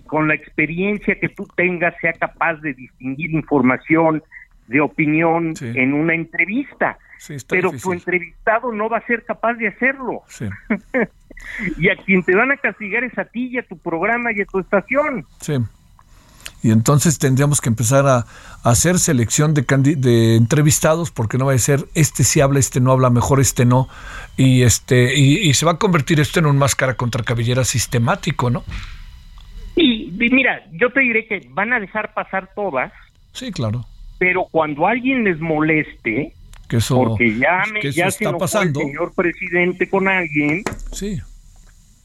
con 0.07 0.27
la 0.27 0.35
experiencia 0.35 1.19
que 1.19 1.29
tú 1.29 1.47
tengas 1.55 1.93
sea 2.01 2.13
capaz 2.13 2.55
de 2.61 2.73
distinguir 2.73 3.31
información 3.31 4.23
de 4.67 4.81
opinión 4.81 5.53
en 5.61 5.93
una 5.93 6.13
entrevista, 6.13 6.97
pero 7.47 7.71
tu 7.71 7.93
entrevistado 7.93 8.71
no 8.71 8.89
va 8.89 8.97
a 8.97 9.05
ser 9.05 9.25
capaz 9.25 9.53
de 9.55 9.67
hacerlo. 9.67 10.23
y 11.77 11.89
a 11.89 11.95
quien 11.97 12.23
te 12.23 12.35
van 12.35 12.51
a 12.51 12.57
castigar 12.57 13.03
es 13.03 13.17
a 13.17 13.25
ti 13.25 13.47
y 13.47 13.57
a 13.57 13.63
tu 13.63 13.77
programa 13.77 14.31
y 14.31 14.41
a 14.41 14.45
tu 14.45 14.59
estación. 14.59 15.25
Sí 15.41 15.57
y 16.61 16.71
entonces 16.71 17.19
tendríamos 17.19 17.61
que 17.61 17.69
empezar 17.69 18.05
a, 18.07 18.25
hacer 18.63 18.99
selección 18.99 19.53
de, 19.53 19.63
de 19.95 20.35
entrevistados 20.35 21.11
porque 21.11 21.37
no 21.37 21.45
va 21.45 21.53
a 21.53 21.57
ser 21.57 21.85
este 21.95 22.25
sí 22.25 22.41
habla, 22.41 22.59
este 22.59 22.81
no 22.81 22.91
habla, 22.91 23.09
mejor 23.09 23.39
este 23.39 23.63
no 23.63 23.87
y 24.35 24.63
este 24.63 25.17
y, 25.17 25.53
se 25.53 25.65
va 25.65 25.73
a 25.73 25.77
convertir 25.77 26.19
esto 26.19 26.39
en 26.39 26.45
un 26.45 26.57
máscara 26.57 26.95
contra 26.95 27.23
cabellera 27.23 27.63
sistemático, 27.63 28.49
¿no? 28.49 28.63
Y, 29.77 30.11
mira, 30.11 30.61
yo 30.73 30.91
te 30.91 30.99
diré 30.99 31.25
que 31.25 31.47
van 31.51 31.71
a 31.71 31.79
dejar 31.79 32.13
pasar 32.13 32.49
todas. 32.53 32.91
Sí, 33.31 33.49
claro. 33.51 33.85
Pero 34.17 34.45
cuando 34.51 34.85
alguien 34.85 35.23
les 35.23 35.39
moleste, 35.39 36.33
que 36.69 36.77
eso, 36.77 36.95
porque 36.95 37.37
ya, 37.37 37.63
me, 37.73 37.91
ya 37.91 38.05
está 38.05 38.37
pasando. 38.37 38.79
el 38.79 38.87
señor 38.87 39.13
presidente 39.13 39.89
con 39.89 40.07
alguien, 40.07 40.63
sí. 40.91 41.19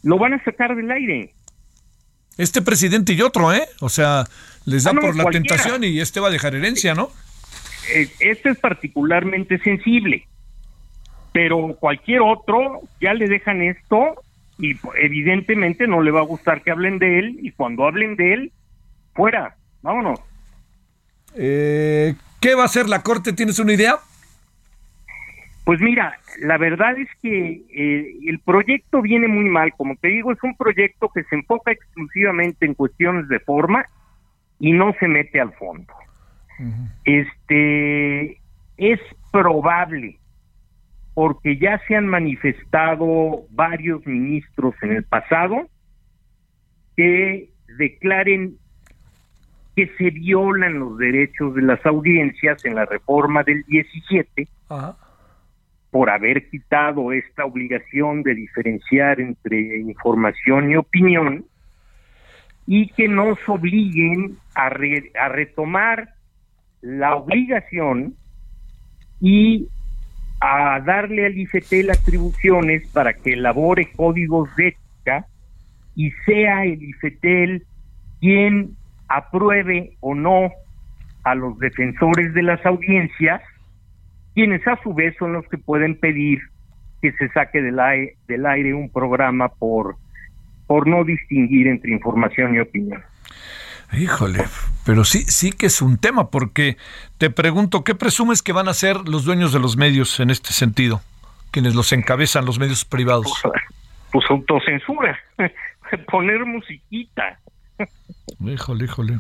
lo 0.03 0.19
van 0.19 0.33
a 0.35 0.43
sacar 0.43 0.75
del 0.75 0.91
aire. 0.91 1.35
Este 2.39 2.63
presidente 2.63 3.13
y 3.13 3.21
otro, 3.21 3.53
¿eh? 3.53 3.69
O 3.81 3.89
sea, 3.89 4.25
les 4.65 4.85
da 4.85 4.93
ah, 4.93 5.01
por 5.01 5.15
la 5.15 5.27
tentación 5.27 5.85
y 5.85 6.01
este 6.01 6.19
va 6.19 6.29
a 6.29 6.31
dejar 6.31 6.55
herencia, 6.55 6.95
¿no? 6.95 7.11
Eh, 7.93 8.09
este 8.19 8.51
es 8.51 8.59
particularmente 8.59 9.59
sensible, 9.59 10.27
pero 11.33 11.77
cualquier 11.79 12.23
otro 12.23 12.81
ya 13.01 13.13
le 13.13 13.29
dejan 13.29 13.63
esto 13.63 14.23
y 14.59 14.73
evidentemente 15.01 15.87
no 15.87 16.03
le 16.03 16.11
va 16.11 16.21
a 16.21 16.25
gustar 16.25 16.63
que 16.63 16.71
hablen 16.71 16.99
de 16.99 17.19
él 17.19 17.39
y 17.43 17.51
cuando 17.51 17.85
hablen 17.85 18.17
de 18.17 18.33
él, 18.33 18.53
fuera, 19.15 19.57
vámonos. 19.83 20.21
Eh, 21.37 22.15
¿Qué 22.41 22.55
va 22.55 22.63
a 22.63 22.67
hacer 22.67 22.89
la 22.89 23.03
Corte? 23.03 23.35
¿Tienes 23.35 23.59
una 23.59 23.75
idea? 23.75 23.99
Pues 25.65 25.81
mira, 25.81 26.19
la 26.41 26.59
verdad 26.59 26.99
es 26.99 27.09
que 27.23 27.63
eh, 27.73 28.19
el 28.27 28.39
proyecto 28.41 29.01
viene 29.01 29.29
muy 29.29 29.49
mal, 29.49 29.73
como 29.77 29.97
te 29.97 30.09
digo, 30.09 30.31
es 30.31 30.43
un 30.43 30.55
proyecto 30.57 31.09
que 31.09 31.25
se 31.25 31.37
enfoca 31.37 31.73
exclusivamente 31.73 32.67
en 32.67 32.75
cuestiones 32.75 33.29
de 33.29 33.41
forma 33.41 33.87
y 34.59 34.73
no 34.73 34.93
se 35.01 35.09
mete 35.09 35.41
al 35.41 35.53
fondo. 35.55 35.93
Este 37.05 38.39
es 38.77 39.01
probable 39.33 40.19
porque 41.15 41.57
ya 41.57 41.81
se 41.87 41.97
han 41.97 42.09
manifestado 42.09 43.45
varios 43.51 44.07
ministros 44.07 44.75
en 44.83 44.93
el 44.93 45.05
pasado 45.05 45.69
que 46.97 47.51
declaren 47.79 48.57
que 49.75 49.91
se 49.99 50.11
violan 50.11 50.79
los 50.79 50.99
derechos 50.99 51.55
de 51.55 51.63
las 51.63 51.85
audiencias 51.87 52.65
en 52.65 52.75
la 52.77 52.85
reforma 52.85 53.43
del 53.43 53.65
17 53.65 54.47
por 55.95 56.11
haber 56.11 56.51
quitado 56.51 57.13
esta 57.13 57.45
obligación 57.45 58.25
de 58.25 58.35
diferenciar 58.35 59.21
entre 59.21 59.79
información 59.79 60.73
y 60.73 60.75
opinión 60.75 61.45
y 62.67 62.89
que 62.89 63.07
nos 63.07 63.39
obliguen 63.47 64.37
a, 64.57 64.67
a 64.67 65.29
retomar 65.29 66.09
la 66.81 67.15
obligación 67.15 68.17
y 69.21 69.69
a 70.41 70.81
darle 70.81 71.27
al 71.27 71.39
IFETEL 71.39 71.91
atribuciones 71.91 72.89
para 72.89 73.13
que 73.13 73.35
elabore 73.35 73.93
códigos 73.95 74.49
de 74.57 74.71
ética 74.71 75.29
y 75.95 76.11
sea 76.27 76.65
el 76.65 76.83
IFETEL 76.83 77.65
quien 78.19 78.77
apruebe 79.07 79.97
o 80.01 80.17
no 80.17 80.51
a 81.23 81.37
los 81.37 81.57
defensores 81.61 82.35
de 82.35 82.43
las 82.43 82.67
audiencias, 82.67 83.43
quienes 84.35 84.67
a 84.67 84.81
su 84.83 84.93
vez 84.95 85.15
son 85.19 85.33
los 85.33 85.47
que 85.49 85.59
pueden 85.59 85.99
pedir 85.99 86.41
que 87.01 87.13
se 87.13 87.29
saque 87.31 87.61
del 87.63 87.79
aire, 87.79 88.17
del 88.27 88.47
aire 88.47 88.75
un 88.75 88.91
programa 88.91 89.49
por, 89.49 89.97
por 90.67 90.87
no 90.89 91.05
distinguir 91.05 91.67
entre 91.67 91.93
información 91.93 92.55
y 92.55 92.61
opinión. 92.61 93.03
Híjole, 93.93 94.45
pero 94.85 95.05
sí, 95.05 95.23
sí 95.23 95.53
que 95.53 95.67
es 95.67 95.83
un 95.83 95.99
tema, 95.99 96.31
porque 96.31 96.77
te 97.19 97.31
pregunto, 97.31 97.85
¿qué 97.85 97.95
presumes 97.95 98.43
que 98.43 98.53
van 98.53 98.69
a 98.69 98.73
hacer 98.73 99.09
los 99.09 99.25
dueños 99.25 99.53
de 99.53 99.61
los 99.61 99.77
medios 99.77 100.19
en 100.19 100.31
este 100.31 100.53
sentido? 100.53 101.01
Quienes 101.51 101.75
los 101.75 101.93
encabezan, 101.93 102.45
los 102.45 102.59
medios 102.59 102.85
privados. 102.85 103.41
Pues, 103.43 103.55
pues 104.11 104.25
autocensura, 104.31 105.17
poner 106.11 106.45
musiquita. 106.45 107.39
Híjole, 108.41 108.85
híjole. 108.87 109.19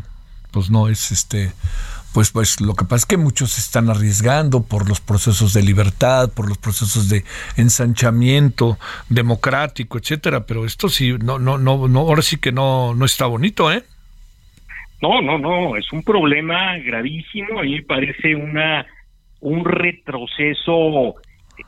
Pues 0.50 0.70
no, 0.70 0.88
es 0.88 1.10
este, 1.10 1.52
pues, 2.14 2.30
pues 2.30 2.60
lo 2.60 2.74
que 2.74 2.84
pasa 2.84 2.96
es 2.96 3.06
que 3.06 3.16
muchos 3.16 3.50
se 3.50 3.60
están 3.60 3.90
arriesgando 3.90 4.62
por 4.62 4.88
los 4.88 5.00
procesos 5.00 5.52
de 5.52 5.62
libertad, 5.62 6.30
por 6.34 6.48
los 6.48 6.58
procesos 6.58 7.08
de 7.08 7.24
ensanchamiento 7.56 8.78
democrático, 9.08 9.98
etcétera, 9.98 10.46
pero 10.46 10.64
esto 10.64 10.88
sí, 10.88 11.14
no, 11.20 11.40
no, 11.40 11.58
no, 11.58 11.88
no, 11.88 12.00
ahora 12.00 12.22
sí 12.22 12.40
que 12.40 12.52
no, 12.52 12.94
no 12.94 13.04
está 13.04 13.26
bonito, 13.26 13.72
¿eh? 13.72 13.82
No, 15.02 15.20
no, 15.20 15.38
no, 15.38 15.76
es 15.76 15.92
un 15.92 16.02
problema 16.04 16.78
gravísimo. 16.78 17.58
A 17.58 17.62
mí 17.64 17.74
me 17.74 17.82
parece 17.82 18.34
una 18.36 18.86
un 19.40 19.64
retroceso, 19.64 21.16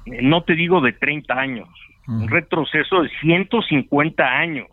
no 0.06 0.42
te 0.44 0.54
digo 0.54 0.80
de 0.80 0.92
30 0.92 1.34
años, 1.34 1.68
un 2.06 2.28
retroceso 2.28 3.02
de 3.02 3.10
150 3.20 4.24
años. 4.24 4.68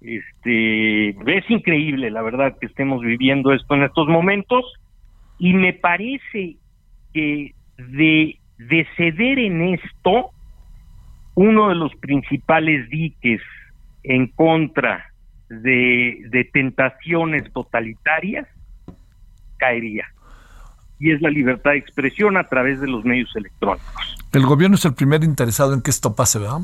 Este, 0.00 1.08
es 1.08 1.50
increíble, 1.50 2.10
la 2.10 2.22
verdad, 2.22 2.56
que 2.58 2.66
estemos 2.66 3.02
viviendo 3.02 3.52
esto 3.52 3.74
en 3.74 3.82
estos 3.82 4.06
momentos 4.06 4.64
y 5.38 5.54
me 5.54 5.72
parece 5.72 6.56
que 7.12 7.54
de, 7.76 8.38
de 8.58 8.86
ceder 8.96 9.38
en 9.38 9.74
esto, 9.74 10.30
uno 11.34 11.68
de 11.68 11.74
los 11.74 11.94
principales 11.96 12.88
diques 12.90 13.40
en 14.02 14.28
contra 14.28 15.12
de, 15.48 16.50
tentaciones 16.52 17.52
totalitarias 17.52 18.46
caería. 19.56 20.06
Y 21.00 21.12
es 21.12 21.20
la 21.20 21.30
libertad 21.30 21.72
de 21.72 21.78
expresión 21.78 22.36
a 22.36 22.44
través 22.44 22.80
de 22.80 22.88
los 22.88 23.04
medios 23.04 23.34
electrónicos. 23.36 24.16
El 24.32 24.46
gobierno 24.46 24.74
es 24.76 24.84
el 24.84 24.94
primer 24.94 25.22
interesado 25.22 25.74
en 25.74 25.82
que 25.82 25.90
esto 25.90 26.14
pase, 26.14 26.38
¿verdad? 26.38 26.60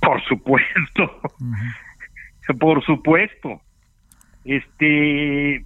Por 0.00 0.22
supuesto. 0.24 1.20
Por 2.54 2.84
supuesto. 2.84 3.60
Este, 4.44 5.64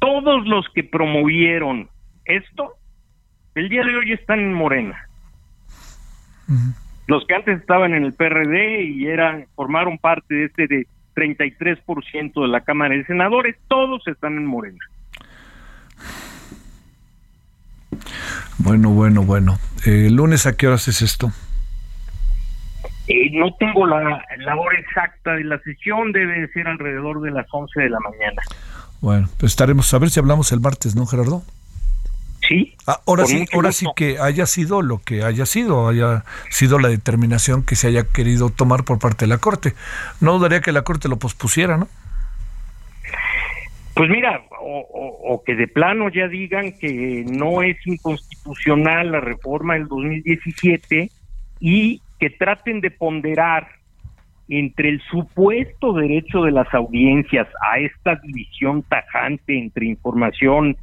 todos 0.00 0.46
los 0.46 0.66
que 0.74 0.84
promovieron 0.84 1.88
esto, 2.24 2.74
el 3.54 3.68
día 3.68 3.84
de 3.84 3.96
hoy 3.96 4.12
están 4.12 4.40
en 4.40 4.52
Morena. 4.52 5.08
Los 7.06 7.26
que 7.26 7.34
antes 7.34 7.60
estaban 7.60 7.94
en 7.94 8.04
el 8.04 8.12
PRD 8.12 8.84
y 8.84 9.06
eran 9.06 9.46
formaron 9.54 9.98
parte 9.98 10.34
de 10.34 10.44
este 10.44 10.66
de 10.66 10.86
33% 11.14 12.42
de 12.42 12.48
la 12.48 12.60
Cámara 12.60 12.94
de 12.94 13.04
Senadores, 13.04 13.56
todos 13.68 14.06
están 14.06 14.36
en 14.36 14.46
Morena. 14.46 14.78
Bueno, 18.58 18.90
bueno, 18.90 19.22
bueno. 19.22 19.58
¿El 19.84 20.06
eh, 20.06 20.10
lunes 20.10 20.46
a 20.46 20.56
qué 20.56 20.68
horas 20.68 20.88
es 20.88 21.02
esto? 21.02 21.32
Eh, 23.08 23.30
no 23.32 23.52
tengo 23.54 23.86
la, 23.86 24.24
la, 24.38 24.56
hora 24.56 24.78
exacta 24.78 25.34
de 25.34 25.44
la 25.44 25.58
sesión, 25.60 26.12
debe 26.12 26.46
ser 26.48 26.68
alrededor 26.68 27.20
de 27.20 27.32
las 27.32 27.46
11 27.50 27.80
de 27.80 27.90
la 27.90 27.98
mañana. 28.00 28.42
Bueno, 29.00 29.28
pues 29.38 29.52
estaremos 29.52 29.92
a 29.92 29.98
ver 29.98 30.10
si 30.10 30.20
hablamos 30.20 30.52
el 30.52 30.60
martes, 30.60 30.94
¿no, 30.94 31.06
Gerardo? 31.06 31.42
Sí. 32.48 32.74
Ah, 32.86 33.00
ahora 33.06 33.26
sí, 33.26 33.46
ahora 33.52 33.72
sí 33.72 33.86
que 33.94 34.18
haya 34.18 34.46
sido 34.46 34.82
lo 34.82 34.98
que 34.98 35.22
haya 35.22 35.46
sido, 35.46 35.88
haya 35.88 36.24
sido 36.50 36.78
la 36.78 36.88
determinación 36.88 37.64
que 37.64 37.76
se 37.76 37.88
haya 37.88 38.04
querido 38.04 38.50
tomar 38.50 38.84
por 38.84 38.98
parte 38.98 39.24
de 39.24 39.28
la 39.28 39.38
Corte. 39.38 39.74
No 40.20 40.34
dudaría 40.34 40.60
que 40.60 40.72
la 40.72 40.82
Corte 40.82 41.08
lo 41.08 41.18
pospusiera, 41.18 41.76
¿no? 41.76 41.88
Pues 43.94 44.08
mira, 44.08 44.42
o, 44.60 45.42
que 45.44 45.54
de 45.54 45.68
plano 45.68 46.08
ya 46.08 46.26
digan 46.26 46.72
que 46.78 47.24
no 47.28 47.62
es 47.62 47.76
inconstitucional 47.86 49.12
la 49.12 49.20
reforma 49.20 49.74
del 49.74 49.86
2017 49.86 51.10
y 51.60 52.00
que 52.22 52.30
traten 52.30 52.80
de 52.80 52.92
ponderar 52.92 53.66
entre 54.48 54.90
el 54.90 55.02
supuesto 55.10 55.92
derecho 55.92 56.42
de 56.44 56.52
las 56.52 56.72
audiencias 56.72 57.48
a 57.60 57.80
esta 57.80 58.14
división 58.14 58.84
tajante 58.84 59.58
entre 59.58 59.86
información 59.86 60.76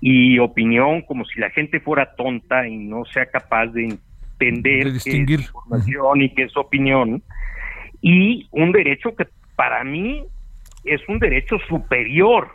y 0.00 0.38
opinión, 0.38 1.02
como 1.02 1.26
si 1.26 1.40
la 1.40 1.50
gente 1.50 1.78
fuera 1.78 2.14
tonta 2.14 2.66
y 2.66 2.78
no 2.78 3.04
sea 3.04 3.26
capaz 3.26 3.66
de 3.66 3.98
entender 4.40 4.92
qué 5.04 5.10
es 5.10 5.30
información 5.40 6.22
y 6.22 6.30
qué 6.30 6.44
es 6.44 6.56
opinión, 6.56 7.22
y 8.00 8.48
un 8.50 8.72
derecho 8.72 9.14
que 9.14 9.26
para 9.54 9.84
mí 9.84 10.24
es 10.84 11.06
un 11.06 11.18
derecho 11.18 11.58
superior, 11.68 12.48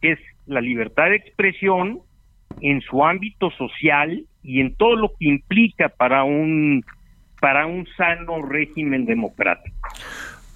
que 0.00 0.12
es 0.12 0.20
la 0.46 0.60
libertad 0.60 1.06
de 1.06 1.16
expresión 1.16 2.02
en 2.60 2.80
su 2.82 3.04
ámbito 3.04 3.50
social 3.50 4.26
y 4.44 4.60
en 4.60 4.76
todo 4.76 4.94
lo 4.94 5.08
que 5.18 5.26
implica 5.26 5.88
para 5.88 6.22
un 6.22 6.84
para 7.42 7.66
un 7.66 7.84
sano 7.96 8.40
régimen 8.40 9.04
democrático. 9.04 9.76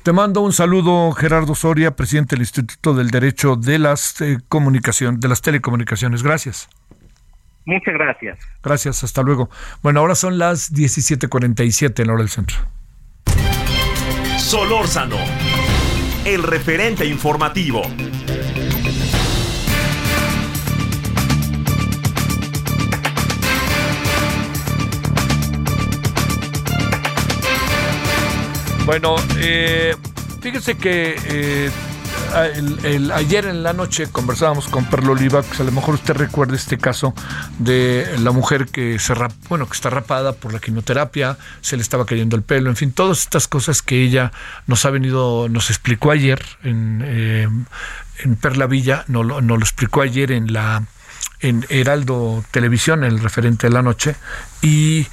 Te 0.05 0.13
mando 0.13 0.41
un 0.41 0.53
saludo, 0.53 1.11
Gerardo 1.11 1.57
Soria, 1.57 1.97
presidente 1.97 2.37
del 2.37 2.43
Instituto 2.43 2.95
del 2.95 3.11
Derecho 3.11 3.57
de 3.57 3.81
las 3.81 4.21
eh, 4.21 4.39
de 4.39 5.29
las 5.29 5.43
Telecomunicaciones. 5.43 6.23
Gracias. 6.23 6.69
Muchas 7.65 7.95
gracias. 7.95 8.39
Gracias, 8.63 9.03
hasta 9.03 9.23
luego. 9.23 9.51
Bueno, 9.83 9.99
ahora 9.99 10.15
son 10.15 10.39
las 10.39 10.73
17:47 10.73 12.03
en 12.03 12.07
la 12.07 12.13
hora 12.13 12.23
del 12.23 12.31
centro. 12.31 12.57
Solórzano, 14.39 15.17
el 16.25 16.45
referente 16.45 17.05
informativo. 17.05 17.83
Bueno, 28.87 29.17
eh, 29.39 29.97
fíjese 30.41 30.77
que 30.77 31.17
eh, 31.27 31.71
el, 32.85 33.11
ayer 33.11 33.47
en 33.47 33.65
la 33.65 33.73
noche 33.73 34.07
conversábamos 34.13 34.69
con 34.69 34.85
Perlo 34.85 35.13
Oliva, 35.13 35.43
que 35.43 35.61
a 35.61 35.65
lo 35.65 35.73
mejor 35.73 35.95
usted 35.95 36.15
recuerda 36.15 36.55
este 36.55 36.79
caso 36.79 37.13
de 37.59 38.07
la 38.21 38.31
mujer 38.31 38.67
que 38.67 39.01
se 39.01 39.13
bueno, 39.49 39.67
que 39.67 39.73
está 39.73 39.91
rapada 39.91 40.35
por 40.35 40.53
la 40.53 40.61
quimioterapia, 40.61 41.37
se 41.63 41.77
le 41.77 41.83
estaba 41.83 42.07
cayendo 42.07 42.37
el 42.37 42.43
pelo, 42.43 42.71
en 42.71 42.77
fin, 42.77 42.93
todas 42.93 43.23
estas 43.23 43.49
cosas 43.49 43.83
que 43.83 44.05
ella 44.05 44.31
nos 44.69 44.85
ha 44.85 44.91
venido, 44.91 45.49
nos 45.49 45.69
explicó 45.69 46.13
ayer 46.13 46.41
en, 46.63 47.03
eh, 47.05 47.49
en 48.21 48.37
Perla 48.37 48.69
Villa, 48.69 49.05
nos 49.09 49.27
no 49.27 49.57
lo 49.57 49.63
explicó 49.63 50.03
ayer 50.03 50.31
en 50.31 50.53
la 50.53 50.85
en 51.41 51.67
Heraldo 51.69 52.45
Televisión, 52.51 53.05
el 53.05 53.19
referente 53.19 53.67
de 53.67 53.73
la 53.73 53.83
noche, 53.83 54.17
y 54.63 55.07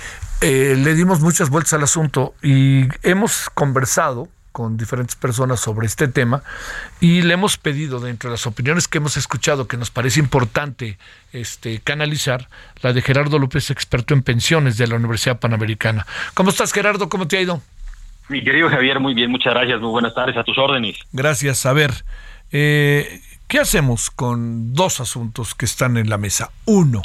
eh, 0.44 0.76
le 0.76 0.94
dimos 0.94 1.22
muchas 1.22 1.50
vueltas 1.50 1.72
al 1.72 1.84
asunto 1.84 2.36
y 2.44 2.88
hemos 3.02 3.50
conversado 3.50 4.28
con 4.52 4.76
diferentes 4.76 5.16
personas 5.16 5.62
sobre 5.62 5.88
este 5.88 6.10
tema 6.10 6.44
y 7.00 7.22
le 7.22 7.36
hemos 7.36 7.58
pedido 7.58 8.02
dentro 8.02 8.30
de 8.30 8.34
las 8.34 8.46
opiniones 8.46 8.90
que 8.90 8.98
hemos 8.98 9.16
escuchado 9.16 9.70
que 9.70 9.78
nos 9.78 9.90
parece 9.90 10.20
importante 10.20 10.98
este 11.32 11.80
canalizar 11.80 12.50
la 12.82 12.92
de 12.92 13.02
Gerardo 13.02 13.40
López, 13.40 13.72
experto 13.72 14.14
en 14.14 14.22
pensiones 14.22 14.78
de 14.78 14.86
la 14.88 14.96
Universidad 14.96 15.40
Panamericana. 15.40 16.06
¿Cómo 16.34 16.50
estás 16.50 16.74
Gerardo? 16.74 17.08
¿Cómo 17.08 17.26
te 17.26 17.38
ha 17.38 17.42
ido? 17.42 17.62
Mi 18.28 18.44
querido 18.44 18.70
Javier, 18.70 19.00
muy 19.00 19.14
bien, 19.14 19.32
muchas 19.32 19.54
gracias, 19.54 19.80
muy 19.80 19.92
buenas 19.92 20.14
tardes, 20.14 20.36
a 20.36 20.44
tus 20.44 20.58
órdenes. 20.58 20.98
Gracias. 21.14 21.66
A 21.66 21.72
ver, 21.72 22.04
eh, 22.52 23.22
¿qué 23.48 23.60
hacemos 23.60 24.12
con 24.12 24.74
dos 24.74 25.00
asuntos 25.00 25.56
que 25.56 25.64
están 25.64 25.96
en 25.96 26.10
la 26.10 26.18
mesa? 26.18 26.52
Uno, 26.66 27.02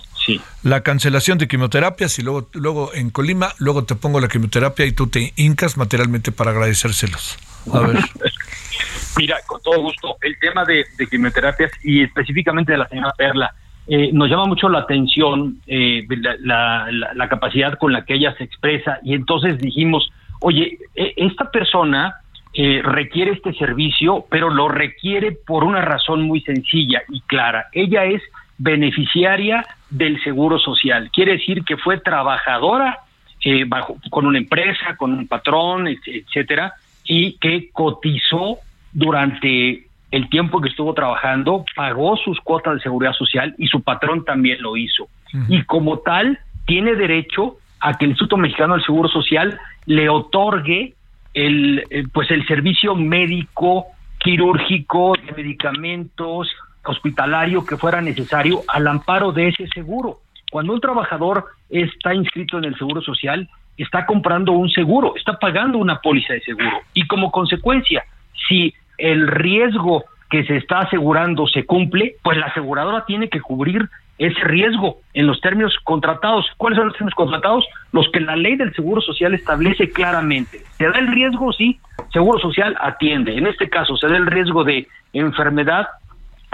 la 0.62 0.82
cancelación 0.82 1.38
de 1.38 1.48
quimioterapias 1.48 2.18
y 2.18 2.22
luego, 2.22 2.48
luego 2.52 2.94
en 2.94 3.10
Colima, 3.10 3.52
luego 3.58 3.84
te 3.84 3.94
pongo 3.94 4.20
la 4.20 4.28
quimioterapia 4.28 4.86
y 4.86 4.92
tú 4.92 5.08
te 5.08 5.32
hincas 5.36 5.76
materialmente 5.76 6.32
para 6.32 6.50
agradecérselos. 6.50 7.38
A 7.72 7.80
ver. 7.80 7.98
Mira, 9.18 9.36
con 9.46 9.60
todo 9.62 9.80
gusto, 9.82 10.16
el 10.22 10.38
tema 10.38 10.64
de, 10.64 10.84
quimioterapias 11.10 11.72
y 11.82 12.02
específicamente 12.02 12.72
de 12.72 12.78
la 12.78 12.88
señora 12.88 13.12
Perla, 13.16 13.52
eh, 13.86 14.10
nos 14.12 14.28
llama 14.28 14.46
mucho 14.46 14.68
la 14.68 14.80
atención 14.80 15.60
eh, 15.66 16.06
la, 16.40 16.88
la, 16.90 17.28
capacidad 17.28 17.78
con 17.78 17.92
la 17.92 18.04
que 18.04 18.14
ella 18.14 18.34
se 18.36 18.44
expresa 18.44 18.98
y 19.02 19.14
entonces 19.14 19.58
dijimos, 19.58 20.10
oye, 20.40 20.78
e, 20.94 21.14
esta 21.16 21.50
persona 21.50 22.14
eh, 22.54 22.80
requiere 22.82 23.32
este 23.32 23.52
servicio, 23.54 24.26
pero 24.30 24.50
lo 24.50 24.68
requiere 24.68 25.32
por 25.32 25.64
una 25.64 25.80
razón 25.80 26.22
muy 26.22 26.40
sencilla 26.40 27.02
y 27.08 27.20
clara. 27.22 27.66
Ella 27.72 28.04
es 28.04 28.22
beneficiaria 28.58 29.64
del 29.88 30.22
Seguro 30.22 30.58
Social. 30.58 31.10
Quiere 31.12 31.32
decir 31.32 31.64
que 31.64 31.76
fue 31.76 31.98
trabajadora 31.98 32.98
eh, 33.44 33.64
bajo, 33.66 33.96
con 34.10 34.26
una 34.26 34.38
empresa, 34.38 34.96
con 34.96 35.12
un 35.12 35.28
patrón, 35.28 35.86
etcétera, 35.88 36.74
y 37.04 37.34
que 37.38 37.70
cotizó 37.70 38.58
durante 38.92 39.86
el 40.10 40.28
tiempo 40.28 40.60
que 40.60 40.68
estuvo 40.68 40.92
trabajando, 40.94 41.64
pagó 41.76 42.16
sus 42.16 42.40
cuotas 42.40 42.74
de 42.74 42.80
seguridad 42.80 43.12
social 43.12 43.54
y 43.58 43.68
su 43.68 43.82
patrón 43.82 44.24
también 44.24 44.60
lo 44.62 44.76
hizo. 44.76 45.08
Y 45.48 45.62
como 45.64 45.98
tal, 45.98 46.38
tiene 46.66 46.94
derecho 46.94 47.58
a 47.80 47.96
que 47.96 48.06
el 48.06 48.12
Instituto 48.12 48.36
Mexicano 48.36 48.74
del 48.74 48.84
Seguro 48.84 49.08
Social 49.08 49.58
le 49.86 50.08
otorgue 50.08 50.94
el, 51.34 51.84
eh, 51.90 52.04
pues 52.12 52.30
el 52.30 52.46
servicio 52.46 52.94
médico, 52.94 53.86
quirúrgico, 54.18 55.14
de 55.24 55.32
medicamentos, 55.32 56.48
hospitalario 56.84 57.64
que 57.64 57.76
fuera 57.76 58.00
necesario 58.00 58.62
al 58.68 58.86
amparo 58.86 59.32
de 59.32 59.48
ese 59.48 59.66
seguro. 59.68 60.20
Cuando 60.50 60.72
un 60.72 60.80
trabajador 60.80 61.46
está 61.68 62.14
inscrito 62.14 62.58
en 62.58 62.64
el 62.64 62.76
Seguro 62.76 63.02
Social, 63.02 63.48
está 63.76 64.06
comprando 64.06 64.52
un 64.52 64.70
seguro, 64.70 65.14
está 65.16 65.38
pagando 65.38 65.78
una 65.78 66.00
póliza 66.00 66.32
de 66.32 66.40
seguro. 66.40 66.80
Y 66.94 67.06
como 67.06 67.30
consecuencia, 67.30 68.04
si 68.48 68.74
el 68.96 69.28
riesgo 69.28 70.04
que 70.30 70.44
se 70.44 70.56
está 70.56 70.80
asegurando 70.80 71.46
se 71.46 71.64
cumple, 71.64 72.16
pues 72.22 72.38
la 72.38 72.46
aseguradora 72.46 73.04
tiene 73.06 73.28
que 73.28 73.40
cubrir 73.40 73.88
ese 74.18 74.40
riesgo 74.44 74.98
en 75.14 75.26
los 75.26 75.40
términos 75.40 75.74
contratados. 75.84 76.46
¿Cuáles 76.56 76.76
son 76.76 76.88
los 76.88 76.94
términos 76.94 77.14
contratados? 77.14 77.64
Los 77.92 78.08
que 78.10 78.20
la 78.20 78.36
ley 78.36 78.56
del 78.56 78.74
Seguro 78.74 79.00
Social 79.00 79.32
establece 79.34 79.90
claramente. 79.90 80.60
¿Se 80.76 80.84
da 80.84 80.98
el 80.98 81.06
riesgo? 81.06 81.52
Sí. 81.52 81.78
Seguro 82.12 82.38
Social 82.40 82.76
atiende. 82.80 83.36
En 83.36 83.46
este 83.46 83.68
caso, 83.68 83.96
se 83.96 84.08
da 84.08 84.16
el 84.16 84.26
riesgo 84.26 84.64
de 84.64 84.88
enfermedad, 85.12 85.86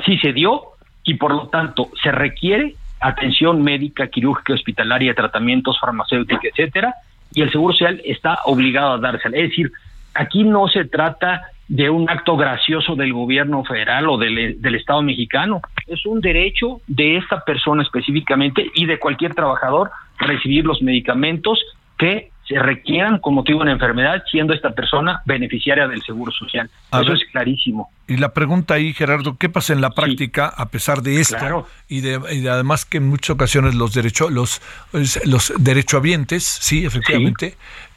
sí 0.05 0.19
se 0.19 0.33
dio, 0.33 0.63
y 1.05 1.15
por 1.15 1.33
lo 1.33 1.49
tanto 1.49 1.91
se 2.03 2.11
requiere 2.11 2.75
atención 3.01 3.63
médica, 3.63 4.09
quirúrgica, 4.09 4.55
hospitalaria, 4.55 5.15
tratamientos 5.15 5.79
farmacéuticos, 5.79 6.45
etcétera, 6.45 6.95
y 7.35 7.43
el 7.43 7.51
Seguro 7.51 7.75
Social 7.75 8.01
está 8.05 8.39
obligado 8.45 8.93
a 8.93 8.99
dársela. 8.99 9.37
Es 9.37 9.51
decir, 9.51 9.71
aquí 10.15 10.45
no 10.45 10.69
se 10.69 10.85
trata 10.87 11.43
de 11.69 11.91
un 11.91 12.09
acto 12.09 12.37
gracioso 12.37 12.95
del 12.95 13.13
gobierno 13.13 13.65
federal 13.65 14.09
o 14.09 14.17
del, 14.17 14.61
del, 14.61 14.75
Estado 14.75 15.03
mexicano. 15.03 15.61
Es 15.87 16.05
un 16.07 16.21
derecho 16.21 16.81
de 16.87 17.17
esta 17.17 17.45
persona 17.45 17.83
específicamente 17.83 18.71
y 18.75 18.87
de 18.87 18.99
cualquier 18.99 19.35
trabajador 19.35 19.91
recibir 20.19 20.65
los 20.65 20.83
medicamentos 20.83 21.59
que 21.99 22.31
se 22.47 22.59
requieran 22.59 23.19
con 23.19 23.35
motivo 23.35 23.61
de 23.61 23.63
una 23.65 23.73
enfermedad, 23.73 24.23
siendo 24.31 24.53
esta 24.53 24.71
persona 24.71 25.23
beneficiaria 25.25 25.89
del 25.89 26.03
Seguro 26.03 26.31
Social. 26.33 26.69
Eso 26.93 27.13
es 27.13 27.25
clarísimo. 27.33 27.91
Y 28.07 28.19
la 28.19 28.35
pregunta 28.35 28.75
ahí, 28.75 28.93
Gerardo, 28.93 29.37
¿qué 29.39 29.49
pasa 29.49 29.73
en 29.73 29.81
la 29.81 29.91
práctica 29.91 30.49
a 30.49 30.69
pesar 30.69 31.03
de 31.03 31.21
esto? 31.21 31.67
Y, 31.89 32.01
de, 32.01 32.17
además 32.51 32.85
que 32.85 32.99
en 32.99 33.09
muchas 33.09 33.31
ocasiones 33.31 33.75
los 33.75 33.95
derechos, 33.95 34.31
los, 34.31 34.61
los 34.93 35.53
derechohabientes, 35.59 36.45
sí, 36.45 36.85
efectivamente, 36.85 37.55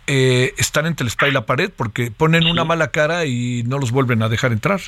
eh, 0.08 0.54
están 0.58 0.86
entre 0.86 1.04
el 1.04 1.10
espalda 1.10 1.32
y 1.32 1.34
la 1.34 1.46
pared 1.46 1.70
porque 1.76 2.12
ponen 2.12 2.48
una 2.48 2.64
mala 2.64 2.92
cara 2.92 3.26
y 3.26 3.64
no 3.64 3.78
los 3.78 3.92
vuelven 3.92 4.24
a 4.24 4.30
dejar 4.30 4.54
entrar. 4.54 4.80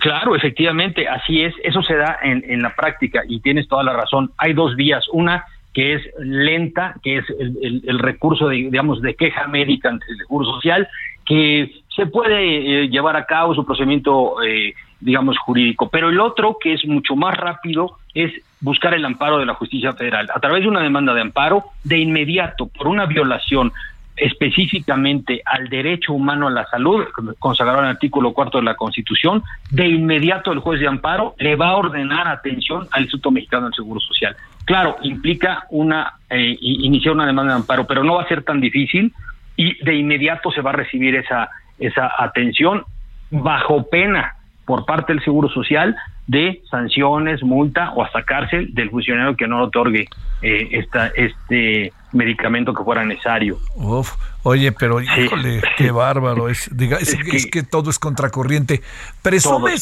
Claro, 0.00 0.34
efectivamente, 0.34 1.06
así 1.06 1.42
es. 1.42 1.54
Eso 1.62 1.82
se 1.82 1.94
da 1.94 2.18
en, 2.22 2.42
en 2.48 2.62
la 2.62 2.74
práctica 2.74 3.22
y 3.28 3.40
tienes 3.40 3.68
toda 3.68 3.84
la 3.84 3.92
razón. 3.92 4.32
Hay 4.38 4.52
dos 4.52 4.74
vías. 4.74 5.04
Una 5.12 5.44
que 5.76 5.92
es 5.92 6.02
lenta, 6.18 6.94
que 7.02 7.18
es 7.18 7.26
el, 7.38 7.98
recurso, 7.98 8.48
de, 8.48 8.56
digamos, 8.56 9.02
de 9.02 9.14
queja 9.14 9.46
médica 9.46 9.90
ante 9.90 10.06
el 10.08 10.16
Seguro 10.16 10.46
Social, 10.46 10.88
que 11.26 11.70
se 11.94 12.06
puede 12.06 12.84
eh, 12.84 12.88
llevar 12.88 13.14
a 13.14 13.26
cabo 13.26 13.54
su 13.54 13.62
procedimiento, 13.66 14.42
eh, 14.42 14.72
digamos, 15.00 15.36
jurídico. 15.36 15.90
Pero 15.90 16.08
el 16.08 16.18
otro, 16.18 16.56
que 16.58 16.72
es 16.72 16.86
mucho 16.86 17.14
más 17.14 17.36
rápido, 17.36 17.98
es 18.14 18.32
buscar 18.58 18.94
el 18.94 19.04
amparo 19.04 19.36
de 19.36 19.44
la 19.44 19.52
justicia 19.52 19.92
federal. 19.92 20.30
A 20.34 20.40
través 20.40 20.62
de 20.62 20.68
una 20.68 20.80
demanda 20.80 21.12
de 21.12 21.20
amparo, 21.20 21.64
de 21.84 21.98
inmediato, 21.98 22.68
por 22.68 22.88
una 22.88 23.04
violación 23.04 23.70
específicamente 24.16 25.42
al 25.44 25.68
derecho 25.68 26.14
humano 26.14 26.46
a 26.48 26.52
la 26.52 26.64
salud, 26.68 27.04
consagrado 27.38 27.80
en 27.80 27.84
el 27.84 27.90
artículo 27.90 28.32
cuarto 28.32 28.56
de 28.56 28.64
la 28.64 28.76
Constitución, 28.76 29.42
de 29.70 29.88
inmediato 29.88 30.52
el 30.52 30.60
juez 30.60 30.80
de 30.80 30.88
amparo 30.88 31.34
le 31.38 31.54
va 31.54 31.68
a 31.68 31.76
ordenar 31.76 32.28
atención 32.28 32.88
al 32.92 33.02
Instituto 33.02 33.30
Mexicano 33.30 33.66
del 33.66 33.74
Seguro 33.74 34.00
Social. 34.00 34.34
Claro, 34.66 34.98
implica 35.02 35.64
una 35.70 36.14
eh, 36.28 36.56
iniciar 36.60 37.14
una 37.14 37.24
demanda 37.24 37.54
de 37.54 37.60
amparo, 37.60 37.86
pero 37.86 38.04
no 38.04 38.16
va 38.16 38.22
a 38.22 38.28
ser 38.28 38.42
tan 38.42 38.60
difícil 38.60 39.14
y 39.56 39.82
de 39.82 39.94
inmediato 39.94 40.50
se 40.50 40.60
va 40.60 40.70
a 40.70 40.74
recibir 40.74 41.14
esa 41.14 41.48
esa 41.78 42.10
atención 42.18 42.84
bajo 43.30 43.88
pena 43.88 44.36
por 44.64 44.84
parte 44.84 45.12
del 45.12 45.22
Seguro 45.22 45.48
Social 45.48 45.96
de 46.26 46.60
sanciones, 46.68 47.42
multa 47.42 47.92
o 47.92 48.02
hasta 48.02 48.24
cárcel 48.24 48.74
del 48.74 48.90
funcionario 48.90 49.36
que 49.36 49.46
no 49.46 49.62
otorgue 49.62 50.08
eh, 50.42 50.68
esta, 50.72 51.06
este 51.08 51.92
medicamento 52.12 52.74
que 52.74 52.82
fuera 52.82 53.04
necesario. 53.04 53.60
Uf, 53.76 54.12
oye, 54.42 54.72
pero 54.72 55.00
híjole, 55.00 55.62
qué 55.76 55.92
bárbaro 55.92 56.48
es. 56.48 56.68
Diga, 56.76 56.98
es, 56.98 57.14
que, 57.46 57.62
todo 57.62 57.90
es 57.90 58.00
contracorriente. 58.00 58.82
Presumes, 59.22 59.80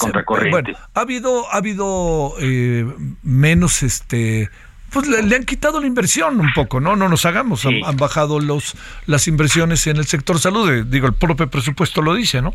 Bueno, 0.50 0.76
ha 0.92 1.00
habido, 1.00 1.50
ha 1.50 1.56
habido 1.56 2.34
eh, 2.40 2.86
menos 3.22 3.82
este 3.82 4.50
pues 4.94 5.08
le, 5.08 5.36
han 5.36 5.44
quitado 5.44 5.80
la 5.80 5.86
inversión 5.86 6.40
un 6.40 6.52
poco, 6.54 6.80
¿no? 6.80 6.94
No 6.94 7.08
nos 7.08 7.26
hagamos, 7.26 7.66
han, 7.66 7.96
bajado 7.96 8.38
los 8.38 8.76
las 9.06 9.26
inversiones 9.28 9.86
en 9.88 9.96
el 9.96 10.04
sector 10.04 10.38
salud, 10.38 10.70
eh, 10.70 10.84
digo, 10.86 11.08
el 11.08 11.14
propio 11.14 11.50
presupuesto 11.50 12.00
lo 12.00 12.14
dice, 12.14 12.40
¿no? 12.40 12.54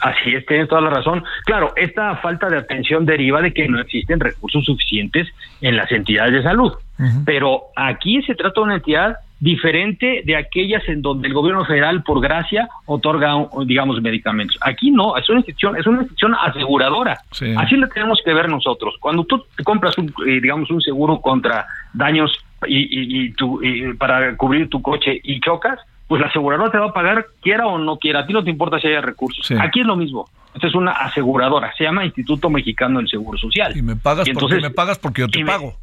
Así 0.00 0.34
es, 0.34 0.44
tienes 0.46 0.68
toda 0.68 0.80
la 0.80 0.90
razón. 0.90 1.24
Claro, 1.44 1.72
esta 1.76 2.16
falta 2.16 2.48
de 2.48 2.58
atención 2.58 3.06
deriva 3.06 3.40
de 3.40 3.52
que 3.52 3.68
no 3.68 3.80
existen 3.80 4.20
recursos 4.20 4.64
suficientes 4.64 5.28
en 5.60 5.76
las 5.76 5.90
entidades 5.90 6.32
de 6.34 6.42
salud. 6.42 6.72
Pero 7.24 7.62
aquí 7.76 8.22
se 8.22 8.34
trata 8.34 8.60
de 8.60 8.64
una 8.64 8.74
entidad 8.76 9.16
diferente 9.40 10.22
de 10.24 10.36
aquellas 10.36 10.86
en 10.88 11.02
donde 11.02 11.28
el 11.28 11.34
gobierno 11.34 11.64
federal, 11.64 12.02
por 12.02 12.20
gracia, 12.20 12.68
otorga, 12.86 13.34
digamos, 13.66 14.00
medicamentos. 14.02 14.56
Aquí 14.60 14.90
no, 14.90 15.16
es 15.16 15.28
una 15.28 15.38
institución, 15.38 15.76
es 15.76 15.86
una 15.86 15.98
institución 15.98 16.34
aseguradora. 16.34 17.20
Así 17.56 17.76
lo 17.76 17.88
tenemos 17.88 18.20
que 18.24 18.34
ver 18.34 18.48
nosotros. 18.48 18.96
Cuando 19.00 19.24
tú 19.24 19.44
te 19.56 19.62
compras, 19.62 19.96
un, 19.98 20.12
eh, 20.26 20.40
digamos, 20.40 20.70
un 20.70 20.80
seguro 20.80 21.20
contra 21.20 21.66
daños 21.92 22.32
y, 22.66 23.26
y, 23.26 23.32
tu, 23.32 23.60
para 23.98 24.36
cubrir 24.36 24.68
tu 24.68 24.82
coche 24.82 25.20
y 25.22 25.40
chocas, 25.40 25.78
pues 26.08 26.20
la 26.20 26.28
aseguradora 26.28 26.72
te 26.72 26.78
va 26.78 26.86
a 26.86 26.92
pagar 26.92 27.26
quiera 27.42 27.66
o 27.66 27.78
no 27.78 27.98
quiera. 27.98 28.20
A 28.20 28.26
ti 28.26 28.32
no 28.32 28.42
te 28.42 28.50
importa 28.50 28.80
si 28.80 28.88
haya 28.88 29.02
recursos. 29.02 29.48
Aquí 29.60 29.80
es 29.80 29.86
lo 29.86 29.94
mismo. 29.94 30.28
Esta 30.54 30.66
es 30.66 30.74
una 30.74 30.92
aseguradora. 30.92 31.72
Se 31.76 31.84
llama 31.84 32.04
Instituto 32.04 32.50
Mexicano 32.50 32.98
del 32.98 33.08
Seguro 33.08 33.38
Social. 33.38 33.76
Y 33.76 33.82
me 33.82 33.94
pagas 33.94 34.26
entonces, 34.26 34.56
porque 34.56 34.68
me 34.68 34.74
pagas 34.74 34.98
porque 34.98 35.20
yo 35.20 35.28
te 35.28 35.44
pago. 35.44 35.74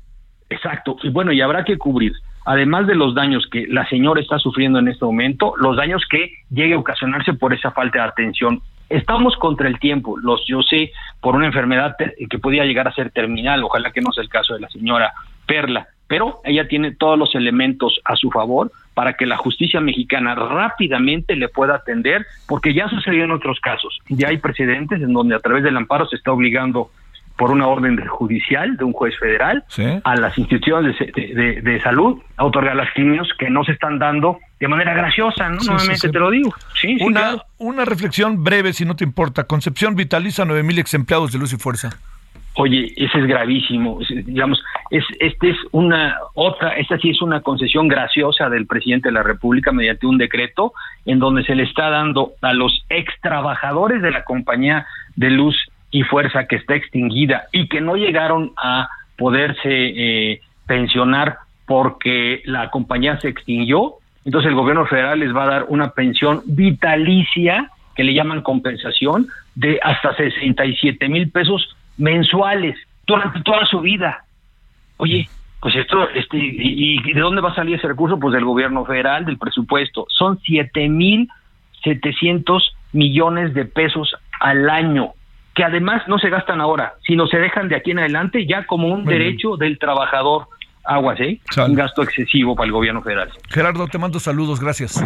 exacto. 0.49 0.97
Y 1.03 1.10
bueno, 1.10 1.32
y 1.32 1.39
habrá 1.39 1.64
que 1.64 1.78
cubrir 1.78 2.12
además 2.45 2.87
de 2.87 2.95
los 2.95 3.13
daños 3.15 3.45
que 3.51 3.67
la 3.67 3.87
señora 3.89 4.21
está 4.21 4.39
sufriendo 4.39 4.79
en 4.79 4.87
este 4.87 5.03
momento, 5.03 5.53
los 5.57 5.75
daños 5.75 6.03
que 6.09 6.31
llegue 6.49 6.75
a 6.75 6.79
ocasionarse 6.79 7.33
por 7.33 7.53
esa 7.53 7.71
falta 7.71 7.99
de 7.99 8.09
atención. 8.09 8.61
Estamos 8.87 9.35
contra 9.37 9.67
el 9.67 9.79
tiempo, 9.79 10.15
los 10.17 10.45
yo 10.47 10.61
sé, 10.61 10.91
por 11.19 11.35
una 11.35 11.47
enfermedad 11.47 11.95
que 12.29 12.39
podía 12.39 12.65
llegar 12.65 12.87
a 12.87 12.93
ser 12.93 13.09
terminal, 13.09 13.63
ojalá 13.63 13.91
que 13.91 14.01
no 14.01 14.11
sea 14.11 14.23
el 14.23 14.29
caso 14.29 14.53
de 14.53 14.59
la 14.59 14.69
señora 14.69 15.11
Perla, 15.47 15.87
pero 16.07 16.39
ella 16.43 16.67
tiene 16.67 16.91
todos 16.91 17.17
los 17.17 17.33
elementos 17.33 17.99
a 18.05 18.15
su 18.15 18.29
favor 18.29 18.71
para 18.93 19.13
que 19.13 19.25
la 19.25 19.37
justicia 19.37 19.81
mexicana 19.81 20.35
rápidamente 20.35 21.35
le 21.35 21.49
pueda 21.49 21.75
atender, 21.75 22.27
porque 22.47 22.75
ya 22.75 22.87
sucedió 22.87 23.23
en 23.23 23.31
otros 23.31 23.59
casos, 23.59 23.99
ya 24.07 24.29
hay 24.29 24.37
precedentes 24.37 25.01
en 25.01 25.13
donde 25.13 25.35
a 25.35 25.39
través 25.39 25.63
del 25.63 25.77
amparo 25.77 26.05
se 26.05 26.15
está 26.15 26.31
obligando 26.31 26.91
por 27.38 27.51
una 27.51 27.67
orden 27.67 27.97
judicial 28.07 28.77
de 28.77 28.83
un 28.83 28.93
juez 28.93 29.17
federal 29.19 29.63
a 30.03 30.15
las 30.15 30.38
instituciones 30.38 30.95
de, 30.97 31.81
salud 31.83 32.21
a 32.38 32.45
otorgar 32.45 32.75
las 32.75 32.91
quimios 32.93 33.27
que 33.38 33.49
no 33.49 33.63
se 33.63 33.73
están 33.73 33.99
dando 33.99 34.39
de 34.59 34.67
manera 34.67 34.93
graciosa, 34.93 35.49
¿no? 35.49 35.61
Nuevamente 35.61 36.09
te 36.09 36.19
lo 36.19 36.31
digo. 36.31 36.53
Sí, 36.79 36.97
una, 37.01 37.38
una 37.57 37.86
reflexión 37.86 38.43
breve, 38.43 38.73
si 38.73 38.86
no 38.86 38.95
te 38.95 39.03
importa. 39.03 39.43
Concepción 39.43 39.95
vitaliza 39.95 40.45
9 40.45 40.63
mil 40.63 40.79
ex 40.79 40.93
empleados 40.93 41.31
de 41.33 41.39
Luz 41.39 41.53
y 41.53 41.57
Fuerza. 41.57 41.89
Oye, 42.57 42.93
ese 42.95 43.19
es 43.19 43.27
gravísimo. 43.27 43.99
digamos, 44.09 44.63
es, 44.89 45.03
este 45.19 45.49
es 45.49 45.57
una 45.71 46.15
otra, 46.36 46.69
esta 46.77 46.97
sí 46.99 47.09
es 47.09 47.21
una 47.21 47.41
concesión 47.41 47.89
graciosa 47.89 48.49
del 48.49 48.65
presidente 48.65 49.09
de 49.09 49.13
la 49.13 49.23
República 49.23 49.73
mediante 49.73 50.07
un 50.07 50.17
decreto 50.17 50.71
en 51.05 51.19
donde 51.19 51.43
se 51.43 51.53
le 51.53 51.63
está 51.63 51.89
dando 51.89 52.31
a 52.41 52.53
los 52.53 52.86
ex 52.88 53.13
trabajadores 53.21 54.01
de 54.01 54.11
la 54.11 54.23
compañía 54.23 54.88
de 55.17 55.31
luz 55.31 55.55
y 55.95 56.03
fuerza 56.03 56.45
que 56.45 56.57
está 56.57 56.75
extinguida 56.75 57.45
y 57.53 57.69
que 57.69 57.79
no 57.79 57.95
llegaron 57.95 58.51
a 58.57 58.89
poderse 59.17 59.61
eh, 59.69 60.41
pensionar 60.67 61.37
porque 61.65 62.41
la 62.43 62.69
compañía 62.69 63.17
se 63.21 63.29
extinguió, 63.29 63.93
entonces 64.25 64.49
el 64.49 64.55
gobierno 64.55 64.85
federal 64.87 65.21
les 65.21 65.33
va 65.33 65.43
a 65.43 65.49
dar 65.49 65.65
una 65.69 65.91
pensión 65.91 66.41
vitalicia 66.47 67.71
que 67.95 68.03
le 68.03 68.13
llaman 68.13 68.41
compensación 68.41 69.27
de 69.55 69.79
hasta 69.81 70.13
67 70.17 71.07
mil 71.07 71.31
pesos 71.31 71.77
mensuales 71.97 72.75
durante 73.07 73.41
toda 73.43 73.65
su 73.65 73.79
vida. 73.79 74.25
Oye, 74.97 75.29
pues 75.61 75.77
esto, 75.77 76.09
este, 76.09 76.35
y, 76.35 76.99
y 77.07 77.13
de 77.13 77.21
dónde 77.21 77.39
va 77.39 77.51
a 77.51 77.55
salir 77.55 77.77
ese 77.77 77.87
recurso? 77.87 78.19
Pues 78.19 78.33
del 78.33 78.43
gobierno 78.43 78.83
federal, 78.83 79.23
del 79.23 79.37
presupuesto. 79.37 80.07
Son 80.09 80.41
siete 80.43 80.89
mil 80.89 81.29
setecientos 81.85 82.75
millones 82.91 83.53
de 83.53 83.63
pesos 83.63 84.13
al 84.41 84.69
año, 84.69 85.13
que 85.56 85.64
además 85.64 86.03
no 86.08 86.20
se 86.20 86.30
gastan 86.30 86.62
ahora, 86.62 86.95
sino 87.08 87.26
se 87.28 87.38
dejan 87.38 87.70
de 87.70 87.78
aquí 87.78 87.91
en 87.91 87.99
adelante 87.99 88.45
ya 88.45 88.66
como 88.66 88.88
un 88.89 89.03
Muy 89.03 89.14
bien. 89.14 89.20
derecho 89.20 89.56
del 89.58 89.80
trabajador. 89.80 90.47
Aguas, 90.88 91.20
¿eh? 91.20 91.39
Un 91.66 91.74
gasto 91.74 92.03
excesivo 92.03 92.56
para 92.56 92.68
el 92.68 92.72
gobierno 92.72 93.01
federal. 93.01 93.32
Gerardo, 93.49 93.88
te 93.88 93.97
mando 93.97 94.20
saludos, 94.20 94.60
gracias. 94.60 95.03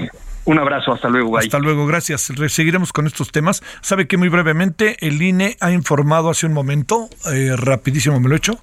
Un 0.50 0.58
abrazo, 0.58 0.94
hasta 0.94 1.10
luego, 1.10 1.30
bye. 1.30 1.42
Hasta 1.42 1.60
luego, 1.60 1.86
gracias. 1.86 2.30
Re- 2.36 2.50
Seguiremos 2.50 2.92
con 2.92 3.06
estos 3.06 3.32
temas. 3.32 3.62
Sabe 3.82 4.08
que 4.08 4.18
muy 4.18 4.30
brevemente 4.30 4.98
el 5.06 5.22
INE 5.22 5.56
ha 5.60 5.70
informado 5.70 6.32
hace 6.32 6.48
un 6.48 6.54
momento, 6.54 7.08
eh, 7.32 7.52
rapidísimo 7.56 8.20
me 8.20 8.30
lo 8.30 8.34
he 8.34 8.40
hecho, 8.40 8.60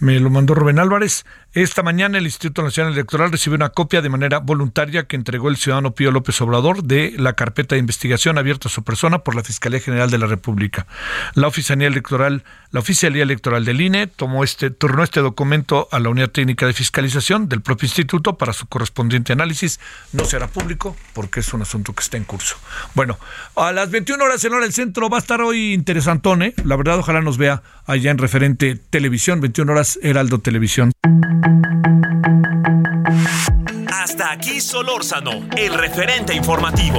me 0.00 0.20
lo 0.20 0.28
mandó 0.28 0.54
Rubén 0.54 0.78
Álvarez. 0.78 1.24
Esta 1.54 1.84
mañana 1.84 2.18
el 2.18 2.24
Instituto 2.24 2.62
Nacional 2.62 2.92
Electoral 2.94 3.30
recibió 3.30 3.54
una 3.54 3.68
copia 3.68 4.02
de 4.02 4.08
manera 4.08 4.40
voluntaria 4.40 5.04
que 5.04 5.14
entregó 5.14 5.48
el 5.48 5.56
ciudadano 5.56 5.92
Pío 5.94 6.10
López 6.10 6.40
Obrador 6.40 6.82
de 6.82 7.14
la 7.16 7.34
carpeta 7.34 7.76
de 7.76 7.78
investigación 7.78 8.36
abierta 8.38 8.68
a 8.68 8.72
su 8.72 8.82
persona 8.82 9.20
por 9.20 9.36
la 9.36 9.44
Fiscalía 9.44 9.78
General 9.78 10.10
de 10.10 10.18
la 10.18 10.26
República. 10.26 10.86
La 11.34 11.46
oficialía 11.46 11.86
electoral, 11.86 12.42
la 12.72 12.80
oficialía 12.80 13.22
electoral 13.22 13.64
del 13.64 13.80
INE 13.80 14.08
tomó 14.08 14.42
este, 14.42 14.70
turnó 14.70 15.04
este 15.04 15.20
documento 15.20 15.88
a 15.92 16.00
la 16.00 16.08
unidad 16.08 16.30
técnica 16.30 16.66
de 16.66 16.72
fiscalización 16.72 17.48
del 17.48 17.62
propio 17.62 17.86
instituto 17.86 18.36
para 18.36 18.52
su 18.52 18.66
correspondiente 18.66 19.32
análisis. 19.32 19.78
No 20.12 20.24
será 20.24 20.48
público 20.48 20.96
porque 21.14 21.40
es 21.40 21.54
un 21.54 21.62
asunto 21.62 21.94
que 21.94 22.02
está 22.02 22.16
en 22.16 22.24
curso. 22.24 22.56
Bueno, 22.94 23.18
a 23.56 23.72
las 23.72 23.90
21 23.90 24.22
horas 24.22 24.44
en 24.44 24.52
hora 24.52 24.64
del 24.64 24.72
centro 24.72 25.08
va 25.08 25.18
a 25.18 25.20
estar 25.20 25.40
hoy 25.40 25.72
interesantón, 25.72 26.42
¿eh? 26.42 26.54
La 26.64 26.76
verdad, 26.76 26.98
ojalá 26.98 27.20
nos 27.22 27.38
vea 27.38 27.62
allá 27.86 28.10
en 28.10 28.18
referente 28.18 28.76
televisión, 28.90 29.40
21 29.40 29.72
horas 29.72 29.98
Heraldo 30.02 30.40
Televisión. 30.40 30.92
Hasta 33.90 34.32
aquí 34.32 34.60
Solórzano, 34.60 35.48
el 35.56 35.74
referente 35.74 36.34
informativo. 36.34 36.98